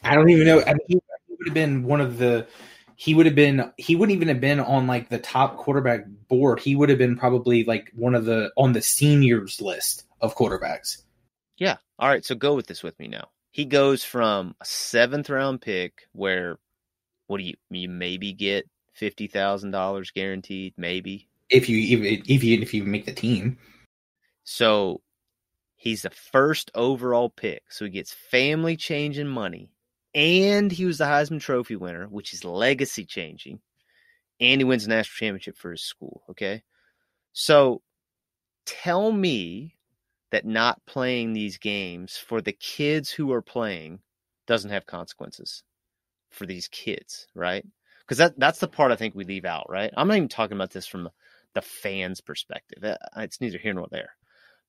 I 0.02 0.14
don't 0.14 0.30
even 0.30 0.46
know. 0.46 0.62
I 0.66 0.74
mean, 0.88 1.00
would 1.42 1.48
have 1.48 1.54
been 1.54 1.84
one 1.84 2.00
of 2.00 2.18
the 2.18 2.46
he 2.96 3.14
would 3.14 3.26
have 3.26 3.34
been 3.34 3.72
he 3.76 3.96
wouldn't 3.96 4.14
even 4.14 4.28
have 4.28 4.40
been 4.40 4.60
on 4.60 4.86
like 4.86 5.08
the 5.08 5.18
top 5.18 5.56
quarterback 5.56 6.04
board. 6.28 6.60
He 6.60 6.76
would 6.76 6.88
have 6.88 6.98
been 6.98 7.16
probably 7.16 7.64
like 7.64 7.90
one 7.94 8.14
of 8.14 8.24
the 8.24 8.52
on 8.56 8.72
the 8.72 8.82
seniors 8.82 9.60
list 9.60 10.04
of 10.20 10.36
quarterbacks. 10.36 11.02
Yeah. 11.56 11.76
All 11.98 12.08
right. 12.08 12.24
So 12.24 12.34
go 12.34 12.54
with 12.54 12.66
this 12.66 12.82
with 12.82 12.98
me 12.98 13.08
now. 13.08 13.28
He 13.50 13.64
goes 13.64 14.04
from 14.04 14.54
a 14.60 14.64
seventh 14.64 15.30
round 15.30 15.60
pick 15.60 16.02
where 16.12 16.58
what 17.26 17.38
do 17.38 17.44
you 17.44 17.54
you 17.70 17.88
maybe 17.88 18.32
get 18.32 18.68
fifty 18.92 19.26
thousand 19.26 19.72
dollars 19.72 20.10
guaranteed, 20.10 20.74
maybe 20.76 21.28
if 21.50 21.68
you 21.68 21.78
even 21.78 22.22
if 22.26 22.44
you 22.44 22.60
if 22.60 22.72
you 22.72 22.84
make 22.84 23.06
the 23.06 23.12
team. 23.12 23.58
So 24.44 25.00
he's 25.82 26.02
the 26.02 26.10
first 26.10 26.70
overall 26.76 27.28
pick, 27.28 27.64
so 27.68 27.84
he 27.84 27.90
gets 27.90 28.12
family 28.12 28.76
changing 28.76 29.26
money 29.26 29.68
and 30.14 30.70
he 30.70 30.84
was 30.84 30.98
the 30.98 31.04
Heisman 31.04 31.40
Trophy 31.40 31.74
winner, 31.74 32.06
which 32.06 32.32
is 32.32 32.44
legacy 32.44 33.04
changing, 33.04 33.58
and 34.40 34.60
he 34.60 34.64
wins 34.64 34.86
a 34.86 34.90
national 34.90 35.16
championship 35.18 35.56
for 35.56 35.72
his 35.72 35.82
school. 35.82 36.22
Okay. 36.30 36.62
So 37.32 37.82
tell 38.64 39.10
me 39.10 39.74
that 40.30 40.46
not 40.46 40.80
playing 40.86 41.32
these 41.32 41.58
games 41.58 42.16
for 42.16 42.40
the 42.40 42.52
kids 42.52 43.10
who 43.10 43.32
are 43.32 43.42
playing 43.42 43.98
doesn't 44.46 44.70
have 44.70 44.86
consequences 44.86 45.64
for 46.30 46.46
these 46.46 46.68
kids, 46.68 47.26
right? 47.34 47.66
Because 48.00 48.18
that, 48.18 48.38
that's 48.38 48.60
the 48.60 48.68
part 48.68 48.92
I 48.92 48.96
think 48.96 49.16
we 49.16 49.24
leave 49.24 49.44
out, 49.44 49.66
right? 49.68 49.92
I'm 49.96 50.06
not 50.06 50.16
even 50.16 50.28
talking 50.28 50.56
about 50.56 50.70
this 50.70 50.86
from 50.86 51.10
the 51.54 51.62
fans' 51.62 52.20
perspective. 52.20 52.84
Uh, 52.84 52.96
it's 53.16 53.40
neither 53.40 53.58
here 53.58 53.74
nor 53.74 53.88
there. 53.90 54.14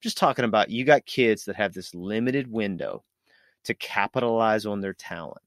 Just 0.03 0.17
talking 0.17 0.43
about 0.43 0.69
you 0.69 0.83
got 0.83 1.05
kids 1.05 1.45
that 1.45 1.55
have 1.55 1.73
this 1.73 1.95
limited 1.95 2.51
window 2.51 3.05
to 3.63 3.73
capitalize 3.73 4.65
on 4.65 4.81
their 4.81 4.93
talent. 4.93 5.41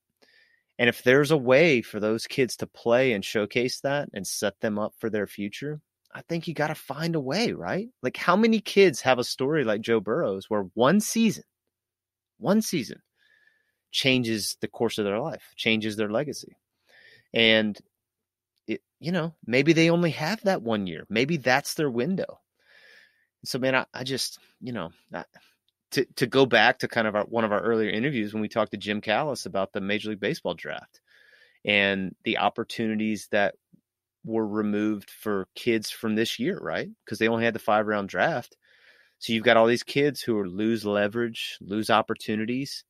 And 0.79 0.89
if 0.89 1.03
there's 1.03 1.31
a 1.31 1.37
way 1.37 1.83
for 1.83 2.01
those 2.01 2.27
kids 2.27 2.57
to 2.57 2.67
play 2.67 3.13
and 3.13 3.23
showcase 3.23 3.81
that 3.81 4.09
and 4.15 4.27
set 4.27 4.59
them 4.61 4.79
up 4.79 4.95
for 4.99 5.11
their 5.11 5.27
future, 5.27 5.83
I 6.15 6.23
think 6.23 6.49
you 6.49 6.55
got 6.55 6.69
to 6.69 6.75
find 6.75 7.15
a 7.15 7.21
way, 7.21 7.53
right? 7.53 7.91
Like, 8.03 8.17
how 8.17 8.35
many 8.35 8.59
kids 8.59 9.03
have 9.03 9.19
a 9.19 9.25
story 9.25 9.63
like 9.63 9.83
Joe 9.83 10.01
Burrow's 10.01 10.49
where 10.49 10.63
one 10.73 11.01
season, 11.01 11.45
one 12.39 12.63
season 12.63 13.03
changes 13.91 14.57
the 14.63 14.69
course 14.69 14.97
of 14.97 15.05
their 15.05 15.21
life, 15.21 15.53
changes 15.57 15.97
their 15.97 16.11
legacy? 16.11 16.57
And, 17.35 17.79
it, 18.67 18.81
you 19.01 19.13
know, 19.13 19.35
maybe 19.47 19.75
they 19.75 19.91
only 19.91 20.13
have 20.13 20.41
that 20.45 20.63
one 20.63 20.87
year. 20.87 21.05
Maybe 21.11 21.37
that's 21.37 21.75
their 21.75 21.91
window. 21.91 22.41
So, 23.45 23.59
man, 23.59 23.75
I, 23.75 23.87
I 23.95 24.05
just, 24.05 24.39
you 24.61 24.73
know, 24.73 24.91
I, 25.13 25.25
to 25.93 26.05
to 26.17 26.27
go 26.27 26.47
back 26.47 26.81
to 26.81 26.89
kind 26.89 27.07
of 27.07 27.15
our, 27.15 27.25
one 27.25 27.45
of 27.45 27.53
our 27.53 27.61
earlier 27.61 27.91
interviews 27.91 28.33
when 28.33 28.41
we 28.41 28.49
talked 28.49 28.73
to 28.73 28.77
Jim 28.77 29.01
Callis 29.01 29.47
about 29.47 29.73
the 29.73 29.81
Major 29.81 30.11
League 30.11 30.21
Baseball 30.21 30.55
draft 30.55 31.01
and 31.65 32.15
the 32.25 32.39
opportunities 32.39 33.29
that 33.31 33.55
were 34.25 34.47
removed 34.47 35.11
for 35.11 35.49
kids 35.55 35.91
from 35.91 36.17
this 36.17 36.39
year, 36.39 36.59
right? 36.61 36.89
Because 37.05 37.19
they 37.19 37.29
only 37.29 37.45
had 37.45 37.55
the 37.55 37.61
five 37.61 37.87
round 37.87 38.09
draft. 38.09 38.57
So 39.19 39.33
you've 39.33 39.45
got 39.45 39.57
all 39.57 39.67
these 39.67 39.83
kids 39.83 40.21
who 40.21 40.39
are 40.39 40.49
lose 40.49 40.85
leverage, 40.85 41.57
lose 41.61 41.89
opportunities. 41.89 42.85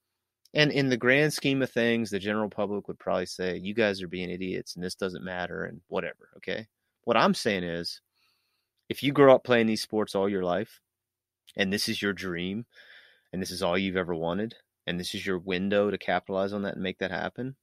And 0.55 0.73
in 0.73 0.89
the 0.89 0.97
grand 0.97 1.35
scheme 1.35 1.63
of 1.63 1.71
things, 1.71 2.11
the 2.11 2.19
general 2.19 2.49
public 2.49 2.89
would 2.89 2.99
probably 2.99 3.27
say, 3.27 3.59
you 3.59 3.75
guys 3.75 4.03
are 4.03 4.09
being 4.09 4.31
idiots 4.31 4.75
and 4.75 4.83
this 4.83 4.95
doesn't 4.95 5.25
matter 5.25 5.65
and 5.65 5.81
whatever. 5.89 6.31
Okay. 6.39 6.67
What 7.05 7.17
I'm 7.17 7.35
saying 7.35 7.63
is, 7.63 8.01
if 8.89 9.03
you 9.03 9.13
grow 9.13 9.35
up 9.35 9.45
playing 9.45 9.67
these 9.67 9.83
sports 9.83 10.15
all 10.15 10.29
your 10.29 10.45
life, 10.45 10.81
and 11.57 11.73
this 11.73 11.89
is 11.89 12.01
your 12.01 12.13
dream 12.13 12.67
and 13.33 13.41
this 13.41 13.51
is 13.51 13.63
all 13.63 13.77
you've 13.79 13.97
ever 13.97 14.15
wanted 14.15 14.55
and 14.87 15.01
this 15.01 15.15
is 15.15 15.27
your 15.27 15.39
window 15.39 15.91
to 15.91 15.99
capitalize 15.99 16.53
on 16.53 16.63
that 16.63 16.75
and 16.75 16.83
make 16.83 16.99
that 16.99 17.11
happen 17.11 17.57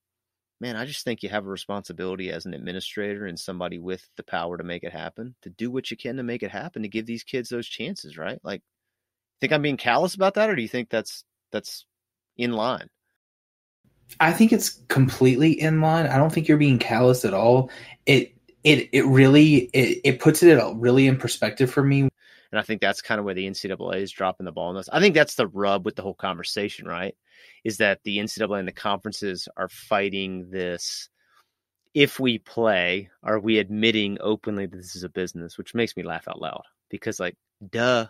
man 0.59 0.75
i 0.75 0.85
just 0.85 1.03
think 1.03 1.23
you 1.23 1.29
have 1.29 1.45
a 1.45 1.49
responsibility 1.49 2.31
as 2.31 2.45
an 2.45 2.53
administrator 2.53 3.25
and 3.25 3.39
somebody 3.39 3.79
with 3.79 4.07
the 4.17 4.23
power 4.23 4.57
to 4.57 4.63
make 4.63 4.83
it 4.83 4.91
happen 4.91 5.35
to 5.41 5.49
do 5.49 5.71
what 5.71 5.89
you 5.91 5.97
can 5.97 6.17
to 6.17 6.23
make 6.23 6.43
it 6.43 6.51
happen 6.51 6.81
to 6.81 6.87
give 6.87 7.05
these 7.05 7.23
kids 7.23 7.49
those 7.49 7.67
chances 7.67 8.17
right? 8.17 8.39
Like 8.43 8.61
think 9.41 9.53
i'm 9.53 9.61
being 9.61 9.77
callous 9.77 10.15
about 10.15 10.35
that 10.35 10.49
or 10.49 10.55
do 10.55 10.61
you 10.61 10.67
think 10.67 10.89
that's 10.89 11.23
that's 11.51 11.85
in 12.37 12.53
line? 12.53 12.89
I 14.19 14.31
think 14.31 14.53
it's 14.53 14.69
completely 14.89 15.59
in 15.59 15.81
line. 15.81 16.07
I 16.07 16.17
don't 16.17 16.31
think 16.31 16.47
you're 16.47 16.57
being 16.57 16.79
callous 16.79 17.25
at 17.25 17.33
all. 17.33 17.69
It 18.05 18.35
it 18.63 18.89
it 18.91 19.05
really 19.05 19.55
it, 19.73 20.01
it 20.03 20.19
puts 20.19 20.43
it 20.43 20.61
really 20.75 21.07
in 21.07 21.17
perspective 21.17 21.71
for 21.71 21.83
me 21.83 22.09
and 22.53 22.59
I 22.59 22.63
think 22.63 22.81
that's 22.81 23.01
kind 23.01 23.17
of 23.17 23.25
where 23.25 23.33
the 23.33 23.49
NCAA 23.49 24.03
is 24.03 24.11
dropping 24.11 24.45
the 24.45 24.51
ball 24.51 24.69
on 24.69 24.75
this. 24.75 24.87
I 24.93 24.99
think 24.99 25.15
that's 25.15 25.33
the 25.33 25.47
rub 25.47 25.85
with 25.85 25.95
the 25.95 26.03
whole 26.03 26.13
conversation, 26.13 26.87
right? 26.87 27.15
Is 27.63 27.77
that 27.77 28.03
the 28.03 28.19
NCAA 28.19 28.59
and 28.59 28.67
the 28.67 28.71
conferences 28.71 29.49
are 29.57 29.69
fighting 29.69 30.51
this. 30.51 31.09
If 31.95 32.19
we 32.19 32.37
play, 32.37 33.09
are 33.23 33.39
we 33.39 33.57
admitting 33.57 34.19
openly 34.21 34.67
that 34.67 34.77
this 34.77 34.95
is 34.95 35.03
a 35.03 35.09
business? 35.09 35.57
Which 35.57 35.73
makes 35.73 35.97
me 35.97 36.03
laugh 36.03 36.27
out 36.27 36.39
loud 36.39 36.61
because, 36.89 37.19
like, 37.19 37.35
duh, 37.71 38.05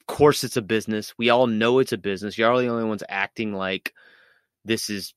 of 0.00 0.06
course 0.08 0.42
it's 0.42 0.56
a 0.56 0.62
business. 0.62 1.14
We 1.16 1.30
all 1.30 1.46
know 1.46 1.78
it's 1.78 1.92
a 1.92 1.98
business. 1.98 2.36
You're 2.36 2.60
the 2.60 2.66
only 2.66 2.88
ones 2.88 3.04
acting 3.08 3.52
like 3.52 3.94
this 4.64 4.90
is, 4.90 5.14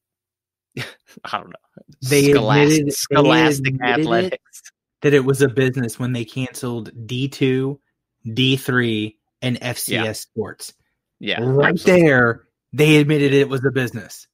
I 1.24 1.38
don't 1.38 1.50
know, 1.50 1.84
they 2.02 2.32
scholastic, 2.32 2.80
admitted, 2.80 2.94
scholastic 2.94 3.80
they 3.80 3.86
athletics. 3.86 4.62
That 5.02 5.14
it 5.14 5.24
was 5.24 5.42
a 5.42 5.48
business 5.48 5.98
when 5.98 6.12
they 6.12 6.26
canceled 6.26 6.92
D2 7.08 7.80
D3, 8.28 9.16
and 9.42 9.60
FCS 9.60 9.88
yeah. 9.88 10.12
Sports. 10.12 10.74
Yeah, 11.20 11.42
right 11.42 11.74
absolutely. 11.74 12.02
there, 12.02 12.48
they 12.74 12.98
admitted 12.98 13.34
it 13.34 13.50
was 13.50 13.64
a 13.66 13.72
business. 13.72 14.28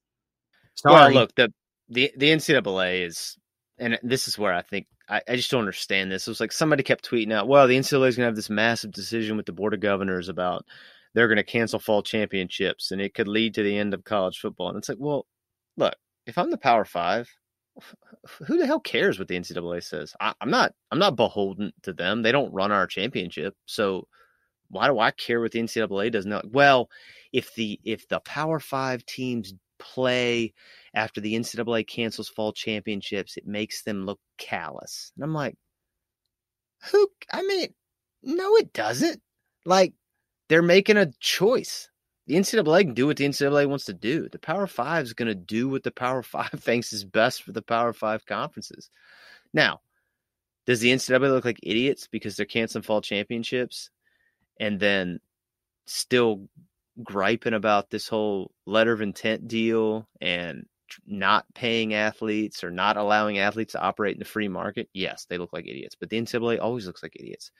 Sorry. 0.75 1.13
Well, 1.13 1.21
look 1.21 1.35
the 1.35 1.51
the 1.89 2.11
the 2.17 2.29
NCAA 2.29 3.05
is, 3.05 3.37
and 3.77 3.97
this 4.03 4.27
is 4.27 4.37
where 4.37 4.53
I 4.53 4.61
think 4.61 4.87
I, 5.09 5.21
I 5.27 5.35
just 5.35 5.49
don't 5.51 5.61
understand 5.61 6.11
this. 6.11 6.27
It 6.27 6.31
was 6.31 6.39
like 6.39 6.51
somebody 6.51 6.83
kept 6.83 7.09
tweeting 7.09 7.33
out, 7.33 7.47
"Well, 7.47 7.67
the 7.67 7.77
NCAA 7.77 8.07
is 8.07 8.15
going 8.15 8.25
to 8.25 8.29
have 8.29 8.35
this 8.35 8.49
massive 8.49 8.91
decision 8.91 9.37
with 9.37 9.45
the 9.45 9.51
board 9.51 9.73
of 9.73 9.79
governors 9.79 10.29
about 10.29 10.65
they're 11.13 11.27
going 11.27 11.37
to 11.37 11.43
cancel 11.43 11.79
fall 11.79 12.03
championships, 12.03 12.91
and 12.91 13.01
it 13.01 13.13
could 13.13 13.27
lead 13.27 13.55
to 13.55 13.63
the 13.63 13.77
end 13.77 13.93
of 13.93 14.03
college 14.03 14.39
football." 14.39 14.69
And 14.69 14.77
it's 14.77 14.89
like, 14.89 14.99
well, 14.99 15.25
look, 15.77 15.95
if 16.25 16.37
I'm 16.37 16.51
the 16.51 16.57
Power 16.57 16.85
Five, 16.85 17.29
who 18.45 18.57
the 18.57 18.65
hell 18.65 18.79
cares 18.79 19.19
what 19.19 19.27
the 19.27 19.37
NCAA 19.39 19.83
says? 19.83 20.15
I, 20.19 20.33
am 20.41 20.49
not 20.49 20.73
I'm 20.91 20.99
not 20.99 21.15
beholden 21.15 21.71
to 21.83 21.93
them. 21.93 22.21
They 22.21 22.31
don't 22.31 22.53
run 22.53 22.71
our 22.71 22.87
championship, 22.87 23.55
so 23.65 24.07
why 24.69 24.87
do 24.87 24.99
I 24.99 25.11
care 25.11 25.41
what 25.41 25.51
the 25.51 25.59
NCAA 25.59 26.11
does? 26.11 26.25
No, 26.25 26.41
well, 26.51 26.89
if 27.33 27.53
the 27.55 27.79
if 27.83 28.07
the 28.07 28.19
Power 28.21 28.59
Five 28.59 29.05
teams 29.05 29.53
play 29.77 30.53
after 30.93 31.21
the 31.21 31.35
NCAA 31.35 31.87
cancels 31.87 32.29
fall 32.29 32.53
championships, 32.53 33.37
it 33.37 33.45
makes 33.45 33.83
them 33.83 34.05
look 34.05 34.19
callous. 34.37 35.11
And 35.15 35.23
I'm 35.23 35.33
like, 35.33 35.55
who? 36.91 37.07
I 37.31 37.41
mean, 37.43 37.67
no, 38.23 38.55
it 38.55 38.73
doesn't. 38.73 39.21
Like 39.65 39.93
they're 40.49 40.61
making 40.61 40.97
a 40.97 41.11
choice. 41.19 41.89
The 42.27 42.35
NCAA 42.35 42.81
can 42.81 42.93
do 42.93 43.07
what 43.07 43.17
the 43.17 43.25
NCAA 43.25 43.67
wants 43.67 43.85
to 43.85 43.93
do. 43.93 44.27
The 44.29 44.39
Power 44.39 44.65
Five 44.65 45.03
is 45.03 45.13
going 45.13 45.27
to 45.27 45.35
do 45.35 45.69
what 45.69 45.83
the 45.83 45.91
Power 45.91 46.23
Five 46.23 46.51
thinks 46.57 46.93
is 46.93 47.03
best 47.03 47.43
for 47.43 47.51
the 47.51 47.61
Power 47.61 47.93
Five 47.93 48.25
conferences. 48.25 48.89
Now, 49.53 49.81
does 50.65 50.79
the 50.79 50.91
NCAA 50.91 51.29
look 51.31 51.45
like 51.45 51.59
idiots 51.61 52.07
because 52.07 52.35
they're 52.35 52.45
canceling 52.45 52.83
fall 52.83 53.01
championships 53.01 53.91
and 54.59 54.79
then 54.79 55.19
still 55.85 56.47
griping 57.03 57.53
about 57.53 57.89
this 57.89 58.07
whole 58.07 58.51
letter 58.65 58.93
of 58.93 59.01
intent 59.01 59.47
deal 59.47 60.07
and 60.19 60.65
not 61.05 61.45
paying 61.53 61.93
athletes 61.93 62.63
or 62.63 62.71
not 62.71 62.97
allowing 62.97 63.37
athletes 63.37 63.73
to 63.73 63.81
operate 63.81 64.13
in 64.13 64.19
the 64.19 64.25
free 64.25 64.47
market? 64.47 64.89
Yes, 64.93 65.25
they 65.25 65.37
look 65.37 65.53
like 65.53 65.67
idiots, 65.67 65.95
but 65.99 66.09
the 66.09 66.19
NCAA 66.19 66.59
always 66.59 66.87
looks 66.87 67.03
like 67.03 67.15
idiots. 67.15 67.51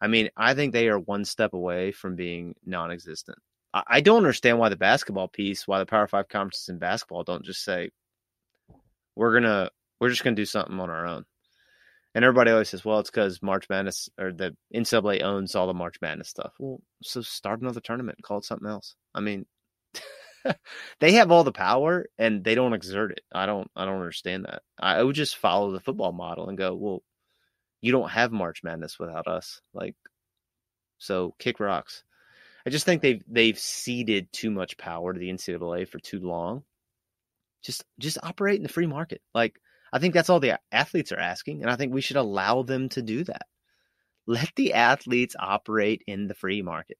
I 0.00 0.08
mean, 0.08 0.30
I 0.36 0.54
think 0.54 0.72
they 0.72 0.88
are 0.88 0.98
one 0.98 1.24
step 1.24 1.52
away 1.52 1.92
from 1.92 2.16
being 2.16 2.54
non-existent. 2.64 3.38
I, 3.38 3.45
I 3.74 4.00
don't 4.00 4.18
understand 4.18 4.58
why 4.58 4.68
the 4.68 4.76
basketball 4.76 5.28
piece, 5.28 5.68
why 5.68 5.78
the 5.78 5.86
Power 5.86 6.06
Five 6.06 6.28
conferences 6.28 6.68
in 6.68 6.78
basketball 6.78 7.24
don't 7.24 7.44
just 7.44 7.62
say 7.62 7.90
we're 9.14 9.34
gonna 9.34 9.70
we're 10.00 10.10
just 10.10 10.24
gonna 10.24 10.36
do 10.36 10.44
something 10.44 10.78
on 10.78 10.90
our 10.90 11.06
own. 11.06 11.24
And 12.14 12.24
everybody 12.24 12.50
always 12.50 12.70
says, 12.70 12.82
well, 12.82 13.00
it's 13.00 13.10
because 13.10 13.42
March 13.42 13.68
Madness 13.68 14.08
or 14.18 14.32
the 14.32 14.56
NCAA 14.74 15.22
owns 15.22 15.54
all 15.54 15.66
the 15.66 15.74
March 15.74 15.96
Madness 16.00 16.30
stuff. 16.30 16.54
Well, 16.58 16.80
so 17.02 17.20
start 17.20 17.60
another 17.60 17.80
tournament 17.80 18.18
call 18.22 18.38
it 18.38 18.44
something 18.44 18.68
else. 18.68 18.94
I 19.14 19.20
mean, 19.20 19.44
they 21.00 21.12
have 21.12 21.30
all 21.30 21.44
the 21.44 21.52
power 21.52 22.06
and 22.18 22.42
they 22.42 22.54
don't 22.54 22.72
exert 22.72 23.12
it. 23.12 23.20
I 23.32 23.46
don't 23.46 23.70
I 23.76 23.84
don't 23.84 23.96
understand 23.96 24.46
that. 24.46 24.62
I 24.78 25.02
would 25.02 25.16
just 25.16 25.36
follow 25.36 25.72
the 25.72 25.80
football 25.80 26.12
model 26.12 26.48
and 26.48 26.56
go, 26.56 26.74
well, 26.74 27.02
you 27.82 27.92
don't 27.92 28.10
have 28.10 28.32
March 28.32 28.62
Madness 28.64 28.98
without 28.98 29.26
us. 29.26 29.60
Like 29.74 29.94
so 30.98 31.34
kick 31.38 31.60
rocks. 31.60 32.02
I 32.66 32.70
just 32.70 32.84
think 32.84 33.00
they've 33.00 33.22
they've 33.28 33.58
ceded 33.58 34.32
too 34.32 34.50
much 34.50 34.76
power 34.76 35.12
to 35.12 35.18
the 35.18 35.30
NCAA 35.30 35.88
for 35.88 36.00
too 36.00 36.18
long. 36.18 36.64
Just 37.62 37.84
just 38.00 38.18
operate 38.22 38.56
in 38.56 38.64
the 38.64 38.68
free 38.68 38.86
market. 38.86 39.22
Like 39.34 39.60
I 39.92 40.00
think 40.00 40.14
that's 40.14 40.28
all 40.28 40.40
the 40.40 40.58
athletes 40.72 41.12
are 41.12 41.18
asking, 41.18 41.62
and 41.62 41.70
I 41.70 41.76
think 41.76 41.94
we 41.94 42.00
should 42.00 42.16
allow 42.16 42.62
them 42.62 42.88
to 42.90 43.02
do 43.02 43.22
that. 43.24 43.46
Let 44.26 44.50
the 44.56 44.74
athletes 44.74 45.36
operate 45.38 46.02
in 46.08 46.26
the 46.26 46.34
free 46.34 46.60
market. 46.60 46.98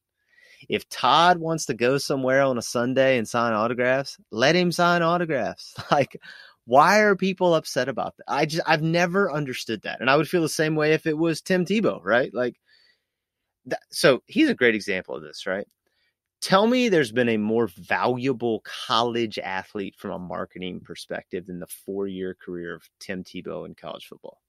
If 0.68 0.88
Todd 0.88 1.38
wants 1.38 1.66
to 1.66 1.74
go 1.74 1.98
somewhere 1.98 2.42
on 2.42 2.58
a 2.58 2.62
Sunday 2.62 3.18
and 3.18 3.28
sign 3.28 3.52
autographs, 3.52 4.16
let 4.30 4.54
him 4.54 4.70
sign 4.72 5.02
autographs. 5.02 5.74
Like, 5.90 6.20
why 6.64 7.00
are 7.00 7.14
people 7.16 7.54
upset 7.54 7.88
about 7.88 8.16
that? 8.16 8.24
I 8.28 8.46
just 8.46 8.62
I've 8.66 8.82
never 8.82 9.32
understood 9.32 9.82
that, 9.82 10.00
and 10.00 10.08
I 10.08 10.16
would 10.16 10.28
feel 10.28 10.42
the 10.42 10.48
same 10.48 10.76
way 10.76 10.92
if 10.92 11.06
it 11.06 11.18
was 11.18 11.42
Tim 11.42 11.64
Tebow, 11.64 12.00
right? 12.04 12.32
Like, 12.32 12.56
so 13.90 14.22
he's 14.26 14.48
a 14.48 14.54
great 14.54 14.74
example 14.74 15.14
of 15.14 15.22
this, 15.22 15.46
right? 15.46 15.66
Tell 16.40 16.66
me 16.66 16.88
there's 16.88 17.12
been 17.12 17.30
a 17.30 17.38
more 17.38 17.66
valuable 17.66 18.62
college 18.64 19.38
athlete 19.38 19.94
from 19.96 20.10
a 20.10 20.18
marketing 20.18 20.80
perspective 20.80 21.46
than 21.46 21.58
the 21.58 21.66
four 21.66 22.06
year 22.06 22.34
career 22.34 22.74
of 22.74 22.88
Tim 23.00 23.24
Tebow 23.24 23.66
in 23.66 23.74
college 23.74 24.06
football. 24.06 24.40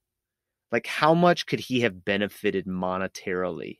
Like, 0.71 0.85
how 0.85 1.13
much 1.13 1.45
could 1.45 1.59
he 1.59 1.79
have 1.81 2.03
benefited 2.03 2.65
monetarily 2.65 3.79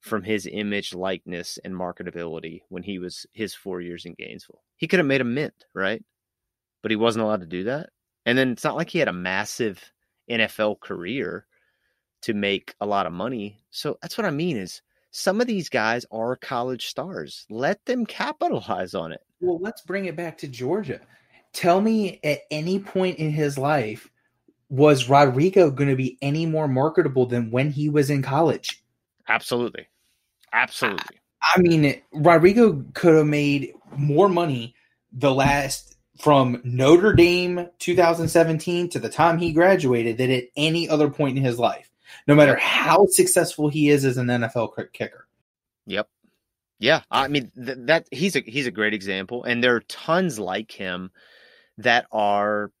from 0.00 0.22
his 0.22 0.46
image, 0.50 0.94
likeness, 0.94 1.58
and 1.64 1.74
marketability 1.74 2.60
when 2.68 2.84
he 2.84 2.98
was 2.98 3.26
his 3.32 3.52
four 3.52 3.80
years 3.80 4.04
in 4.04 4.14
Gainesville? 4.14 4.62
He 4.76 4.86
could 4.86 5.00
have 5.00 5.06
made 5.06 5.20
a 5.20 5.24
mint, 5.24 5.64
right? 5.74 6.02
But 6.82 6.92
he 6.92 6.96
wasn't 6.96 7.24
allowed 7.24 7.40
to 7.40 7.46
do 7.46 7.64
that. 7.64 7.90
And 8.26 8.38
then 8.38 8.50
it's 8.50 8.64
not 8.64 8.76
like 8.76 8.90
he 8.90 9.00
had 9.00 9.08
a 9.08 9.12
massive 9.12 9.92
NFL 10.30 10.80
career 10.80 11.46
to 12.24 12.32
make 12.32 12.74
a 12.80 12.86
lot 12.86 13.06
of 13.06 13.12
money. 13.12 13.58
So 13.70 13.98
that's 14.00 14.16
what 14.16 14.24
I 14.24 14.30
mean 14.30 14.56
is 14.56 14.80
some 15.10 15.42
of 15.42 15.46
these 15.46 15.68
guys 15.68 16.06
are 16.10 16.36
college 16.36 16.86
stars. 16.86 17.44
Let 17.50 17.84
them 17.84 18.06
capitalize 18.06 18.94
on 18.94 19.12
it. 19.12 19.20
Well, 19.40 19.58
let's 19.60 19.82
bring 19.82 20.06
it 20.06 20.16
back 20.16 20.38
to 20.38 20.48
Georgia. 20.48 21.00
Tell 21.52 21.82
me 21.82 22.20
at 22.24 22.40
any 22.50 22.78
point 22.78 23.18
in 23.18 23.30
his 23.30 23.58
life 23.58 24.10
was 24.70 25.08
Rodrigo 25.08 25.70
going 25.70 25.90
to 25.90 25.96
be 25.96 26.16
any 26.22 26.46
more 26.46 26.66
marketable 26.66 27.26
than 27.26 27.50
when 27.50 27.70
he 27.70 27.90
was 27.90 28.08
in 28.08 28.22
college? 28.22 28.82
Absolutely. 29.28 29.86
Absolutely. 30.52 31.18
I, 31.42 31.58
I 31.58 31.60
mean, 31.60 32.02
Rodrigo 32.12 32.84
could 32.94 33.14
have 33.14 33.26
made 33.26 33.72
more 33.96 34.30
money 34.30 34.74
the 35.12 35.32
last 35.32 35.96
from 36.18 36.62
Notre 36.64 37.12
Dame 37.12 37.68
2017 37.78 38.88
to 38.90 38.98
the 38.98 39.10
time 39.10 39.36
he 39.36 39.52
graduated 39.52 40.16
than 40.16 40.30
at 40.30 40.44
any 40.56 40.88
other 40.88 41.10
point 41.10 41.36
in 41.36 41.44
his 41.44 41.58
life 41.58 41.90
no 42.26 42.34
matter 42.34 42.56
how 42.56 43.06
successful 43.08 43.68
he 43.68 43.88
is 43.88 44.04
as 44.04 44.16
an 44.16 44.26
NFL 44.26 44.74
kicker. 44.92 45.26
Yep. 45.86 46.08
Yeah, 46.78 47.02
I 47.10 47.28
mean 47.28 47.52
th- 47.54 47.78
that 47.82 48.08
he's 48.10 48.36
a 48.36 48.40
he's 48.40 48.66
a 48.66 48.72
great 48.72 48.94
example, 48.94 49.44
and 49.44 49.62
there 49.62 49.76
are 49.76 49.80
tons 49.80 50.38
like 50.38 50.72
him 50.72 51.10
that 51.78 52.06
are 52.12 52.72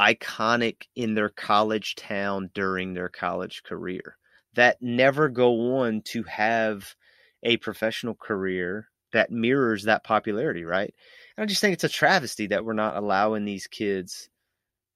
iconic 0.00 0.82
in 0.94 1.14
their 1.14 1.28
college 1.28 1.94
town 1.94 2.50
during 2.54 2.94
their 2.94 3.08
college 3.08 3.62
career 3.62 4.16
that 4.54 4.80
never 4.80 5.28
go 5.28 5.78
on 5.78 6.02
to 6.02 6.22
have 6.24 6.94
a 7.42 7.56
professional 7.58 8.14
career 8.14 8.88
that 9.12 9.30
mirrors 9.30 9.84
that 9.84 10.04
popularity, 10.04 10.64
right? 10.64 10.94
And 11.36 11.44
I 11.44 11.46
just 11.46 11.60
think 11.60 11.74
it's 11.74 11.84
a 11.84 11.88
travesty 11.88 12.48
that 12.48 12.64
we're 12.64 12.72
not 12.72 12.96
allowing 12.96 13.44
these 13.44 13.66
kids 13.66 14.28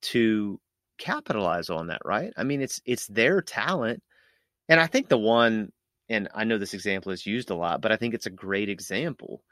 to 0.02 0.60
capitalize 0.98 1.70
on 1.70 1.88
that, 1.88 2.00
right? 2.04 2.32
I 2.36 2.44
mean, 2.44 2.62
it's 2.62 2.80
it's 2.84 3.06
their 3.06 3.42
talent. 3.42 4.02
And 4.68 4.80
I 4.80 4.86
think 4.86 5.08
the 5.08 5.18
one 5.18 5.72
and 6.08 6.28
I 6.34 6.44
know 6.44 6.58
this 6.58 6.74
example 6.74 7.12
is 7.12 7.26
used 7.26 7.50
a 7.50 7.54
lot, 7.54 7.80
but 7.80 7.92
I 7.92 7.96
think 7.96 8.14
it's 8.14 8.26
a 8.26 8.30
great 8.30 8.68
example 8.68 9.42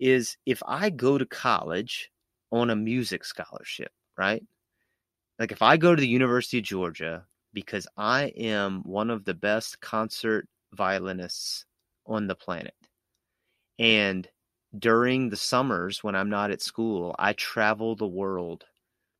is 0.00 0.36
if 0.46 0.62
I 0.66 0.90
go 0.90 1.18
to 1.18 1.26
college 1.26 2.10
on 2.50 2.70
a 2.70 2.76
music 2.76 3.24
scholarship, 3.24 3.92
right? 4.16 4.44
Like 5.38 5.52
if 5.52 5.62
I 5.62 5.76
go 5.76 5.94
to 5.94 6.00
the 6.00 6.08
University 6.08 6.58
of 6.58 6.64
Georgia 6.64 7.26
because 7.52 7.86
I 7.96 8.32
am 8.36 8.82
one 8.84 9.10
of 9.10 9.24
the 9.24 9.34
best 9.34 9.80
concert 9.80 10.48
violinists 10.72 11.64
on 12.06 12.26
the 12.26 12.34
planet. 12.34 12.74
And 13.78 14.28
during 14.78 15.28
the 15.28 15.36
summers 15.36 16.02
when 16.02 16.14
I'm 16.14 16.30
not 16.30 16.50
at 16.50 16.62
school, 16.62 17.14
I 17.18 17.32
travel 17.34 17.94
the 17.94 18.06
world 18.06 18.64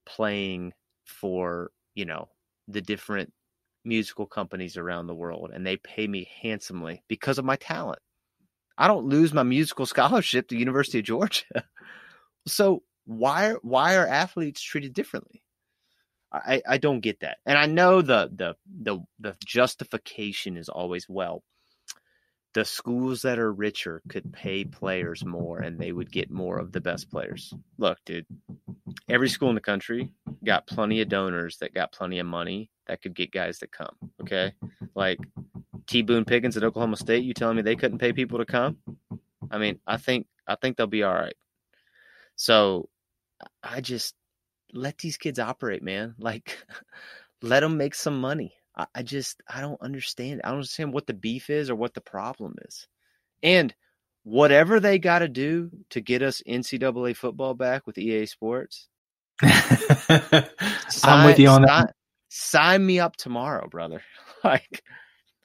playing 0.07 0.72
for 1.05 1.71
you 1.95 2.05
know 2.05 2.29
the 2.69 2.81
different 2.81 3.33
musical 3.85 4.27
companies 4.27 4.77
around 4.77 5.07
the 5.07 5.15
world 5.15 5.51
and 5.53 5.67
they 5.67 5.77
pay 5.77 6.07
me 6.07 6.29
handsomely 6.41 7.03
because 7.09 7.39
of 7.39 7.45
my 7.45 7.57
talent. 7.57 7.99
I 8.79 8.87
don't 8.89 9.07
lose 9.07 9.33
my 9.35 9.43
musical 9.43 9.87
scholarship 9.95 10.49
to 10.49 10.57
university 10.57 10.99
of 11.01 11.05
georgia. 11.05 11.45
So 12.47 12.83
why 13.05 13.53
why 13.63 13.97
are 13.97 14.07
athletes 14.07 14.61
treated 14.61 14.95
differently? 14.95 15.43
I, 16.33 16.63
I 16.67 16.79
don't 16.79 17.01
get 17.01 17.21
that. 17.21 17.39
And 17.45 17.59
I 17.59 17.67
know 17.67 18.01
the 18.01 18.31
the 18.35 18.55
the 18.83 19.01
the 19.21 19.37
justification 19.45 20.57
is 20.57 20.69
always 20.69 21.09
well, 21.09 21.43
the 22.55 22.65
schools 22.65 23.23
that 23.23 23.39
are 23.39 23.53
richer 23.53 24.03
could 24.09 24.33
pay 24.33 24.65
players 24.65 25.25
more 25.25 25.61
and 25.61 25.79
they 25.79 25.93
would 25.93 26.11
get 26.11 26.31
more 26.31 26.59
of 26.59 26.73
the 26.73 26.81
best 26.81 27.11
players. 27.11 27.55
Look, 27.79 27.99
dude, 28.05 28.27
every 29.09 29.29
school 29.29 29.49
in 29.49 29.55
the 29.55 29.61
country 29.61 30.13
got 30.45 30.67
plenty 30.67 31.01
of 31.01 31.09
donors 31.09 31.57
that 31.59 31.75
got 31.75 31.93
plenty 31.93 32.19
of 32.19 32.27
money 32.27 32.71
that 32.87 33.01
could 33.01 33.15
get 33.15 33.33
guys 33.33 33.59
to 33.61 33.67
come. 33.67 33.95
Okay. 34.21 34.53
Like 34.95 35.19
T 35.87 36.03
Boone 36.03 36.25
Pickens 36.25 36.57
at 36.57 36.65
Oklahoma 36.65 36.97
State, 36.97 37.25
you 37.25 37.33
telling 37.33 37.57
me 37.57 37.63
they 37.63 37.77
couldn't 37.77 37.99
pay 37.99 38.13
people 38.13 38.39
to 38.39 38.45
come? 38.45 38.79
I 39.51 39.59
mean, 39.59 39.79
I 39.87 39.97
think 39.97 40.27
I 40.47 40.57
think 40.57 40.77
they'll 40.77 40.87
be 40.87 41.03
all 41.03 41.15
right. 41.15 41.37
So 42.37 42.89
I 43.63 43.81
just 43.81 44.15
let 44.73 44.99
these 44.99 45.17
kids 45.17 45.39
operate, 45.39 45.83
man. 45.83 46.15
Like 46.19 46.59
let 47.43 47.61
them 47.61 47.79
make 47.79 47.95
some 47.95 48.21
money. 48.21 48.55
I, 48.77 48.87
I 48.95 49.03
just 49.03 49.43
I 49.49 49.61
don't 49.61 49.81
understand. 49.81 50.41
I 50.45 50.49
don't 50.49 50.59
understand 50.59 50.93
what 50.93 51.07
the 51.07 51.14
beef 51.14 51.51
is 51.51 51.70
or 51.70 51.75
what 51.75 51.95
the 51.95 52.01
problem 52.01 52.55
is. 52.66 52.87
And 53.43 53.75
whatever 54.25 54.81
they 54.81 54.99
got 54.99 55.20
to 55.20 55.29
do 55.29 55.70
to 55.91 56.01
get 56.01 56.23
us 56.23 56.43
NCAA 56.47 57.16
football 57.16 57.55
back 57.55 57.87
with 57.87 57.99
EA 57.99 58.27
Sports, 58.27 58.89
sign, 59.43 60.49
I'm 61.03 61.27
with 61.27 61.39
you 61.39 61.49
on 61.49 61.66
sign, 61.66 61.66
that. 61.66 61.95
Sign 62.29 62.87
me 62.87 63.01
up 63.01 63.16
tomorrow, 63.16 63.68
brother. 63.68 64.03
like, 64.45 64.83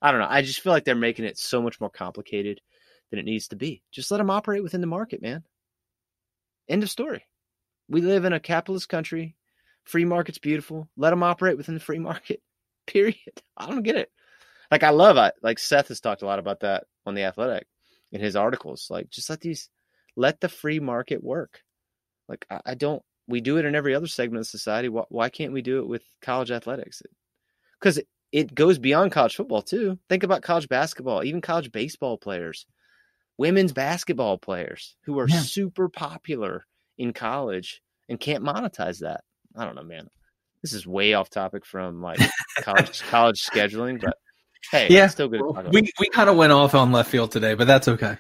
I 0.02 0.12
don't 0.12 0.22
know. 0.22 0.28
I 0.30 0.42
just 0.42 0.62
feel 0.62 0.72
like 0.72 0.86
they're 0.86 0.96
making 0.96 1.26
it 1.26 1.38
so 1.38 1.62
much 1.62 1.80
more 1.82 1.90
complicated 1.90 2.62
than 3.10 3.20
it 3.20 3.26
needs 3.26 3.50
to 3.50 3.56
be. 3.56 3.82
Just 3.92 4.12
let 4.12 4.18
them 4.18 4.30
operate 4.30 4.64
within 4.64 4.82
the 4.82 4.88
market, 4.88 5.22
man. 5.22 5.44
End 6.70 6.84
of 6.84 6.90
story. 6.90 7.26
We 7.90 8.02
live 8.02 8.26
in 8.26 8.34
a 8.34 8.40
capitalist 8.40 8.90
country. 8.90 9.36
Free 9.86 10.06
market's 10.06 10.40
beautiful. 10.40 10.90
Let 10.98 11.12
them 11.12 11.24
operate 11.24 11.58
within 11.58 11.74
the 11.74 11.80
free 11.80 12.00
market. 12.00 12.42
Period. 12.94 13.42
I 13.56 13.68
don't 13.68 13.84
get 13.84 13.96
it. 13.96 14.12
Like 14.72 14.84
I 14.84 14.90
love 14.90 15.18
it. 15.18 15.34
Like 15.42 15.60
Seth 15.60 15.90
has 15.90 16.00
talked 16.00 16.22
a 16.22 16.26
lot 16.26 16.40
about 16.40 16.62
that 16.62 16.86
on 17.06 17.16
the 17.16 17.24
Athletic 17.24 17.68
in 18.12 18.22
his 18.22 18.36
articles. 18.36 18.88
Like 18.90 19.10
just 19.10 19.30
let 19.30 19.42
these, 19.42 19.70
let 20.16 20.40
the 20.40 20.50
free 20.50 20.80
market 20.80 21.24
work. 21.24 21.62
Like 22.28 22.46
I, 22.50 22.62
I 22.66 22.76
don't. 22.76 23.02
We 23.30 23.42
do 23.42 23.58
it 23.58 23.66
in 23.66 23.76
every 23.76 23.94
other 23.94 24.08
segment 24.08 24.42
of 24.42 24.48
society. 24.48 24.88
Why, 24.88 25.04
why 25.10 25.30
can't 25.30 25.52
we 25.52 25.62
do 25.62 25.80
it 25.80 25.88
with 25.88 26.02
college 26.22 26.50
athletics? 26.50 27.02
Because 27.80 27.98
it, 27.98 28.08
it 28.32 28.56
goes 28.56 28.80
beyond 28.80 29.12
college 29.12 29.36
football 29.36 29.62
too. 29.62 30.00
Think 30.08 30.24
about 30.24 30.44
college 30.44 30.70
basketball, 30.70 31.24
even 31.24 31.42
college 31.42 31.72
baseball 31.72 32.18
players, 32.18 32.66
women's 33.38 33.74
basketball 33.74 34.38
players 34.38 34.96
who 35.06 35.20
are 35.20 35.28
yeah. 35.28 35.42
super 35.42 35.90
popular 35.90 36.66
in 36.98 37.12
college 37.12 37.82
and 38.08 38.20
can't 38.20 38.44
monetize 38.44 39.00
that. 39.00 39.22
I 39.56 39.66
don't 39.66 39.76
know, 39.76 39.84
man 39.84 40.10
this 40.62 40.74
is 40.74 40.88
way 40.88 41.14
off 41.14 41.30
topic 41.30 41.66
from 41.66 42.02
like 42.02 42.20
college 42.62 43.02
college 43.04 43.46
scheduling, 43.46 44.02
but 44.02 44.18
hey, 44.72 44.88
yeah, 44.90 45.08
still 45.08 45.28
good. 45.28 45.42
We 45.72 45.92
we 46.00 46.10
kind 46.10 46.30
of 46.30 46.36
went 46.36 46.52
off 46.52 46.76
on 46.76 46.92
left 46.92 47.10
field 47.10 47.32
today, 47.32 47.54
but 47.54 47.68
that's 47.68 47.88
okay. 47.88 48.18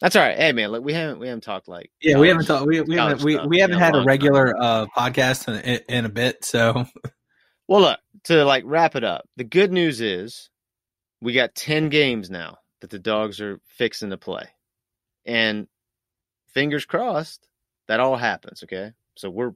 That's 0.00 0.16
all 0.16 0.22
right. 0.22 0.36
Hey 0.36 0.52
man, 0.52 0.70
look, 0.70 0.84
we 0.84 0.92
haven't 0.92 1.18
we 1.18 1.28
haven't 1.28 1.42
talked 1.42 1.68
like 1.68 1.90
yeah, 2.00 2.14
college, 2.14 2.22
we 2.22 2.28
haven't 2.28 2.46
talked 2.46 2.66
we, 2.66 2.80
we 2.80 2.96
haven't 2.96 3.22
we, 3.22 3.38
we 3.46 3.58
haven't 3.60 3.78
had 3.78 3.94
a 3.94 4.02
regular 4.02 4.54
uh, 4.58 4.86
podcast 4.96 5.48
in, 5.48 5.80
in 5.88 6.04
a 6.04 6.08
bit. 6.08 6.44
So, 6.44 6.86
well, 7.68 7.80
look 7.80 8.00
to 8.24 8.44
like 8.44 8.64
wrap 8.66 8.96
it 8.96 9.04
up. 9.04 9.28
The 9.36 9.44
good 9.44 9.72
news 9.72 10.00
is 10.00 10.50
we 11.22 11.32
got 11.32 11.54
10 11.54 11.88
games 11.88 12.28
now 12.28 12.58
that 12.80 12.90
the 12.90 12.98
dogs 12.98 13.40
are 13.40 13.60
fixing 13.64 14.10
to 14.10 14.16
play. 14.16 14.48
And 15.24 15.68
fingers 16.48 16.84
crossed 16.84 17.48
that 17.86 18.00
all 18.00 18.16
happens, 18.16 18.64
okay? 18.64 18.92
So 19.16 19.30
we're 19.30 19.52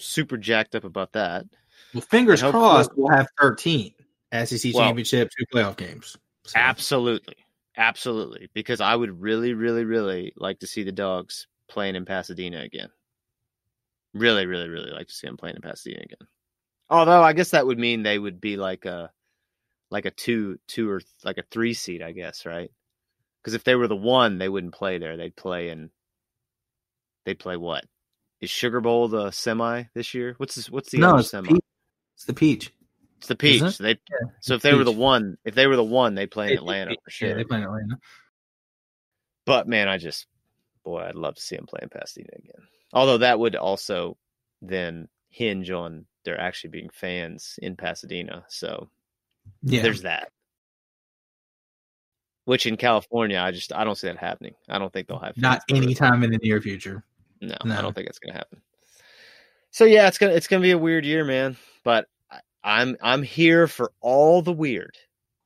super 0.00 0.36
jacked 0.36 0.74
up 0.74 0.84
about 0.84 1.12
that. 1.12 1.46
Well, 1.94 2.00
fingers 2.02 2.42
crossed, 2.42 2.90
we'll 2.96 3.14
have 3.14 3.28
13 3.40 3.92
SEC 4.32 4.74
Well- 4.74 4.84
championship, 4.86 5.30
two 5.36 5.46
playoff 5.52 5.76
games. 5.76 6.16
So, 6.44 6.58
Absolutely. 6.58 7.36
Absolutely. 7.76 8.50
Because 8.52 8.80
I 8.80 8.94
would 8.94 9.20
really, 9.20 9.54
really, 9.54 9.84
really 9.84 10.32
like 10.36 10.60
to 10.60 10.66
see 10.66 10.82
the 10.82 10.92
dogs 10.92 11.46
playing 11.68 11.94
in 11.94 12.04
Pasadena 12.04 12.60
again. 12.60 12.90
Really, 14.12 14.46
really, 14.46 14.68
really 14.68 14.90
like 14.90 15.06
to 15.08 15.14
see 15.14 15.26
them 15.26 15.36
playing 15.36 15.56
in 15.56 15.62
Pasadena 15.62 16.02
again. 16.02 16.28
Although 16.88 17.22
I 17.22 17.32
guess 17.32 17.50
that 17.50 17.66
would 17.66 17.78
mean 17.78 18.02
they 18.02 18.18
would 18.18 18.40
be 18.40 18.56
like 18.56 18.84
a 18.84 19.10
like 19.90 20.04
a 20.04 20.10
two 20.10 20.58
two 20.66 20.90
or 20.90 21.00
like 21.24 21.38
a 21.38 21.44
three 21.50 21.74
seed, 21.74 22.02
I 22.02 22.12
guess, 22.12 22.44
right? 22.44 22.70
Because 23.40 23.54
if 23.54 23.62
they 23.64 23.76
were 23.76 23.88
the 23.88 23.96
one, 23.96 24.38
they 24.38 24.48
wouldn't 24.48 24.74
play 24.74 24.98
there. 24.98 25.16
They'd 25.16 25.36
play 25.36 25.68
in 25.68 25.90
they'd 27.24 27.38
play 27.38 27.56
what? 27.56 27.84
Is 28.40 28.50
Sugar 28.50 28.80
Bowl 28.80 29.08
the 29.08 29.30
semi 29.30 29.84
this 29.94 30.14
year? 30.14 30.34
What's 30.38 30.54
this, 30.54 30.70
what's 30.70 30.90
the 30.90 30.98
no, 30.98 31.10
other 31.10 31.20
it's 31.20 31.30
semi? 31.30 31.48
peach. 31.48 31.60
it's 32.14 32.24
the 32.24 32.34
peach. 32.34 32.72
It's 33.18 33.28
the 33.28 33.36
peach. 33.36 33.62
It? 33.62 33.72
So, 33.72 33.84
they, 33.84 33.90
Yeah, 33.90 34.30
so 34.40 34.54
if 34.54 34.62
the 34.62 34.70
they 34.70 34.74
were 34.74 34.84
the 34.84 34.92
one, 34.92 35.36
if 35.44 35.54
they 35.54 35.66
were 35.66 35.76
the 35.76 35.84
one, 35.84 36.14
they'd 36.14 36.30
play 36.30 36.52
in 36.52 36.58
Atlanta 36.58 36.94
for 37.04 37.10
sure. 37.10 37.28
Yeah, 37.28 37.34
they 37.34 37.44
play 37.44 37.58
in 37.58 37.64
Atlanta. 37.64 37.98
But 39.44 39.68
man, 39.68 39.88
I 39.88 39.98
just 39.98 40.26
boy, 40.84 41.02
I'd 41.02 41.16
love 41.16 41.34
to 41.34 41.42
see 41.42 41.56
them 41.56 41.66
play 41.66 41.80
in 41.82 41.90
Pasadena 41.90 42.30
again. 42.36 42.66
Although 42.94 43.18
that 43.18 43.38
would 43.38 43.56
also 43.56 44.16
then 44.62 45.08
hinge 45.28 45.70
on 45.70 46.06
there 46.24 46.40
actually 46.40 46.70
being 46.70 46.88
fans 46.90 47.58
in 47.60 47.76
Pasadena. 47.76 48.44
So 48.48 48.88
Yeah, 49.62 49.82
there's 49.82 50.02
that. 50.02 50.30
Which 52.46 52.66
in 52.66 52.76
California, 52.76 53.38
I 53.38 53.50
just 53.50 53.72
I 53.74 53.84
don't 53.84 53.96
see 53.96 54.06
that 54.06 54.16
happening. 54.16 54.54
I 54.68 54.78
don't 54.78 54.92
think 54.92 55.08
they'll 55.08 55.18
have 55.18 55.36
not 55.36 55.62
anytime 55.68 56.24
in 56.24 56.30
the 56.30 56.38
near 56.38 56.60
future. 56.60 57.04
No, 57.40 57.56
no. 57.64 57.74
I 57.74 57.82
don't 57.82 57.94
think 57.94 58.08
it's 58.08 58.18
gonna 58.18 58.36
happen. 58.36 58.60
So 59.70 59.84
yeah, 59.84 60.08
it's 60.08 60.18
gonna 60.18 60.32
it's 60.32 60.48
gonna 60.48 60.62
be 60.62 60.72
a 60.72 60.78
weird 60.78 61.04
year, 61.04 61.24
man. 61.24 61.56
But 61.84 62.06
I, 62.30 62.40
I'm 62.62 62.96
I'm 63.00 63.22
here 63.22 63.66
for 63.66 63.92
all 64.00 64.42
the 64.42 64.52
weird, 64.52 64.96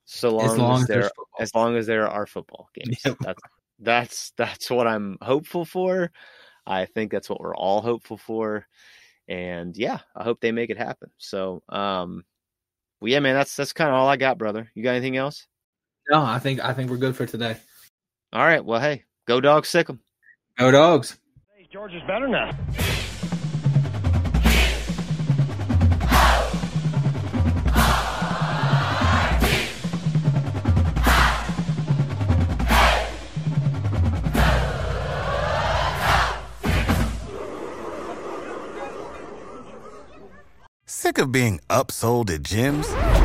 so 0.05 0.31
long 0.31 0.45
as 0.45 0.57
long 0.57 0.81
as 0.81 0.87
there 0.87 1.03
football. 1.03 1.25
as 1.39 1.55
long 1.55 1.77
as 1.77 1.87
there 1.87 2.07
are 2.07 2.25
football 2.25 2.69
games. 2.73 2.99
Yep. 3.05 3.17
That's 3.21 3.41
that's 3.79 4.33
that's 4.37 4.71
what 4.71 4.87
I'm 4.87 5.17
hopeful 5.21 5.65
for. 5.65 6.11
I 6.65 6.85
think 6.85 7.11
that's 7.11 7.29
what 7.29 7.39
we're 7.39 7.55
all 7.55 7.81
hopeful 7.81 8.17
for. 8.17 8.65
And 9.27 9.75
yeah, 9.77 9.99
I 10.15 10.23
hope 10.23 10.39
they 10.39 10.51
make 10.51 10.69
it 10.69 10.77
happen. 10.77 11.11
So 11.17 11.61
um 11.69 12.23
well 12.99 13.11
yeah, 13.11 13.19
man, 13.19 13.35
that's 13.35 13.55
that's 13.55 13.73
kind 13.73 13.89
of 13.89 13.95
all 13.95 14.07
I 14.07 14.17
got, 14.17 14.37
brother. 14.37 14.71
You 14.73 14.83
got 14.83 14.91
anything 14.91 15.17
else? 15.17 15.47
no, 16.09 16.21
I 16.23 16.39
think 16.39 16.63
I 16.63 16.73
think 16.73 16.89
we're 16.89 16.97
good 16.97 17.15
for 17.15 17.25
today. 17.25 17.57
All 18.33 18.45
right, 18.45 18.63
well 18.63 18.79
hey, 18.79 19.03
go 19.27 19.39
Dawgs 19.41 19.69
sic 19.69 19.89
'em. 19.89 19.99
Go 20.57 20.71
Dawgs. 20.71 21.17
George 21.75 21.93
is 21.93 22.03
better 22.03 22.29
now. 22.29 22.51
Sick 40.85 41.17
of 41.17 41.33
being 41.33 41.59
upsold 41.69 42.33
at 42.33 42.43
gyms? 42.43 43.24